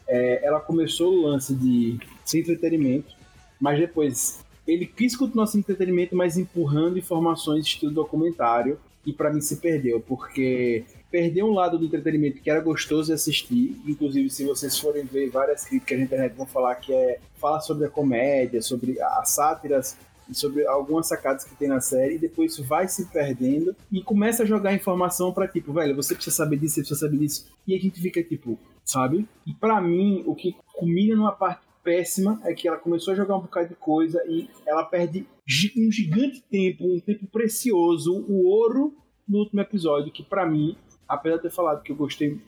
[0.08, 3.14] é, ela começou o lance de ser entretenimento,
[3.60, 9.42] mas depois ele quis continuar sendo entretenimento, mas empurrando informações estilo documentário e pra mim
[9.42, 14.46] se perdeu, porque perdeu um lado do entretenimento que era gostoso de assistir, inclusive se
[14.46, 18.62] vocês forem ver várias críticas na internet vão falar que é fala sobre a comédia,
[18.62, 19.98] sobre as sátiras
[20.32, 24.46] sobre algumas sacadas que tem na série, e depois vai se perdendo e começa a
[24.46, 27.80] jogar informação pra tipo, velho, você precisa saber disso, você precisa saber disso, e a
[27.80, 29.28] gente fica tipo, sabe?
[29.46, 33.38] E pra mim, o que culmina numa parte péssima é que ela começou a jogar
[33.38, 35.28] um bocado de coisa e ela perde
[35.78, 38.96] um gigante tempo, um tempo precioso, o ouro
[39.28, 40.78] no último episódio, que pra mim,
[41.08, 42.40] apesar de ter falado que eu gostei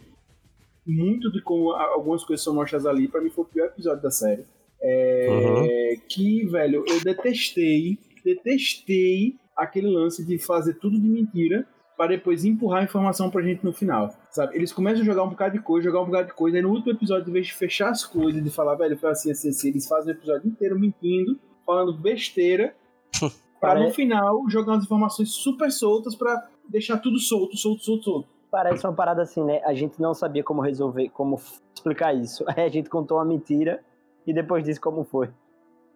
[0.86, 4.12] muito de como algumas coisas são mostradas ali, pra mim foi o pior episódio da
[4.12, 4.46] série.
[4.82, 11.68] É, Que, velho, eu detestei, detestei aquele lance de fazer tudo de mentira
[11.98, 14.56] para depois empurrar a informação pra gente no final, sabe?
[14.56, 16.70] Eles começam a jogar um bocado de coisa, jogar um bocado de coisa, aí no
[16.70, 19.70] último episódio, em vez de fechar as coisas, de falar, velho, foi assim, assim, assim,
[19.70, 22.76] eles fazem o episódio inteiro mentindo, falando besteira,
[23.60, 28.30] para no final jogar umas informações super soltas pra deixar tudo solto, solto, solto, solto.
[28.52, 29.62] Parece uma parada assim, né?
[29.66, 31.40] A gente não sabia como resolver, como
[31.74, 32.44] explicar isso.
[32.56, 33.84] Aí a gente contou uma mentira
[34.26, 35.30] e depois disse como foi.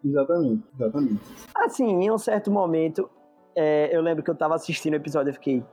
[0.04, 1.22] Exatamente, exatamente.
[1.56, 3.10] Assim, em um certo momento,
[3.56, 5.64] é, eu lembro que eu tava assistindo o episódio e fiquei,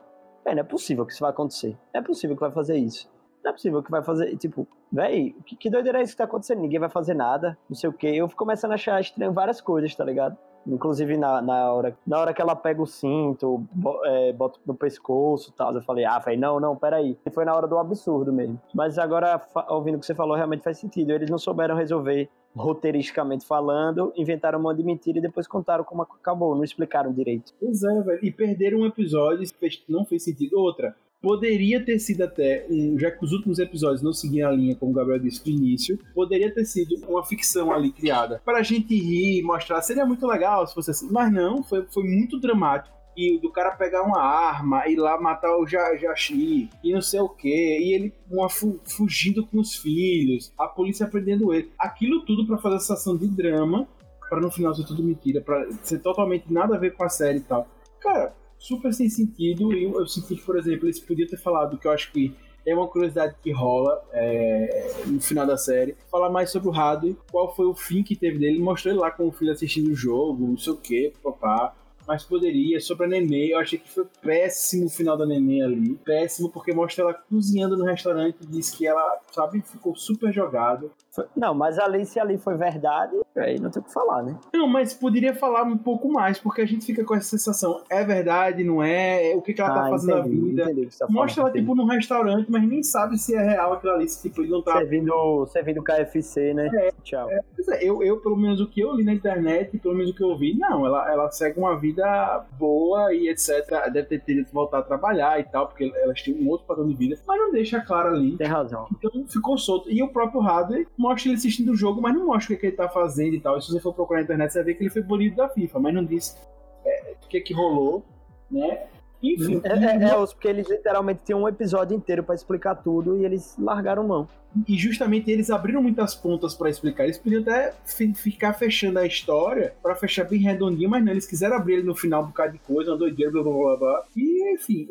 [0.47, 1.77] "É, não é possível que isso vai acontecer.
[1.93, 3.11] Não é possível que vai fazer isso.
[3.45, 6.25] Não é possível que vai fazer, tipo, véi, que, que doideira é isso que tá
[6.25, 6.61] acontecendo?
[6.61, 8.09] Ninguém vai fazer nada, não sei o quê.
[8.09, 10.37] Eu fui começando a achar estranho várias coisas, tá ligado?
[10.67, 13.65] Inclusive na, na, hora, na hora que ela pega o cinto,
[14.05, 17.17] é, bota no pescoço e tal, eu falei, ah, velho, não, não, peraí.
[17.25, 18.61] E foi na hora do absurdo mesmo.
[18.75, 21.13] Mas agora, ouvindo o que você falou, realmente faz sentido.
[21.13, 26.03] Eles não souberam resolver roteiristicamente falando, inventaram um monte de mentira e depois contaram como
[26.03, 27.53] acabou, não explicaram direito.
[27.61, 28.25] Pois é, velho.
[28.25, 29.47] E perderam um episódio,
[29.89, 30.59] não fez sentido.
[30.59, 30.97] Outra,
[31.27, 34.93] poderia ter sido até, um, já que os últimos episódios não seguiam a linha, como
[34.93, 38.95] o Gabriel disse no início, poderia ter sido uma ficção ali criada para a gente
[38.97, 39.83] rir, mostrar.
[39.83, 41.09] Seria muito legal se fosse assim.
[41.11, 42.95] Mas não, foi, foi muito dramático.
[43.17, 47.19] E do cara pegar uma arma, ir lá matar o Ja- Jashi, e não sei
[47.19, 51.73] o que, e ele uma, fu- fugindo com os filhos, a polícia prendendo ele.
[51.79, 53.89] Aquilo tudo para fazer essa ação de drama,
[54.29, 57.39] para no final ser tudo mentira, para ser totalmente nada a ver com a série
[57.39, 57.67] e tal.
[58.01, 58.33] Cara,
[58.67, 59.73] super sem sentido.
[59.73, 62.35] E eu, eu senti que, por exemplo, eles podiam ter falado que eu acho que
[62.65, 65.97] é uma curiosidade que rola é, no final da série.
[66.11, 68.59] Falar mais sobre o Hadley, qual foi o fim que teve dele.
[68.59, 71.75] Mostrou ele lá com o filho assistindo o jogo, não sei o que, papá
[72.07, 72.81] mas poderia.
[72.81, 75.95] Sobre a Nenê, eu achei que foi péssimo o final da Nenê ali.
[75.97, 80.93] Péssimo, porque mostra ela cozinhando no restaurante diz que ela, sabe, ficou super jogado.
[81.37, 84.37] Não, mas ali, se ali foi verdade, aí não tem o que falar, né?
[84.55, 88.05] Não, mas poderia falar um pouco mais, porque a gente fica com essa sensação, é
[88.05, 89.33] verdade, não é?
[89.37, 90.73] O que, que ela tá Ah, fazendo entendi, na vida?
[90.73, 93.93] entendi tá Mostra ela, falando, tipo, num restaurante, mas nem sabe se é real aquilo
[93.93, 96.69] ali, se tipo, ele não tá Servindo, servindo KFC, né?
[97.03, 97.29] Tchau.
[97.55, 100.15] Pois é, eu, eu, pelo menos o que eu li na internet, pelo menos o
[100.15, 103.67] que eu vi, não, ela, ela segue uma vida boa e etc.
[103.93, 106.87] Deve ter tido que voltar a trabalhar e tal, porque elas tinham um outro padrão
[106.87, 108.37] de vida, mas não deixa claro ali.
[108.37, 108.87] Tem razão.
[108.93, 109.91] Então ficou solto.
[109.91, 112.67] E o próprio Hadley mostra ele assistindo o jogo, mas não mostra o que, que
[112.67, 113.59] ele tá fazendo e tal.
[113.59, 115.49] E se você for procurar na internet, você vai ver que ele foi banido da
[115.49, 116.37] FIFA, mas não diz
[116.85, 118.05] é, o que que rolou,
[118.51, 118.85] né?
[119.23, 119.61] Enfim.
[119.65, 123.57] É, é, é, porque eles literalmente tinham um episódio inteiro pra explicar tudo e eles
[123.59, 124.29] largaram mão.
[124.69, 127.05] E justamente eles abriram muitas pontas pra explicar.
[127.05, 131.27] Eles podiam até fi- ficar fechando a história pra fechar bem redondinho, mas não, eles
[131.27, 134.05] quiseram abrir ele no final um bocado de coisa, uma doideira, blá blá blá blá.
[134.15, 134.87] E enfim,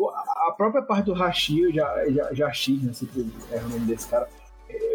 [0.48, 2.94] a própria parte do Hashi, já, já, Jashi, né?
[2.94, 4.28] Sempre é o nome desse cara.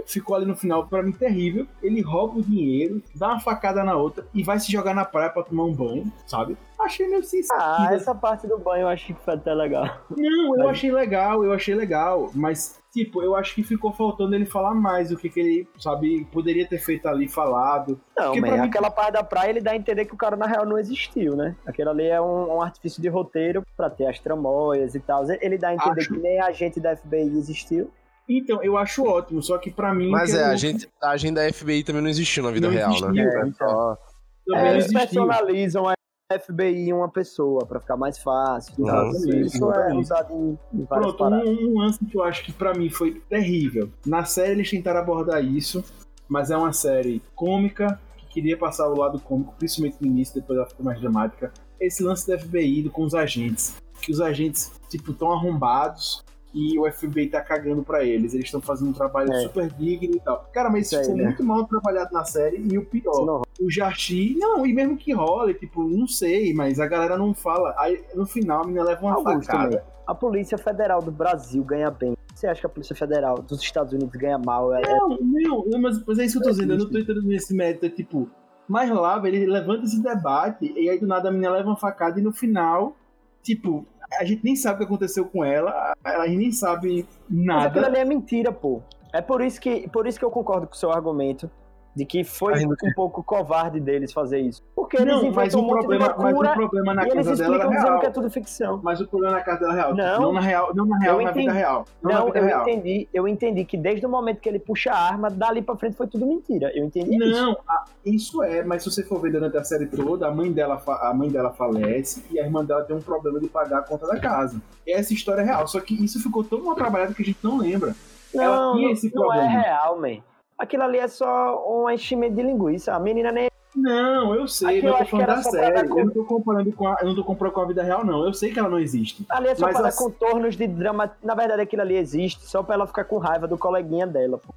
[0.06, 1.66] Ficou ali no final, pra mim, terrível.
[1.82, 5.30] Ele rouba o dinheiro, dá uma facada na outra e vai se jogar na praia
[5.30, 6.56] pra tomar um banho, sabe?
[6.80, 9.84] Achei meio sem Ah, essa parte do banho eu achei que foi até legal.
[10.10, 14.34] Não, eu Mas- achei legal, eu achei legal, mas tipo, eu acho que ficou faltando
[14.34, 18.00] ele falar mais o que, que ele, sabe, poderia ter feito ali, falado.
[18.16, 20.46] Não, pra mim- aquela parte da praia ele dá a entender que o cara na
[20.46, 21.54] real não existiu, né?
[21.66, 25.24] Aquilo ali é um, um artifício de roteiro pra ter as tramóias e tal.
[25.40, 26.12] Ele dá a entender Acho.
[26.14, 27.90] que nem a agente da FBI existiu.
[28.32, 30.08] Então, eu acho ótimo, só que pra mim.
[30.10, 32.74] Mas é, eu- a, gente, a agenda da FBI também não existiu na vida Não
[32.74, 33.22] real, existiu, né?
[33.22, 34.98] é, também É, não eles existiu.
[35.00, 35.94] personalizam a
[36.38, 38.72] FBI em uma pessoa pra ficar mais fácil.
[38.86, 39.04] tal.
[39.06, 39.10] Uhum.
[39.10, 42.52] Isso, isso é usado em, em várias Pronto, um, um lance que eu acho que
[42.52, 43.90] pra mim foi terrível.
[44.06, 45.82] Na série eles tentaram abordar isso,
[46.28, 50.56] mas é uma série cômica, que queria passar o lado cômico, principalmente no início, depois
[50.56, 51.52] ela ficou mais dramática.
[51.80, 53.74] Esse lance da FBI indo com os agentes.
[54.00, 58.34] Que os agentes, tipo, tão arrombados e o FBI tá cagando pra eles.
[58.34, 59.40] Eles estão fazendo um trabalho É.
[59.42, 60.48] super digno e tal.
[60.52, 61.24] Cara, mas isso ficou né?
[61.24, 63.42] muito mal trabalhado na série e o pior.
[63.60, 67.74] O Jarchi, não, e mesmo que role, tipo, não sei, mas a galera não fala.
[67.78, 69.70] Aí no final a menina leva uma Augusto facada.
[69.70, 69.80] também.
[70.06, 72.16] A Polícia Federal do Brasil ganha bem.
[72.34, 74.72] Você acha que a Polícia Federal dos Estados Unidos ganha mal?
[74.74, 76.72] É, Não, não, não, mas, mas é isso que eu tô dizendo.
[76.72, 77.84] Eu não tô entrando nesse mérito.
[77.86, 78.28] É tipo,
[78.66, 81.76] mas lá, velho, ele levanta esse debate e aí do nada a menina leva uma
[81.76, 82.96] facada e no final,
[83.42, 83.86] tipo,
[84.18, 87.82] a gente nem sabe o que aconteceu com ela, a gente nem sabe Mas aquilo
[87.82, 87.86] nada.
[87.86, 88.82] ali é mentira, pô.
[89.12, 91.50] É por isso que, por isso que eu concordo com o seu argumento
[91.94, 94.62] de que foi Ainda um pouco covarde deles fazer isso.
[94.90, 97.68] Porque eles Não, mas o, um problema, mas o problema na casa dela explicam era
[97.68, 98.00] dizendo real.
[98.00, 98.80] que é tudo ficção.
[98.82, 99.94] Mas o problema na casa dela era real.
[99.94, 100.20] Não.
[100.22, 101.84] não na real, não na real, na vida real.
[102.02, 102.62] Não, Não, vida eu real.
[102.62, 105.96] entendi, eu entendi que desde o momento que ele puxa a arma, dali pra frente
[105.96, 106.72] foi tudo mentira.
[106.76, 107.40] Eu entendi isso.
[107.40, 110.50] Não, a- isso é, mas se você for ver durante a série toda, a mãe
[110.50, 113.82] dela, a mãe dela falece e a irmã dela tem um problema de pagar a
[113.82, 114.60] conta da casa.
[114.84, 117.58] Essa história é real, só que isso ficou tão mal trabalhado que a gente não
[117.58, 117.94] lembra.
[118.34, 119.60] ela Não, tinha não, esse não é problema.
[119.62, 120.16] real, man.
[120.58, 122.92] Aquilo ali é só um enchimento de linguiça.
[122.92, 123.48] A menina nem.
[123.74, 125.88] Não, eu sei, Aquilo mas eu tô falando da série.
[125.88, 128.24] Eu não tô comparando com a, eu não tô comparando com a vida real, não.
[128.24, 129.24] Eu sei que ela não existe.
[129.30, 131.10] Ali é só Mas para contornos de drama.
[131.22, 134.38] Na verdade, aquilo ali existe só pra ela ficar com raiva do coleguinha dela.
[134.38, 134.52] pô.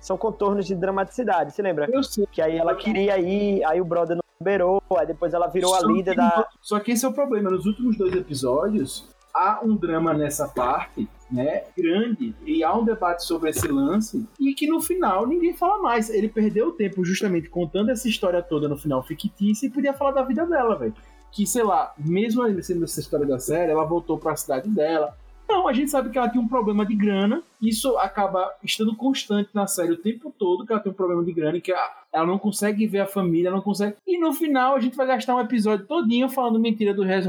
[0.00, 1.52] São contornos de dramaticidade.
[1.52, 1.88] Você lembra?
[1.92, 2.26] Eu sei.
[2.30, 5.78] Que aí ela queria ir, aí o brother não liberou, aí depois ela virou a
[5.80, 6.48] Só líder que- da.
[6.60, 7.50] Só que esse é o problema.
[7.50, 11.64] Nos últimos dois episódios, há um drama nessa parte, né?
[11.76, 12.34] Grande.
[12.44, 14.26] E há um debate sobre esse lance.
[14.38, 16.10] E que no final ninguém fala mais.
[16.10, 20.12] Ele perdeu o tempo justamente contando essa história toda no final fictícia e podia falar
[20.12, 20.94] da vida dela, velho.
[21.30, 25.16] Que, sei lá, mesmo sendo essa história da série, ela voltou pra cidade dela.
[25.48, 27.42] Não, a gente sabe que ela tem um problema de grana.
[27.60, 31.32] Isso acaba estando constante na série o tempo todo, que ela tem um problema de
[31.32, 33.96] grana e que ela, não consegue ver a família, não consegue.
[34.06, 37.26] E no final a gente vai gastar um episódio todinho falando mentira do Rez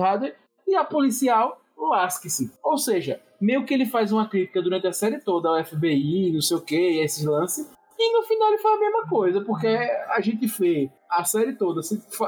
[0.66, 2.52] e a policial lasque-se.
[2.64, 6.42] Ou seja, meio que ele faz uma crítica durante a série toda ao FBI, não
[6.42, 7.70] sei o que, esses lances.
[8.00, 11.82] E no final ele faz a mesma coisa, porque a gente vê a série toda,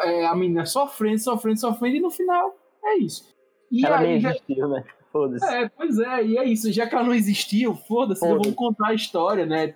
[0.03, 3.33] é, a menina sofrendo, sofrendo, sofrendo, e no final é isso.
[3.71, 4.83] E Ela nem aí já, existiu, né?
[5.11, 5.45] Foda-se.
[5.45, 6.71] é, pois é, e é isso.
[6.71, 8.37] Já que ela não existiu, foda-se, Foda-se.
[8.43, 9.73] vamos contar a história, né?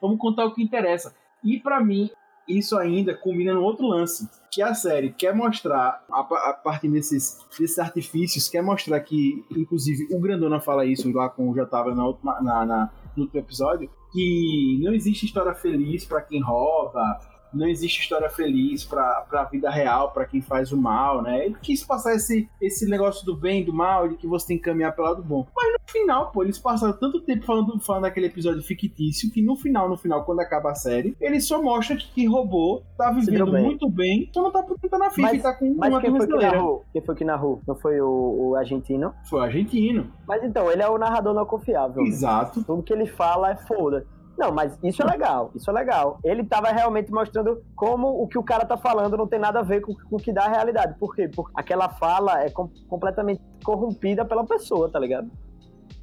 [0.00, 1.14] Vamos contar o que interessa.
[1.42, 2.10] E pra mim,
[2.48, 4.28] isso ainda combina no outro lance.
[4.50, 10.08] Que a série quer mostrar, a, a partir desses, desses artifícios, quer mostrar que, inclusive,
[10.12, 13.88] o Grandona fala isso lá com o Jotava na última, na, na- no último episódio,
[14.12, 17.00] que não existe história feliz pra quem rouba,
[17.52, 21.46] não existe história feliz pra, pra vida real, pra quem faz o mal, né?
[21.46, 24.58] Ele quis passar esse, esse negócio do bem e do mal, de que você tem
[24.58, 25.46] que caminhar pelo lado bom.
[25.54, 29.56] Mas no final, pô, eles passaram tanto tempo falando, falando daquele episódio fictício que no
[29.56, 33.50] final, no final, quando acaba a série, ele só mostra que quem roubou tá vivendo
[33.52, 33.64] bem.
[33.64, 36.26] muito bem, só não tá tentando na FIFA e tá com Mas uma quem foi
[36.26, 36.84] que narrou?
[36.92, 37.62] Quem foi que narrou?
[37.66, 39.14] Não foi o, o argentino?
[39.28, 40.12] Foi o argentino.
[40.26, 42.02] Mas então, ele é o narrador não confiável.
[42.02, 42.08] né?
[42.08, 42.62] Exato.
[42.64, 44.06] Tudo que ele fala é foda.
[44.40, 46.18] Não, mas isso é legal, isso é legal.
[46.24, 49.62] Ele tava realmente mostrando como o que o cara tá falando não tem nada a
[49.62, 50.94] ver com, com o que dá a realidade.
[50.98, 51.28] Por quê?
[51.28, 55.30] Porque aquela fala é com- completamente corrompida pela pessoa, tá ligado?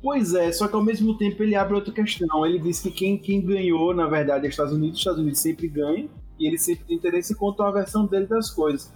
[0.03, 2.45] Pois é, só que ao mesmo tempo ele abre outra questão.
[2.45, 4.93] Ele diz que quem, quem ganhou, na verdade, é os Estados Unidos.
[4.97, 6.07] Os Estados Unidos sempre ganham.
[6.39, 8.93] E ele sempre tem interesse em contar a versão dele das coisas.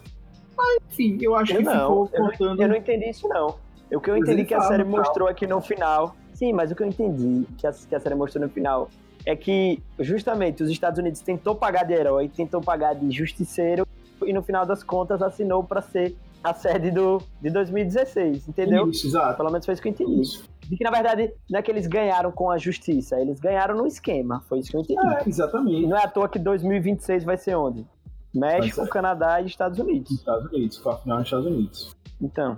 [0.55, 2.61] Mas, enfim, eu acho Eu que não, ficou eu, contando.
[2.61, 3.55] eu não entendi isso não.
[3.91, 6.15] O que eu entendi ele que a série mostrou aqui no final.
[6.35, 8.87] Sim, mas o que eu entendi que a, que a série mostrou no final
[9.25, 13.87] é que justamente os Estados Unidos tentou pagar de herói, tentou pagar de justiceiro
[14.25, 18.89] e no final das contas assinou pra ser a sede do, de 2016, entendeu?
[18.89, 19.37] Isso, exato.
[19.37, 20.21] Pelo menos foi isso que eu entendi.
[20.21, 20.43] Isso.
[20.67, 23.85] De que na verdade não é que eles ganharam com a justiça, eles ganharam no
[23.85, 24.99] esquema, foi isso que eu entendi.
[25.07, 25.85] É, exatamente.
[25.87, 27.85] Não é à toa que 2026 vai ser onde?
[28.33, 28.89] México, ser.
[28.89, 30.09] Canadá e Estados Unidos.
[30.11, 31.95] Estados Unidos, foi a final nos Estados Unidos.
[32.21, 32.57] Então,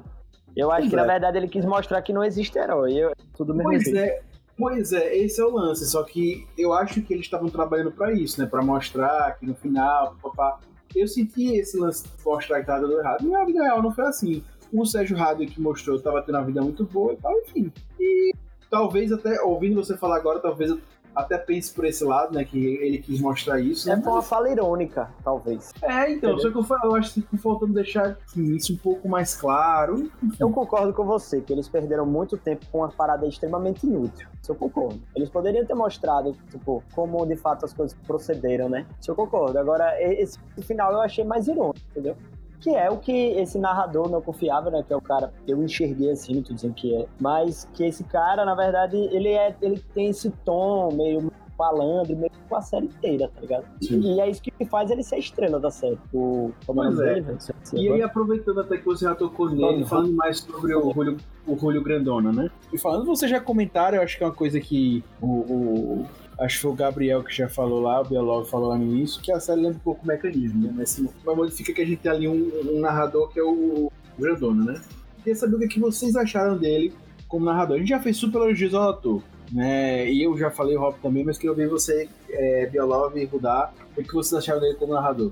[0.56, 1.00] eu acho Pois que é.
[1.02, 2.94] na verdade ele quis mostrar que não existe herói.
[2.94, 3.98] Eu, tudo mesmo Pois jeito.
[3.98, 4.22] é,
[4.58, 5.86] pois é, esse é o lance.
[5.86, 8.48] Só que eu acho que eles estavam trabalhando pra isso, né?
[8.48, 10.60] Pra mostrar que no final, papá.
[10.96, 13.28] Eu senti esse lance de mostrar que tava dando errado.
[13.28, 14.44] Na vida real não foi assim.
[14.72, 17.72] O Sérgio Rádio que mostrou tava tendo uma vida muito boa e tal, enfim.
[18.00, 18.32] E
[18.70, 20.76] talvez até, ouvindo você falar agora, talvez
[21.16, 22.44] até pense por esse lado, né?
[22.44, 23.90] Que ele quis mostrar isso.
[23.90, 24.04] É né?
[24.06, 25.72] uma fala irônica, talvez.
[25.82, 29.08] É, então, só que eu, falo, eu acho que ficou faltando deixar isso um pouco
[29.08, 30.12] mais claro.
[30.40, 34.28] Eu concordo com você, que eles perderam muito tempo com uma parada extremamente inútil.
[34.42, 35.02] Isso eu concordo.
[35.16, 38.86] Eles poderiam ter mostrado, tipo, como de fato as coisas procederam, né?
[39.00, 39.58] Isso eu concordo.
[39.58, 42.16] Agora, esse final eu achei mais irônico, entendeu?
[42.64, 44.84] Que é o que esse narrador não confiável, né?
[44.88, 47.06] Que é o cara, eu enxerguei assim, não tô dizendo que é.
[47.20, 49.54] Mas que esse cara, na verdade, ele é.
[49.62, 51.30] Ele tem esse tom meio
[51.60, 53.66] malandro, meio com a série inteira, tá ligado?
[53.82, 54.00] Sim.
[54.02, 55.98] E é isso que faz ele ser a estrela da série.
[56.14, 56.92] O, como é é.
[57.22, 57.38] dele,
[57.74, 61.56] E aí, aproveitando até que você já tocou nele, falando mais sobre o Julio, o
[61.58, 62.50] Julio Grandona, né?
[62.72, 66.06] E falando, vocês já comentaram, eu acho que é uma coisa que o, o-
[66.40, 69.22] acho que foi o Gabriel que já falou lá, o Bielov falou lá no início,
[69.22, 70.74] que a série lembra um pouco o mecanismo, né?
[70.76, 73.92] Mas, mas modifica que a gente tem ali um, um narrador que é o, o
[74.20, 74.82] Grandona, né?
[75.18, 76.94] Queria saber o que, que vocês acharam dele
[77.28, 77.78] como narrador.
[77.78, 80.10] A gente já fez super elogios ao ator, né?
[80.12, 83.72] E eu já falei o Rob também, mas queria ouvir você, é, Bielov e Rudá,
[83.98, 85.32] o que vocês acharam dele como narrador.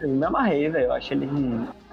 [0.00, 0.86] Eu me amarrei, velho.
[0.86, 1.28] Eu acho ele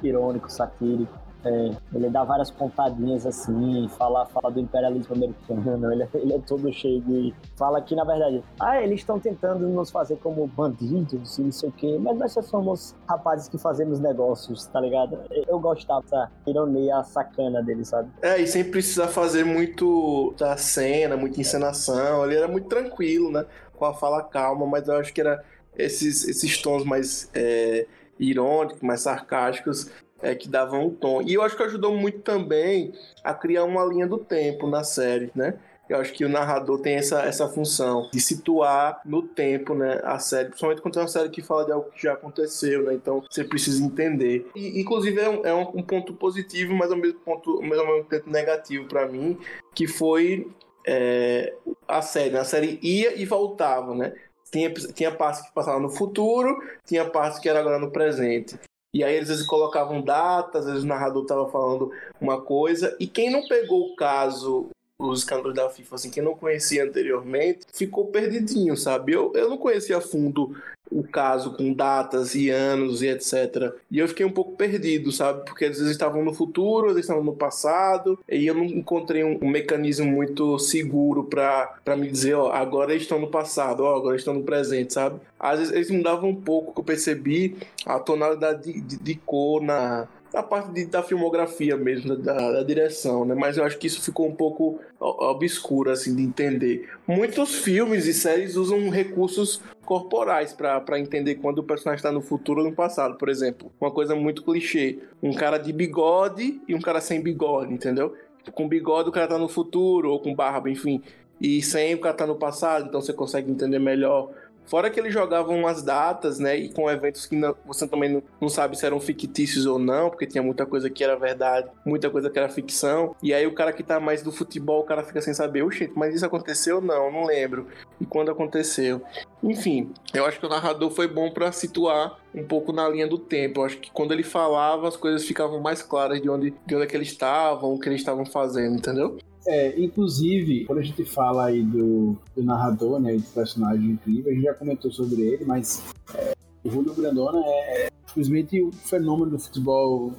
[0.01, 1.13] irônico, satírico.
[1.45, 6.39] É, ele dá várias pontadinhas assim, fala, fala do imperialismo americano, ele, é- ele é
[6.39, 7.33] todo cheio de.
[7.55, 11.69] Fala que, na verdade, ah, eles estão tentando nos fazer como bandidos e não sei
[11.69, 15.17] o quê, mas nós só somos rapazes que fazemos negócios, tá ligado?
[15.47, 18.09] Eu gostava dessa ironia sacana dele, sabe?
[18.21, 22.25] É, e sem precisar fazer muito da cena, muita encenação.
[22.25, 23.45] Ele era muito tranquilo, né?
[23.77, 25.43] Com a fala calma, mas eu acho que era
[25.77, 27.87] esses, esses tons mais é,
[28.19, 29.89] irônicos, mais sarcásticos,
[30.21, 31.21] é, que davam um tom.
[31.21, 32.93] E eu acho que ajudou muito também
[33.23, 35.55] a criar uma linha do tempo na série, né?
[35.89, 40.19] Eu acho que o narrador tem essa, essa função de situar no tempo, né, a
[40.19, 43.23] série, principalmente quando é uma série que fala de algo que já aconteceu, né, então
[43.27, 44.47] você precisa entender.
[44.55, 48.29] E, inclusive, é um, é um- ponto positivo, mas ao mesmo, ponto, ao mesmo tempo
[48.29, 49.39] negativo pra mim,
[49.73, 50.47] que foi
[50.85, 51.55] é,
[51.87, 52.37] a série.
[52.37, 54.13] A série ia e voltava, né?
[54.51, 56.55] Tinha, tinha partes que passavam no futuro,
[56.85, 58.59] tinha partes que era agora no presente.
[58.93, 63.07] E aí, às vezes, colocavam datas, às vezes o narrador tava falando uma coisa, e
[63.07, 68.07] quem não pegou o caso os escândalos da FIFA, assim, quem não conhecia anteriormente, ficou
[68.07, 69.13] perdidinho, sabe?
[69.13, 70.53] Eu, eu não conhecia a fundo
[70.91, 73.73] o caso com datas e anos e etc.
[73.89, 75.45] E eu fiquei um pouco perdido, sabe?
[75.45, 79.23] Porque às vezes estavam no futuro, às vezes estavam no passado, e eu não encontrei
[79.23, 83.95] um, um mecanismo muito seguro pra me dizer, ó, agora eles estão no passado, ó,
[83.95, 85.19] agora eles estão no presente, sabe?
[85.39, 87.55] Às vezes eles mudavam um pouco, que eu percebi
[87.85, 92.63] a tonalidade de, de, de cor na, na parte de- da filmografia mesmo, da, da
[92.63, 93.35] direção, né?
[93.35, 96.89] Mas eu acho que isso ficou um pouco obscuro, assim, de entender.
[97.07, 102.61] Muitos filmes e séries usam recursos corporais pra entender quando o personagem está no futuro
[102.61, 103.15] ou no passado.
[103.17, 107.73] Por exemplo, uma coisa muito clichê: um cara de bigode e um cara sem bigode,
[107.73, 108.13] entendeu?
[108.53, 111.01] Com bigode o cara tá no futuro, ou com barba, enfim.
[111.41, 114.29] E sem o cara tá no passado, então você consegue entender melhor
[114.69, 116.55] Fora que eles jogavam umas datas, né?
[116.55, 120.09] E com eventos que não- você também não, não sabe se eram fictícios ou não,
[120.11, 123.15] porque tinha muita coisa que era verdade, muita coisa que era ficção.
[123.23, 125.91] E aí o cara que tá mais do futebol, o cara fica sem saber, oxe,
[125.95, 126.79] mas isso aconteceu?
[126.79, 127.65] Não, não lembro.
[127.99, 129.01] E quando aconteceu?
[129.41, 133.17] Enfim, eu acho que o narrador foi bom pra situar um pouco na linha do
[133.17, 133.61] tempo.
[133.61, 136.83] Eu acho que quando ele falava, as coisas ficavam mais claras de onde, de onde
[136.83, 139.17] é que eles estavam, o que eles estavam fazendo, entendeu?
[139.47, 144.35] É, inclusive, quando a gente fala aí do, do narrador, né, do personagem incrível, a
[144.35, 145.83] gente já comentou sobre ele, mas
[146.13, 146.33] é,
[146.63, 150.13] o Julio Grandona é simplesmente o fenômeno do futebol,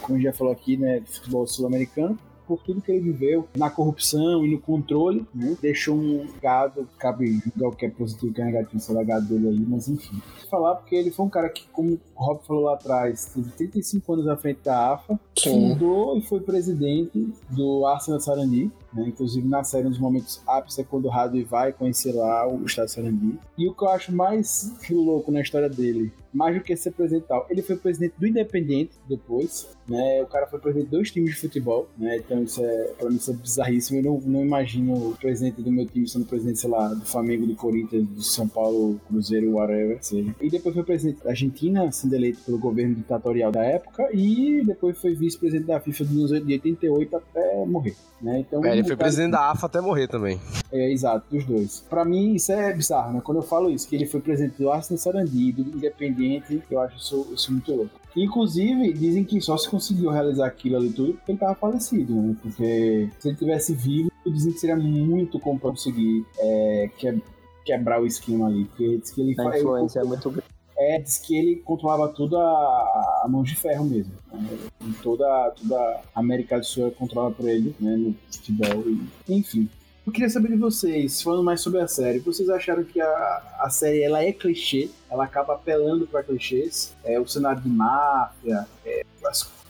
[0.00, 2.18] como a gente já falou aqui, né, do futebol sul-americano,
[2.50, 7.40] por tudo que ele viveu na corrupção e no controle, né, deixou um gado, cabe
[7.44, 9.60] julgar o que é positivo e o que é negativo, sei lá, gado dele aí,
[9.68, 10.20] mas enfim.
[10.50, 14.12] Falar porque ele foi um cara que, como o Rob falou lá atrás, teve 35
[14.14, 19.08] anos à frente da AFA, fundou e foi presidente do Arsenal Sarandi, né?
[19.08, 22.64] Inclusive na série, um dos momentos ápice é quando o Radley vai conhecer lá o
[22.64, 23.38] estado de Sarandi.
[23.56, 27.26] E o que eu acho mais louco na história dele, mais do que ser presidente
[27.26, 30.22] tal, ele foi presidente do Independente depois, né?
[30.22, 32.18] O cara foi presidente de dois times de futebol, né?
[32.18, 33.98] Então isso é, pra mim, isso é bizarríssimo.
[33.98, 37.46] Eu não, não imagino o presidente do meu time sendo presidente, sei lá, do Flamengo,
[37.46, 40.34] do Corinthians, do São Paulo, Cruzeiro, whatever, seja.
[40.40, 44.98] E depois foi presidente da Argentina, sendo eleito pelo governo ditatorial da época, e depois
[44.98, 48.40] foi vice-presidente da FIFA de 88 até morrer, né?
[48.40, 50.40] Então, ele foi presidente da AFA até morrer também.
[50.72, 51.84] é, exato, dos dois.
[51.88, 53.20] Pra mim, isso é bizarro, né?
[53.22, 56.96] Quando eu falo isso, que ele foi presidente do Arsenal Sarandi, do Independente, eu acho
[56.96, 57.90] isso, isso muito louco.
[58.16, 62.36] Inclusive, dizem que só se conseguiu realizar aquilo ali tudo porque ele tava falecido, né?
[62.42, 67.22] Porque se ele tivesse vivo, dizem que seria muito como conseguir é, que-
[67.64, 68.64] quebrar o esquema ali.
[68.64, 70.46] Porque diz que ele A influência é muito grande.
[70.80, 74.12] É, diz que ele controlava tudo a, mão de ferro mesmo.
[74.32, 74.58] né?
[75.02, 75.76] Toda, toda
[76.14, 78.82] a América do Sul era controlada por ele, né, no futebol.
[78.88, 79.68] E, enfim.
[80.06, 83.68] Eu queria saber de vocês, falando mais sobre a série, vocês acharam que a, a
[83.70, 89.04] série ela é clichê, ela acaba apelando para clichês, é, o cenário de máfia, é,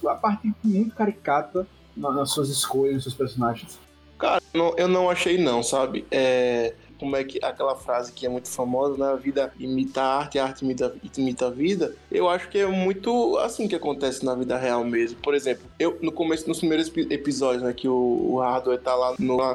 [0.06, 1.66] a parte muito caricata
[1.96, 3.78] na- nas suas escolhas, nos seus personagens.
[4.18, 6.06] Cara, não- eu não achei não, sabe?
[6.10, 9.10] É, como é que aquela frase que é muito famosa, né?
[9.10, 11.96] A vida imita a arte, a arte imita, imita a vida.
[12.12, 15.18] Eu acho que é muito assim que acontece na vida real mesmo.
[15.20, 17.72] Por exemplo, eu no começo, nos primeiros epi- episódios, né?
[17.72, 19.54] Que o, o Hardware tá lá no La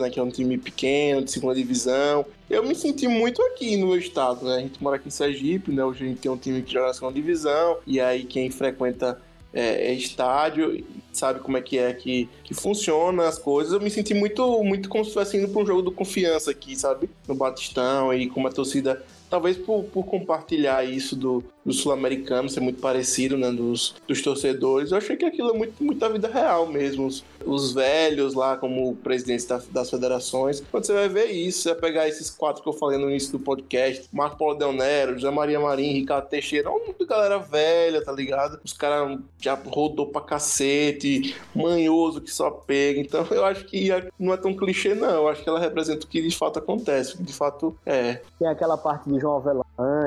[0.00, 0.10] né?
[0.10, 2.26] Que é um time pequeno, de segunda divisão.
[2.50, 4.56] Eu me senti muito aqui no meu estado, né?
[4.56, 5.84] A gente mora aqui em Sergipe, né?
[5.84, 7.78] Hoje a gente tem um time que joga na segunda divisão.
[7.86, 9.20] E aí quem frequenta
[9.58, 13.72] é, é estádio, sabe como é que é que, que funciona as coisas.
[13.72, 16.76] Eu me senti muito, muito como se estivesse indo para um jogo do confiança aqui,
[16.76, 17.10] sabe?
[17.26, 19.04] No Batistão e como a torcida.
[19.28, 23.50] Talvez por, por compartilhar isso do, do sul-americano, ser muito parecido, né?
[23.50, 24.90] Dos, dos torcedores.
[24.90, 27.06] Eu achei que aquilo é muito, muito da vida real mesmo.
[27.06, 30.62] Os, os velhos lá, como presidentes da- das federações.
[30.70, 33.32] Quando você vai ver isso, você vai pegar esses quatro que eu falei no início
[33.32, 36.70] do podcast: Marco Paulo Del Nero, José Maria Marim, Ricardo Teixeira.
[36.70, 38.58] Uma galera velha, tá ligado?
[38.64, 43.00] Os caras já rodou pra cacete, manhoso que só pega.
[43.00, 45.08] Então eu acho que não é tão clichê, não.
[45.10, 47.22] Eu acho que ela representa o que de fato acontece.
[47.22, 48.20] De fato, é.
[48.38, 49.36] Tem aquela parte de João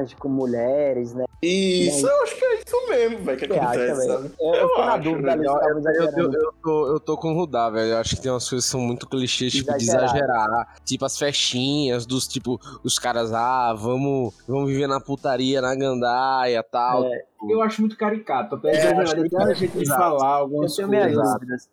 [0.01, 1.25] Avelange com mulheres, né?
[1.41, 4.11] Isso, eu acho que é isso mesmo, velho, que acha, acontece, velho?
[4.21, 4.31] sabe?
[4.39, 7.69] Eu, eu na acho, dúvida tava Eu, eu, eu tô, eu tô com o Rudá,
[7.69, 7.91] velho.
[7.93, 10.05] Eu acho que tem umas coisas que são muito clichês, tipo, de Exagerado.
[10.17, 10.75] exagerar.
[10.85, 16.59] Tipo, as festinhas dos, tipo, os caras, ah, vamos, vamos viver na putaria, na gandaia
[16.59, 17.05] e tal.
[17.05, 20.75] É, Eu acho muito caricato, até É, exagerado, até a gente de falar eu algumas
[20.75, 21.33] tenho minhas coisas.
[21.33, 21.69] dúvidas.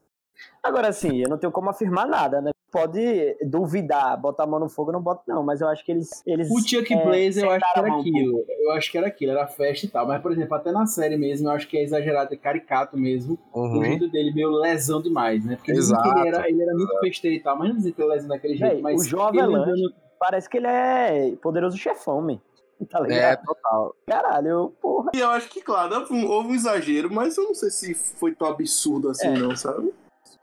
[0.62, 2.51] Agora, assim, eu não tenho como afirmar nada, né?
[2.70, 5.43] Pode duvidar, botar a mão no fogo, eu não boto, não.
[5.43, 6.23] Mas eu acho que eles.
[6.27, 8.44] eles O Chuck é, Blaze eu acho que era aquilo.
[8.48, 10.06] Eu acho que era aquilo, era festa e tal.
[10.06, 13.39] Mas, por exemplo, até na série mesmo, eu acho que é exagerado, é caricato mesmo.
[13.55, 13.85] O Uhum.
[13.85, 15.56] jeito dele meio lesão demais, né?
[15.56, 16.06] Porque Exato.
[16.19, 18.28] ele era, ele era muito festeiro e tal, mas não dizem que ele é lesão
[18.28, 18.73] daquele jeito.
[18.74, 22.39] Véi, mas o Avelange- andando- Parece que ele é poderoso chefão, man.
[22.90, 23.94] Tá É, total.
[24.06, 25.10] Caralho, eu, porra.
[25.15, 25.94] E eu acho que, claro,
[26.28, 29.39] houve um exagero, mas eu não sei se foi tão absurdo assim, É.
[29.39, 29.93] não, sabe?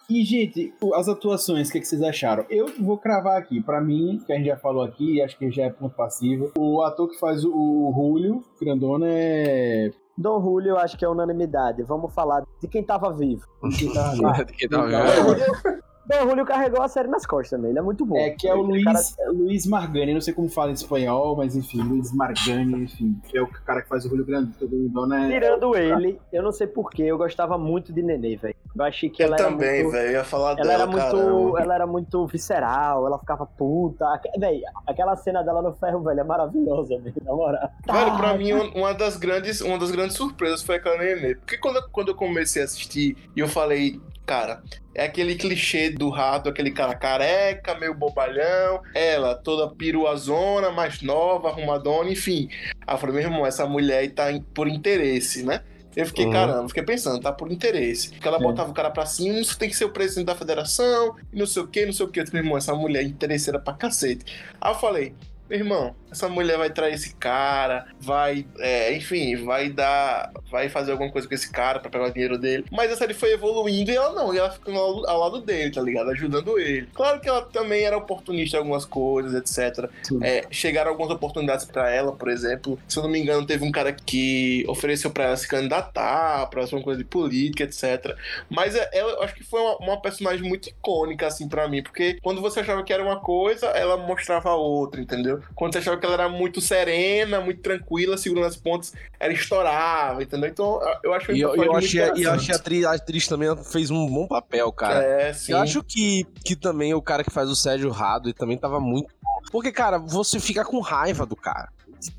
[0.09, 2.45] E, gente, as atuações, o que, é que vocês acharam?
[2.49, 3.61] Eu vou cravar aqui.
[3.61, 6.51] Pra mim, que a gente já falou aqui, acho que já é ponto passivo.
[6.57, 9.91] O ator que faz o, o Julio Grandona é.
[10.17, 11.83] Dom Julio, eu acho que é unanimidade.
[11.83, 13.45] Vamos falar de quem tava vivo.
[13.77, 14.45] quem tá ali?
[14.53, 15.84] Que tá Dom vendo?
[16.07, 18.17] Dom Julio carregou a série nas costas também, ele é muito bom.
[18.17, 18.83] É que é o Aquele Luiz,
[19.15, 23.19] cara- é Luiz Margani, não sei como fala em espanhol, mas enfim, Luiz Margani, enfim,
[23.27, 25.29] que é o cara que faz o Julio Grande, todo mundo, né?
[25.29, 28.55] Tirando ele, eu não sei porquê, eu gostava muito de Nenê, velho.
[28.75, 29.93] Eu achei que Eu ela era também, muito...
[29.93, 30.07] velho.
[30.09, 31.61] Eu ia falar Ela dela, era muito, caramba.
[31.61, 34.05] ela era muito visceral, ela ficava puta.
[34.37, 37.69] Véi, aquela cena dela no ferro, velho, é maravilhosa, velho, na moral.
[37.89, 41.35] Velho, pra mim, um- uma das grandes, uma das grandes surpresas foi aquela Nenê.
[41.35, 44.61] Porque quando, quando eu comecei a assistir e eu falei, cara.
[44.93, 48.81] É aquele clichê do rato, aquele cara careca, meio bobalhão.
[48.93, 52.47] Ela toda piruazona, mais nova, arrumadona, enfim.
[52.87, 55.61] Aí eu falei, meu irmão, essa mulher aí tá por interesse, né?
[55.95, 56.31] Eu fiquei, Uhum.
[56.31, 58.09] caramba, fiquei pensando, tá por interesse.
[58.11, 58.41] Porque ela É.
[58.41, 61.45] botava o cara pra cima, você tem que ser o presidente da federação, e não
[61.45, 62.19] sei o que, não sei o que.
[62.19, 64.25] Eu falei, meu irmão, essa mulher é interesseira pra cacete.
[64.59, 65.13] Aí eu falei,
[65.49, 70.91] meu irmão, essa mulher vai trair esse cara, vai, é, enfim, vai dar, vai fazer
[70.93, 72.65] alguma coisa com esse cara pra pegar o dinheiro dele.
[72.71, 75.71] Mas a série foi evoluindo e ela não, e ela ficando ao, ao lado dele,
[75.71, 76.09] tá ligado?
[76.09, 76.87] Ajudando ele.
[76.93, 79.89] Claro que ela também era oportunista em algumas coisas, etc.
[80.23, 82.79] É, chegaram algumas oportunidades pra ela, por exemplo.
[82.87, 86.65] Se eu não me engano, teve um cara que ofereceu pra ela se candidatar, pra
[86.71, 88.15] uma coisa de política, etc.
[88.49, 91.83] Mas é- ela, eu acho que foi uma, uma personagem muito icônica, assim, pra mim,
[91.83, 95.34] porque quando você achava que era uma coisa, ela mostrava outra, entendeu?
[95.53, 100.23] Quando você achava que ela era muito serena, muito tranquila, segurando as pontas, ela estourava,
[100.23, 100.49] entendeu?
[100.49, 103.27] Então, eu acho E uma eu, eu achei, e eu achei a atriz, a atriz
[103.27, 105.03] também fez um bom papel, cara.
[105.03, 105.51] É, sim.
[105.51, 109.13] Eu acho que, que também o cara que faz o Sérgio Rado também tava muito.
[109.51, 111.69] Porque, cara, você fica com raiva do cara.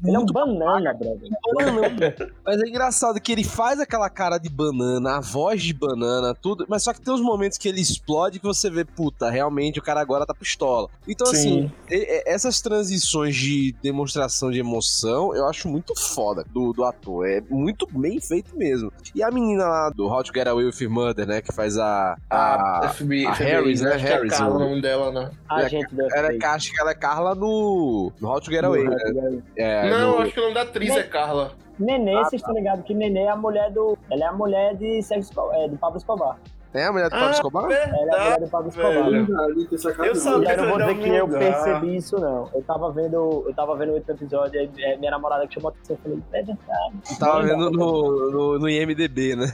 [0.04, 1.28] Ele é um banana, brother.
[1.54, 2.32] banana.
[2.44, 6.64] Mas é engraçado que ele faz aquela cara de banana, a voz de banana, tudo.
[6.68, 9.82] Mas só que tem uns momentos que ele explode que você vê, puta, realmente o
[9.82, 10.88] cara agora tá pistola.
[11.06, 16.72] Então, assim, e- e- essas transições de demonstração de emoção, eu acho muito foda do,
[16.72, 17.26] do ator.
[17.28, 18.92] É muito bem feito mesmo.
[19.14, 21.40] E a menina lá do How to Get Away with Murder, né?
[21.40, 22.16] Que faz a.
[22.30, 23.94] A, a FBI, a Harris, né?
[23.94, 25.30] Acho que é Harris, Carla o- nome dela, né?
[25.48, 28.64] A É, gente ela é, acho que ela é Carla no, no How to Get
[28.64, 28.96] Away, né?
[29.56, 31.52] É, não, no- acho que o nome da atriz Nem- é Carla.
[31.78, 33.98] Nenê, Ah, vocês estão ligados que Nenê é a mulher do.
[34.10, 36.38] Ela é a mulher de Sérgio é, do Pablo Escobar.
[36.72, 37.64] é a mulher do Pablo Ah, Escobar?
[37.64, 38.44] Ela é a mulher verdade.
[38.44, 38.68] do Pablo.
[38.68, 38.92] Escobar.
[39.10, 40.14] Verdade, Eu não.
[40.16, 40.52] sabia.
[40.52, 42.48] Eu não vou dizer que eu percebi isso, não.
[42.54, 45.72] Eu tava vendo, eu tava vendo outro episódio, aí é, minha namorada que chamou a
[45.72, 47.18] atenção, eu falei, é verdade.
[47.18, 49.46] Tava vendo no, no, no IMDB, né?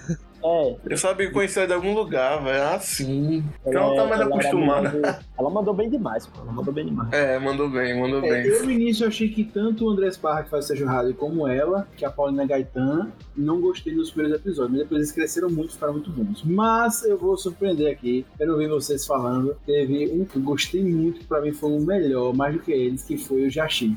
[0.44, 2.62] É, Eu sabia que conhecia de algum lugar, velho.
[2.64, 3.44] Ah, sim.
[3.64, 5.20] ela, Então tá mais ela acostumada.
[5.38, 6.40] Ela mandou bem demais, pô.
[6.42, 7.12] Ela mandou bem demais.
[7.12, 8.46] É, mandou bem, mandou É, bem.
[8.52, 11.46] eu no início achei que tanto o Andrés Parra, que faz o Sérgio Rádio, como
[11.46, 15.50] ela, que é a Paulina Gaetan, não gostei dos primeiros episódios, mas depois eles cresceram
[15.50, 16.42] muito, ficaram muito bons.
[16.44, 20.82] Mas eu vou surpreender aqui, eu não vi vocês falando, teve um que eu gostei
[20.82, 23.96] muito, que pra mim foi o melhor, mais do que eles, que foi o Jashi.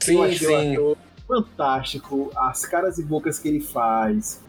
[0.00, 0.76] Sim, achei sim.
[0.78, 0.96] o ator
[1.26, 4.40] fantástico, as caras e bocas que ele faz.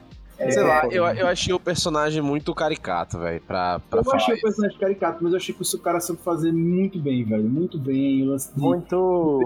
[0.48, 4.18] É, Sei lá, eu, eu achei o personagem muito caricato, velho, pra, pra eu falar.
[4.18, 7.44] achei o personagem caricato, mas eu achei que o cara soube fazer muito bem, velho.
[7.44, 8.28] Muito bem.
[8.30, 9.40] O de, Muito.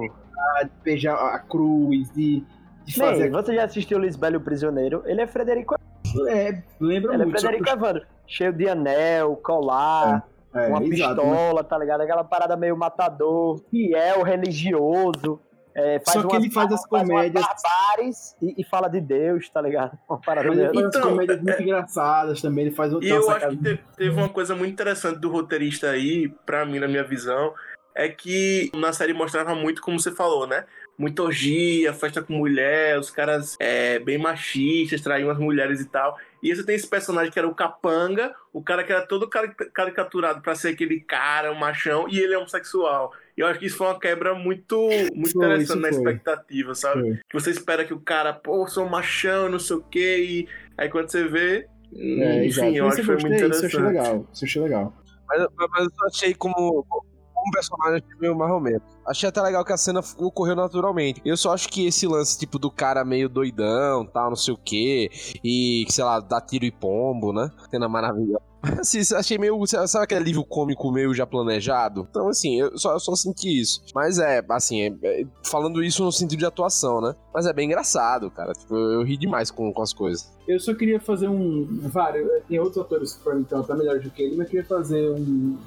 [0.63, 2.43] de beijar a cruz, de,
[2.85, 5.03] de fazer Bem, você já assistiu Lisbelo e o Prisioneiro?
[5.05, 5.75] Ele é Frederico
[6.27, 7.35] É, lembra Ele é muito.
[7.35, 8.05] que- Frederico Evandro.
[8.25, 12.01] Cheio de anel, colar, é, uma exato, pistola, tá ligado?
[12.01, 15.39] Aquela parada meio matador, fiel, religioso.
[15.79, 19.47] É, faz Só que umas- ele faz as comédias- barbares e, e fala de Deus,
[19.49, 19.97] tá ligado?
[20.09, 22.65] Uma parada ele faz Então, comédias muito engraçadas também.
[22.65, 25.89] Ele faz E tem eu acho que te- teve uma coisa muito interessante do roteirista
[25.91, 27.53] aí, pra mim, na minha visão,
[27.93, 30.65] é que na série mostrava muito, como você falou, né?
[30.97, 36.17] Muita orgia, festa com mulher, os caras é, bem machistas, traíam as mulheres e tal.
[36.41, 39.53] E você tem esse personagem que era o capanga, o cara que era todo cari-
[39.73, 43.13] caricaturado pra ser aquele cara, um machão, e ele é homossexual.
[43.13, 44.77] E eu acho que isso foi uma quebra muito,
[45.15, 45.97] muito Foi, interessante na foi.
[45.97, 47.01] expectativa, sabe?
[47.01, 47.15] Foi.
[47.29, 50.47] Que você espera que o cara, pô, sou um machão, não sei o quê, e
[50.77, 51.67] aí quando você vê.
[51.95, 52.67] É, exato.
[52.67, 53.85] enfim, eu Isso acho que foi muito Isso eu achei interessante.
[53.87, 54.25] legal.
[54.33, 54.93] Isso eu achei legal.
[55.27, 56.85] Mas, mas- mas eu achei como,
[57.33, 58.81] como personagem achei meio mais ou menos.
[59.07, 61.21] Achei até legal que a cena ocorreu naturalmente.
[61.23, 64.57] Eu só acho que esse lance, tipo, do cara meio doidão, tal, não sei o
[64.57, 65.09] quê,
[65.43, 67.49] e, sei lá, dá tiro e pombo, né?
[67.69, 68.41] Cena maravilhosa.
[68.79, 69.65] Assim, achei meio.
[69.65, 72.07] Sabe aquele livro cômico meio já planejado?
[72.09, 73.81] Então, assim, eu só, eu só senti isso.
[73.93, 77.15] Mas é, assim, é- é- falando isso no sentido de atuação, né?
[77.33, 78.53] Mas é bem engraçado, cara.
[78.53, 80.31] Tipo, eu, eu ri demais com, com as coisas.
[80.47, 81.67] Eu só queria fazer um.
[81.89, 82.27] Vários.
[82.47, 85.09] Tem outros atores que pra mim estão até melhores do que ele, mas queria fazer
[85.11, 85.57] um.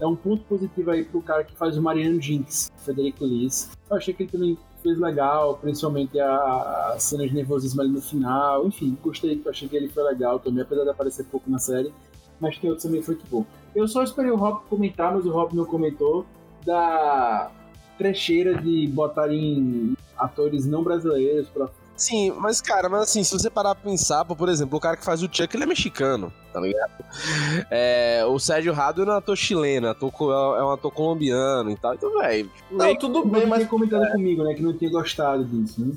[0.00, 3.70] é um ponto positivo aí pro cara que faz o Mariano Jinx, Federico Liz.
[3.90, 8.00] Eu achei que ele também fez legal, principalmente a, a cena de nervosismo ali no
[8.00, 8.66] final.
[8.66, 11.92] Enfim, gostei, achei que ele foi legal também, apesar de aparecer pouco na série.
[12.40, 13.44] Mas tem outros também que foi muito bom.
[13.74, 16.24] Eu só esperei o Rob comentar, mas o Rob não comentou
[16.64, 17.50] da
[17.96, 23.74] trecheira de botarem atores não brasileiros pra Sim, mas cara, mas assim, se você parar
[23.74, 26.60] pra pensar, pô, por exemplo, o cara que faz o Chuck, ele é mexicano, tá
[26.60, 26.92] ligado?
[27.72, 30.92] É, o Sérgio Rado não é um ator chileno, é, ator, co- é um ator
[30.92, 31.94] colombiano e tal.
[31.94, 34.54] Então, velho, Não, tudo bem, Mas mas, tinha comentado comigo, né?
[34.54, 35.92] Que não tinha gostado disso, né?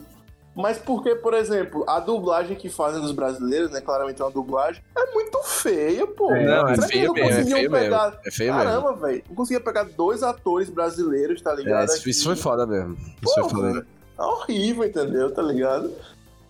[0.56, 3.80] Mas porque, por exemplo, a dublagem que fazem dos brasileiros, né?
[3.82, 6.34] Claramente é uma dublagem, é muito feia, pô.
[6.34, 8.06] É, não, é que feio não mesmo, é conseguiam feio pegar...
[8.06, 8.20] mesmo.
[8.26, 8.54] É feio.
[8.54, 9.24] Caramba, velho.
[9.30, 11.88] Não conseguia pegar dois atores brasileiros, tá É, ligado?
[11.90, 12.94] isso, isso foi foda mesmo.
[12.96, 13.74] Isso Pô, foi foda.
[13.74, 13.86] velho,
[14.20, 15.34] É horrível, entendeu?
[15.34, 15.92] Tá ligado?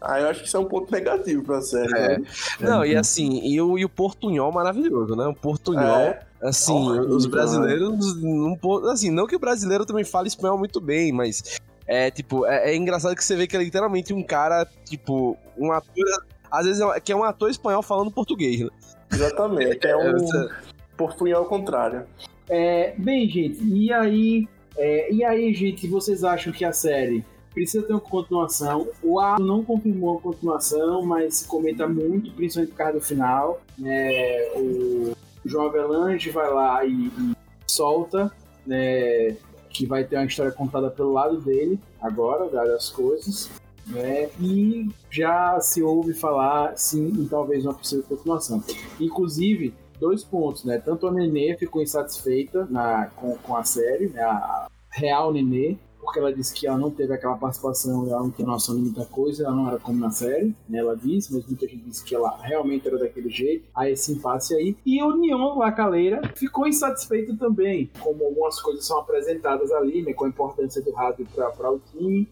[0.02, 1.94] Aí eu acho que isso é um ponto negativo pra série.
[1.94, 2.18] É.
[2.18, 2.26] né?
[2.60, 5.28] Não, e assim, e o, e o Portunhol maravilhoso, né?
[5.28, 6.22] O Portunhol, É.
[6.42, 8.58] assim, Horrível, os brasileiros, não,
[8.90, 11.60] assim, não que o brasileiro também fale espanhol muito bem, mas
[11.92, 15.72] é, tipo, é, é engraçado que você vê que é literalmente um cara, tipo, um
[15.72, 18.70] ator, às vezes é, que é um ator espanhol falando português, né?
[19.12, 19.86] Exatamente.
[19.86, 20.50] É É, um você-
[20.96, 22.06] portunhol ao contrário.
[22.50, 24.48] É, bem, gente, e aí,
[24.78, 27.24] é, e aí, gente, vocês acham que a série
[27.54, 28.88] precisa ter uma continuação?
[29.04, 33.62] O A não confirmou a continuação, mas se comenta muito, principalmente por causa do final.
[33.78, 34.48] né?
[34.56, 35.14] o
[35.44, 37.34] João Avelange vai lá e, e
[37.68, 38.32] solta,
[38.66, 39.36] né,
[39.74, 43.50] que vai ter uma história contada pelo lado dele, agora, dadas as coisas.
[43.88, 48.64] Né, e já se ouve falar, sim, em talvez uma possível continuação.
[49.00, 50.78] Inclusive, dois pontos, né?
[50.78, 54.22] Tanto a Nenê ficou insatisfeita na, com, com a série, né?
[54.22, 58.46] A real Nenê, porque ela disse que ela não teve aquela participação, ela não tem
[58.46, 60.80] noção de muita coisa, ela não era como na série, né?
[60.80, 63.66] Ela disse, mas muita gente disse que ela realmente era daquele jeito.
[63.74, 64.76] Há esse impasse aí.
[64.86, 70.14] E o Neon Lacaleira ficou insatisfeito também, como algumas coisas são apresentadas ali, né?
[70.14, 72.28] Com a importância do rádio para o time.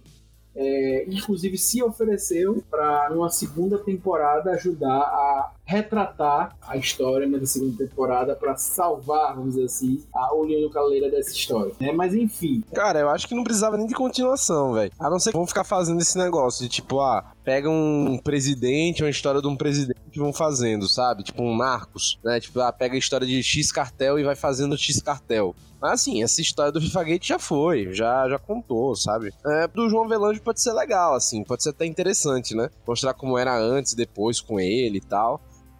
[0.55, 7.45] É, inclusive se ofereceu para numa segunda temporada ajudar a retratar a história né, da
[7.45, 11.71] segunda temporada para salvar, vamos dizer assim, a Olhando Caleira dessa história.
[11.79, 11.91] Né?
[11.91, 14.91] Mas enfim, Cara, eu acho que não precisava nem de continuação, velho.
[14.99, 19.03] A não ser que vão ficar fazendo esse negócio de tipo, ah, pega um presidente,
[19.03, 21.21] uma história de um presidente e vão fazendo, sabe?
[21.21, 22.39] Tipo um Marcos, né?
[22.39, 25.55] Tipo, ah, pega a história de X cartel e vai fazendo X cartel.
[25.79, 29.31] Mas assim, essa história do FIFA Gate já foi, já, já contou, sabe?
[29.45, 32.69] É, do João Avelange pode ser legal, assim, pode ser até interessante, né?
[32.87, 35.39] Mostrar como era antes, depois com ele e tal.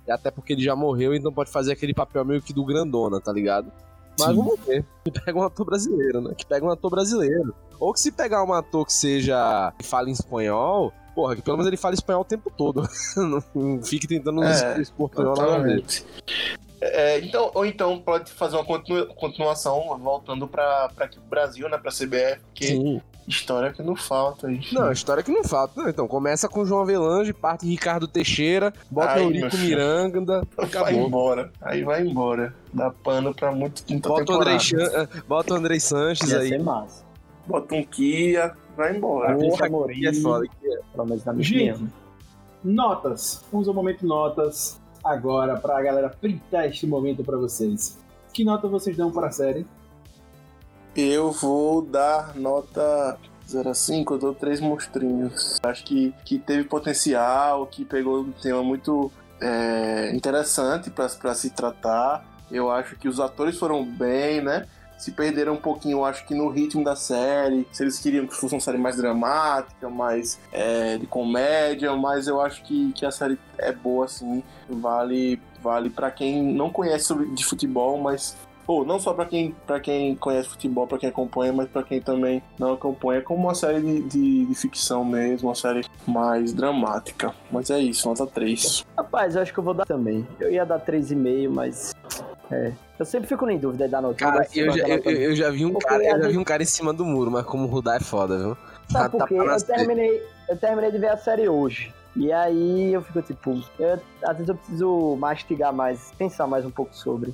[0.10, 3.22] E até porque ele já morreu, então pode fazer aquele papel meio que do grandona,
[3.22, 3.72] tá ligado?
[4.18, 4.36] Mas Sim.
[4.38, 4.84] vamos ver.
[5.06, 6.34] Que pega um ator brasileiro, né?
[6.36, 7.53] Que pega um ator brasileiro.
[7.80, 9.72] Ou que se pegar um ator que seja.
[9.77, 12.81] que fale em espanhol, porra, que pelo menos ele fala espanhol o tempo todo.
[13.56, 15.84] não fique tentando É, espanhol nada.
[16.81, 21.77] É, então, ou então pode fazer uma continu- continuação voltando para aqui pro Brasil, né?
[21.77, 23.02] Pra CBF, porque Sim.
[23.30, 24.51] História que não falta.
[24.51, 24.76] Enfim.
[24.76, 25.80] Não, história que não falta.
[25.81, 29.56] Não, então, começa com João Avelange, parte Ricardo Teixeira, bota Ai, Eurico.
[29.57, 30.91] Miranda, vai acabou.
[31.07, 31.51] embora.
[31.61, 32.53] Aí vai embora.
[32.73, 34.51] Dá pano pra muito muita Bota o, temporada.
[34.51, 36.49] Andrei Chan- bota o Andrei Sanches Ia aí.
[36.49, 37.06] ser massa.
[37.47, 39.35] Bota um Kia, vai embora.
[39.35, 40.45] Porra, Amorim, é foda.
[40.93, 41.84] pelo menos na minha gente,
[42.64, 43.43] notas.
[43.51, 47.97] Vamos ao momento notas agora para a galera printar este momento para vocês.
[48.34, 49.65] Que nota vocês dão para a série?
[50.99, 53.17] Eu vou dar nota
[53.47, 55.57] 0 a 5, eu dou três monstrinhos.
[55.63, 59.09] Acho que, que teve potencial, que pegou um tema muito
[59.39, 62.26] é, interessante para se tratar.
[62.51, 64.67] Eu acho que os atores foram bem, né?
[64.97, 67.65] Se perderam um pouquinho, acho que no ritmo da série.
[67.71, 72.41] Se eles queriam que fosse uma série mais dramática, mais é, de comédia, mas eu
[72.41, 74.43] acho que, que a série é boa, assim.
[74.67, 78.35] Vale, vale para quem não conhece de futebol, mas
[78.69, 81.99] ou não só pra quem, pra quem conhece futebol, pra quem acompanha, mas pra quem
[81.99, 87.33] também não acompanha, como uma série de, de, de ficção mesmo, uma série mais dramática.
[87.51, 88.85] Mas é isso, nota 3.
[88.95, 90.25] Rapaz, eu acho que eu vou dar também.
[90.39, 91.95] Eu ia dar 3,5, mas.
[92.51, 92.71] É.
[92.99, 94.15] Eu sempre fico em dúvida da nota.
[94.15, 96.61] Cara, eu já, eu, eu já vi um Porque cara, eu já vi um cara
[96.61, 98.57] em cima do muro, mas como rudar é foda, viu?
[98.91, 99.35] Sabe Tá- por quê?
[99.37, 101.91] tá Eu terminei, eu terminei de ver a série hoje.
[102.15, 106.71] E aí eu fico tipo, eu- às vezes eu preciso mastigar mais, pensar mais um
[106.71, 107.33] pouco sobre.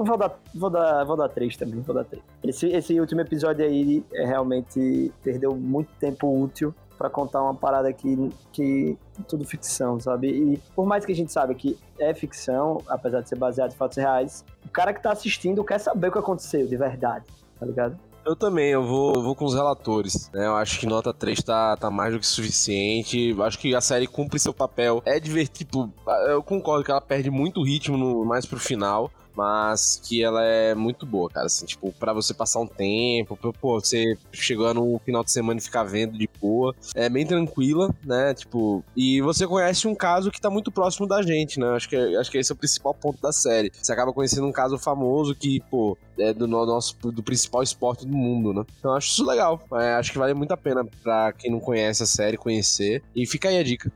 [0.00, 2.22] Vou dar, vou dar, vou dar três também, vou dar três.
[2.44, 7.92] Esse, esse último episódio aí é, realmente perdeu muito tempo útil pra contar uma parada
[7.92, 8.96] que, que
[9.26, 10.28] tudo ficção, sabe?
[10.28, 13.76] E por mais que a gente saiba que é ficção, apesar de ser baseado em
[13.76, 17.24] fatos reais, o cara que tá assistindo quer saber o que aconteceu de verdade,
[17.58, 17.98] tá ligado?
[18.24, 20.30] Eu também, eu vou, eu vou com os relatores.
[20.34, 20.46] Né?
[20.46, 23.30] Eu acho que nota 3 tá, tá mais do que suficiente.
[23.30, 25.00] Eu acho que a série cumpre seu papel.
[25.06, 25.58] É divertido.
[25.58, 25.92] Tipo,
[26.28, 29.10] eu concordo que ela perde muito ritmo no, mais pro final.
[29.38, 31.46] Mas que ela é muito boa, cara.
[31.46, 35.60] Assim, tipo, pra você passar um tempo, pra, pô, você chegar no final de semana
[35.60, 36.74] e ficar vendo de boa.
[36.92, 38.34] É bem tranquila, né?
[38.34, 41.68] Tipo, e você conhece um caso que tá muito próximo da gente, né?
[41.68, 43.70] Acho que, acho que esse é o principal ponto da série.
[43.80, 48.04] Você acaba conhecendo um caso famoso que, pô, é do no- nosso do principal esporte
[48.04, 48.64] do mundo, né?
[48.80, 49.62] Então acho isso legal.
[49.74, 53.04] É, acho que vale muito a pena pra quem não conhece a série conhecer.
[53.14, 53.92] E fica aí a dica.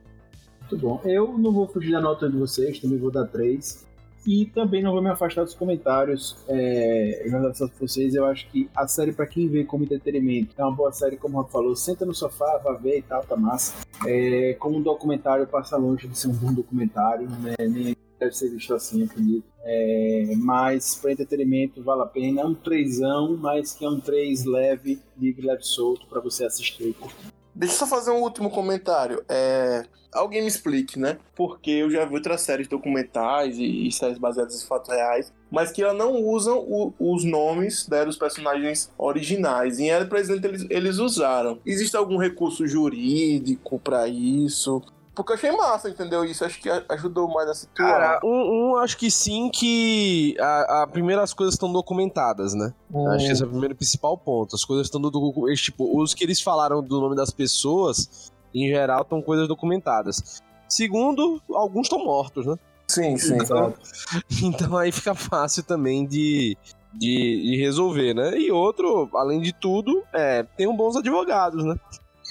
[0.61, 1.01] Muito bom.
[1.05, 3.91] Eu não vou fugir da nota de vocês, também vou dar 3.
[4.27, 6.37] E também não vou me afastar dos comentários.
[6.49, 10.55] É, em relação a vocês, eu acho que a série, pra quem vê como entretenimento,
[10.57, 11.75] é uma boa série, como o Rafa falou.
[11.75, 13.75] Senta no sofá, vai ver e tal, tá massa.
[14.07, 17.55] É, como um documentário, passa longe de ser um bom documentário, né?
[17.59, 19.45] Nem deve ser visto assim, acredito.
[19.65, 22.43] É, mas para entretenimento vale a pena.
[22.43, 26.89] É um trêsão, mas que é um três leve, livre, leve solto, pra você assistir
[26.89, 27.42] e curtir.
[27.63, 29.23] Deixa eu só fazer um último comentário.
[29.29, 31.17] É, alguém me explique, né?
[31.37, 35.71] Porque eu já vi outras séries documentais e, e séries baseadas em fatos reais, mas
[35.71, 39.79] que elas não usam o- os nomes né, dos personagens originais.
[39.79, 41.61] Em Era Presidente eles, eles usaram.
[41.65, 44.83] Existe algum recurso jurídico pra isso?
[45.15, 46.25] Porque eu achei massa, entendeu?
[46.25, 47.91] Isso acho que ajudou mais a situar.
[47.91, 52.73] Cara, um, um acho que sim que a, a primeira as coisas estão documentadas, né?
[53.09, 54.57] Acho que esse é o primeiro e principal ponto.
[54.57, 55.61] As coisas estão documentadas.
[55.61, 60.41] Tipo, os que eles falaram do nome das pessoas, em geral, estão coisas documentadas.
[60.67, 62.57] Segundo, alguns estão mortos, né?
[62.89, 63.37] Sim, sim.
[63.37, 63.75] Então,
[64.43, 66.57] então aí fica fácil também de,
[66.95, 68.39] de, de resolver, né?
[68.39, 71.75] E outro, além de tudo, é, tem um bons advogados, né?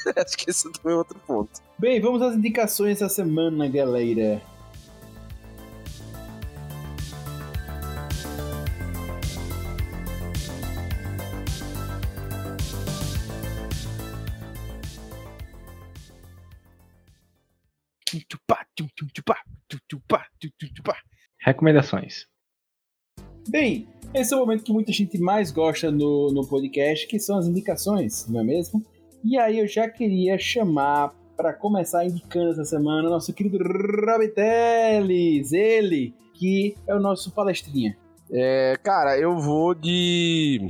[0.18, 1.62] Acho que esse também é outro ponto.
[1.82, 4.40] Bem, vamos às indicações da semana, galera.
[21.40, 22.28] Recomendações.
[23.50, 27.40] Bem, esse é o momento que muita gente mais gosta no, no podcast, que são
[27.40, 28.86] as indicações, não é mesmo?
[29.24, 36.14] E aí eu já queria chamar para começar indicando essa semana nosso querido Rob ele
[36.36, 37.98] que é o nosso palestrinha.
[38.32, 40.70] É, cara, eu vou de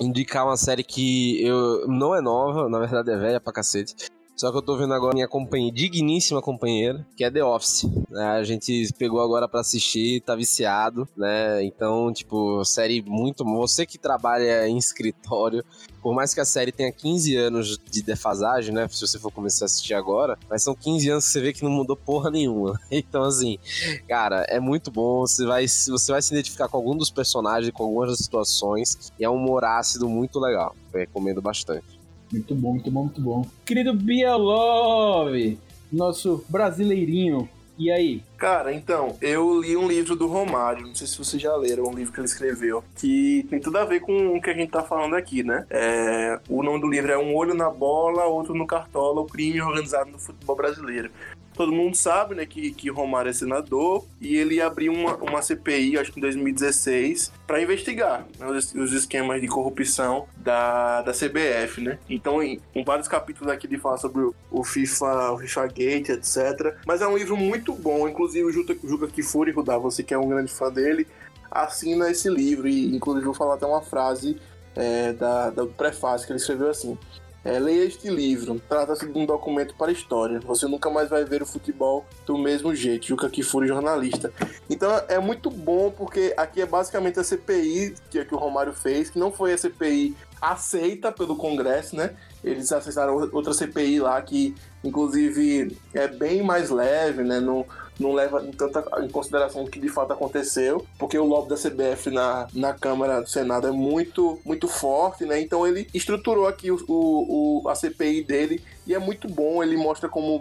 [0.00, 3.94] indicar uma série que eu não é nova, na verdade é velha pra cacete.
[4.34, 7.84] Só que eu tô vendo agora minha companhia, digníssima companheira, que é The Office.
[8.10, 8.22] né?
[8.22, 11.64] A gente pegou agora pra assistir, tá viciado, né?
[11.64, 13.44] Então, tipo, série muito.
[13.44, 15.64] Você que trabalha em escritório,
[16.06, 18.86] por mais que a série tenha 15 anos de defasagem, né?
[18.88, 21.64] Se você for começar a assistir agora, mas são 15 anos que você vê que
[21.64, 22.80] não mudou porra nenhuma.
[22.92, 23.58] Então, assim,
[24.06, 25.26] cara, é muito bom.
[25.26, 29.12] Você vai, você vai se identificar com algum dos personagens, com algumas das situações.
[29.18, 30.76] E é um humor ácido muito legal.
[30.94, 31.98] Eu recomendo bastante.
[32.30, 33.44] Muito bom, muito bom, muito bom.
[33.64, 35.58] Querido Bia Love,
[35.90, 37.48] nosso brasileirinho.
[37.78, 38.22] E aí?
[38.38, 41.94] Cara, então, eu li um livro do Romário, não sei se vocês já leram, um
[41.94, 44.82] livro que ele escreveu, que tem tudo a ver com o que a gente tá
[44.82, 45.66] falando aqui, né?
[45.68, 49.60] É, o nome do livro é Um Olho na Bola, Outro no Cartola, o crime
[49.60, 51.10] organizado no futebol brasileiro.
[51.56, 55.98] Todo mundo sabe, né, que, que Romário é senador e ele abriu uma, uma CPI,
[55.98, 61.80] acho que em 2016, para investigar né, os, os esquemas de corrupção da, da CBF,
[61.80, 61.98] né?
[62.10, 66.08] Então, em, em vários capítulos aqui ele fala sobre o, o FIFA, o FIFA Gate,
[66.10, 66.76] etc.
[66.86, 70.18] Mas é um livro muito bom, inclusive o Juca, Juca Kifuri, Rudá, você que é
[70.18, 71.06] um grande fã dele,
[71.50, 74.38] assina esse livro e inclusive vou falar até uma frase
[74.74, 76.98] é, da, do prefácio que ele escreveu assim.
[77.46, 80.40] É, leia este livro, trata-se de um documento para a história.
[80.40, 83.06] Você nunca mais vai ver o futebol do mesmo jeito.
[83.06, 84.32] Juca Kifuri, jornalista.
[84.68, 89.10] Então é muito bom porque aqui é basicamente a CPI que, que o Romário fez,
[89.10, 92.16] que não foi a CPI aceita pelo Congresso, né?
[92.42, 94.52] Eles acessaram outra CPI lá que,
[94.82, 97.38] inclusive, é bem mais leve, né?
[97.38, 97.64] Não,
[97.98, 101.56] não leva em tanta em consideração o que de fato aconteceu, porque o lobby da
[101.56, 105.40] CBF na, na Câmara do Senado é muito, muito forte, né?
[105.40, 109.62] Então ele estruturou aqui o, o, a CPI dele e é muito bom.
[109.62, 110.40] Ele mostra como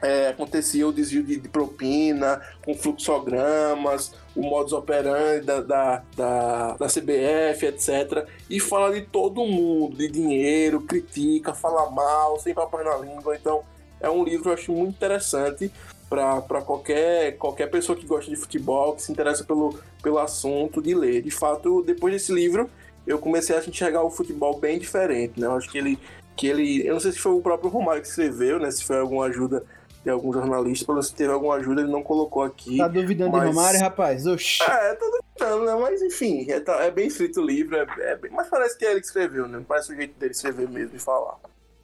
[0.00, 6.76] é, acontecia o desvio de, de propina, com fluxogramas, o modus operandi da, da, da,
[6.76, 8.26] da CBF, etc.
[8.48, 13.36] E fala de todo mundo, de dinheiro, critica, fala mal, sem papas na língua.
[13.36, 13.62] Então
[14.00, 15.70] é um livro que eu acho muito interessante
[16.08, 20.94] para qualquer, qualquer pessoa que gosta de futebol, que se interessa pelo, pelo assunto, de
[20.94, 21.22] ler.
[21.22, 22.68] De fato, depois desse livro,
[23.06, 25.38] eu comecei a enxergar o futebol bem diferente.
[25.38, 25.46] Né?
[25.46, 25.98] Eu acho que ele,
[26.36, 26.86] que ele.
[26.86, 28.70] Eu não sei se foi o próprio Romário que escreveu, né?
[28.70, 29.64] se foi alguma ajuda
[30.04, 32.78] de algum jornalista, pelo menos se teve alguma ajuda, ele não colocou aqui.
[32.78, 34.26] Tá duvidando mas- de Romário, rapaz?
[34.26, 34.62] Oxi.
[34.62, 35.74] É, tô duvidando, né?
[35.74, 38.86] Mas enfim, é, tá- é bem escrito o livro, é, é bem- mas parece que
[38.86, 39.60] é ele que escreveu, né?
[39.66, 41.34] Parece o jeito dele escrever mesmo e falar.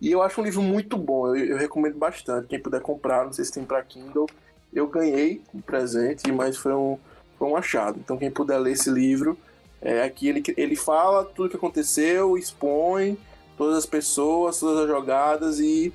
[0.05, 2.47] E eu acho um livro muito bom, eu, eu recomendo bastante.
[2.47, 4.27] Quem puder comprar, não sei se tem pra Kindle.
[4.71, 6.99] Eu ganhei um presente, mas foi um,
[7.39, 7.99] foi um achado.
[7.99, 9.35] Então quem puder ler esse livro,
[9.81, 13.17] é, aqui ele, ele fala tudo que aconteceu, expõe
[13.57, 15.91] todas as pessoas, todas as jogadas e,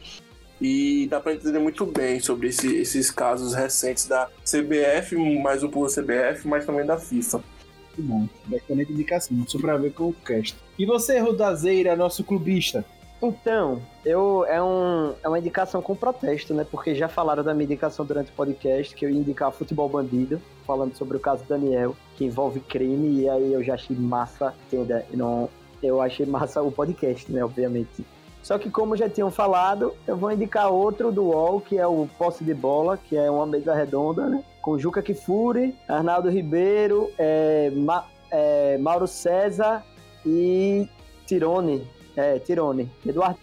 [0.59, 5.69] e dá pra entender muito bem sobre esse- esses casos recentes da CBF, mais um
[5.69, 7.43] por CBF, mas também da FIFA.
[7.95, 8.55] Muito bom.
[8.55, 9.45] Excelente indicação.
[9.47, 10.55] Só pra ver com o cast.
[10.79, 12.83] E você, Rodazeira, nosso clubista?
[13.21, 16.65] Então, eu é, um, é uma indicação com protesto, né?
[16.69, 20.41] Porque já falaram da minha indicação durante o podcast que eu ia indicar Futebol Bandido,
[20.65, 25.05] falando sobre o caso Daniel, que envolve crime, e aí eu já achei massa, entenda?
[25.13, 25.49] Não,
[25.83, 27.43] eu achei massa o podcast, né?
[27.43, 28.05] Obviamente.
[28.41, 32.07] Só que como já tinham falado, eu vou indicar outro do UOL, que é o
[32.17, 34.41] Posse de Bola, que é uma mesa redonda, né?
[34.61, 39.83] Com Juca Kifuri, Arnaldo Ribeiro, é, Ma- é, Mauro César
[40.25, 40.87] e
[41.27, 41.85] Tirone,
[42.15, 42.91] é, Tirone.
[43.05, 43.39] Eduardo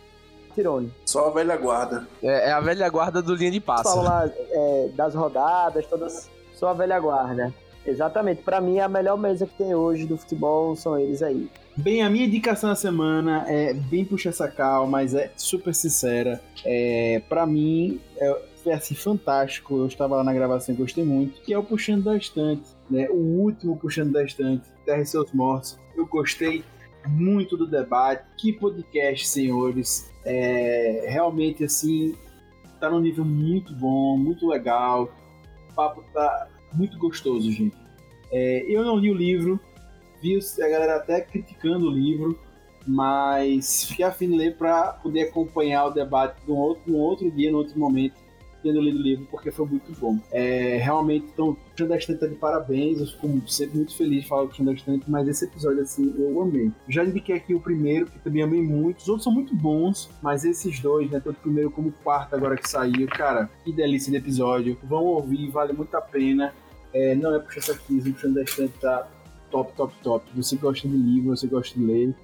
[0.55, 0.93] Tirone.
[1.05, 2.09] Só a velha guarda.
[2.23, 4.03] É, é a velha guarda do linha de Fala pássaro.
[4.03, 6.31] lá é, das rodadas, todas.
[6.55, 7.53] Só a velha guarda.
[7.87, 8.43] Exatamente.
[8.43, 11.49] Pra mim, a melhor mesa que tem hoje do futebol são eles aí.
[11.77, 16.41] Bem, a minha indicação da semana é bem puxa sacal, mas é super sincera.
[16.65, 19.77] É, para mim, é, foi assim fantástico.
[19.77, 21.41] Eu estava lá na gravação e gostei muito.
[21.43, 23.09] Que é o Puxando da Estante, né?
[23.11, 25.79] O último Puxando da Estante, Terra e Seus Mortos.
[25.97, 26.65] Eu gostei
[27.09, 28.25] muito do debate.
[28.37, 30.11] Que podcast, senhores.
[30.25, 32.15] É, realmente, assim,
[32.81, 35.11] tá num nível muito bom, muito legal.
[35.71, 37.77] O papo tá muito gostoso, gente.
[38.31, 39.61] É, eu não li o livro,
[40.21, 42.39] vi a galera até criticando o livro,
[42.87, 47.51] mas fiquei afim de ler para poder acompanhar o debate num outro, num outro dia,
[47.51, 48.15] num outro momento,
[48.67, 50.19] tendo lido o livro, porque foi muito bom.
[50.33, 54.29] É, realmente, então, o Puxando da tá de parabéns, eu fico sempre muito feliz de
[54.29, 56.73] falar do Estante, mas esse episódio, assim, eu amei.
[56.89, 60.45] Já indiquei aqui o primeiro, que também amei muito, os outros são muito bons, mas
[60.45, 64.11] esses dois, né, tanto o primeiro como o quarto agora que saiu, cara, que delícia
[64.11, 66.53] de episódio, vão ouvir, vale muito a pena.
[66.93, 69.07] É, não é puxa saquismo, da estante tá
[69.51, 70.27] top, top, top.
[70.35, 72.15] Você gosta de livro, você gosta de ler.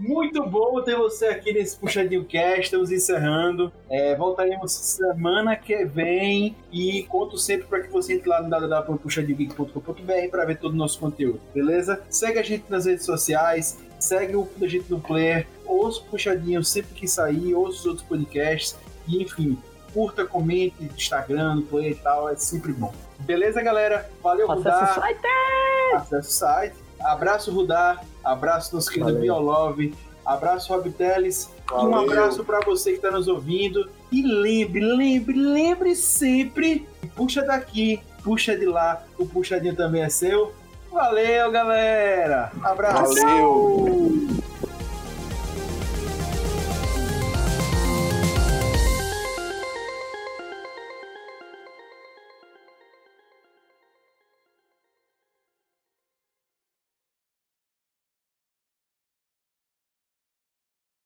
[0.00, 3.70] Muito bom ter você aqui nesse Puxadinho Cast, estamos encerrando.
[3.90, 10.30] É, voltaremos semana que vem e conto sempre para que você entre lá no www.puxadinhogeek.com.br
[10.30, 12.00] para ver todo o nosso conteúdo, beleza?
[12.08, 16.64] Segue a gente nas redes sociais, segue o a gente no player, ouça o Puxadinho
[16.64, 19.58] sempre que sair, ouça os outros podcasts e enfim,
[19.92, 22.94] curta, comente no Instagram, no player e tal, é sempre bom.
[23.18, 24.10] Beleza, galera?
[24.22, 24.98] Valeu, Acesse Rudar.
[24.98, 25.26] o site!
[25.94, 26.76] Acesse o site.
[27.00, 28.02] Abraço, Rudar.
[28.24, 29.18] Abraço, nosso querido.
[29.18, 29.94] Biolove.
[30.24, 31.50] Abraço, Rob Teles.
[31.72, 33.88] Um abraço para você que está nos ouvindo.
[34.12, 36.86] E lembre, lembre, lembre sempre.
[37.16, 39.02] Puxa daqui, puxa de lá.
[39.18, 40.52] O puxadinho também é seu.
[40.92, 42.52] Valeu, galera.
[42.62, 43.14] Abraço.
[43.14, 44.40] Valeu.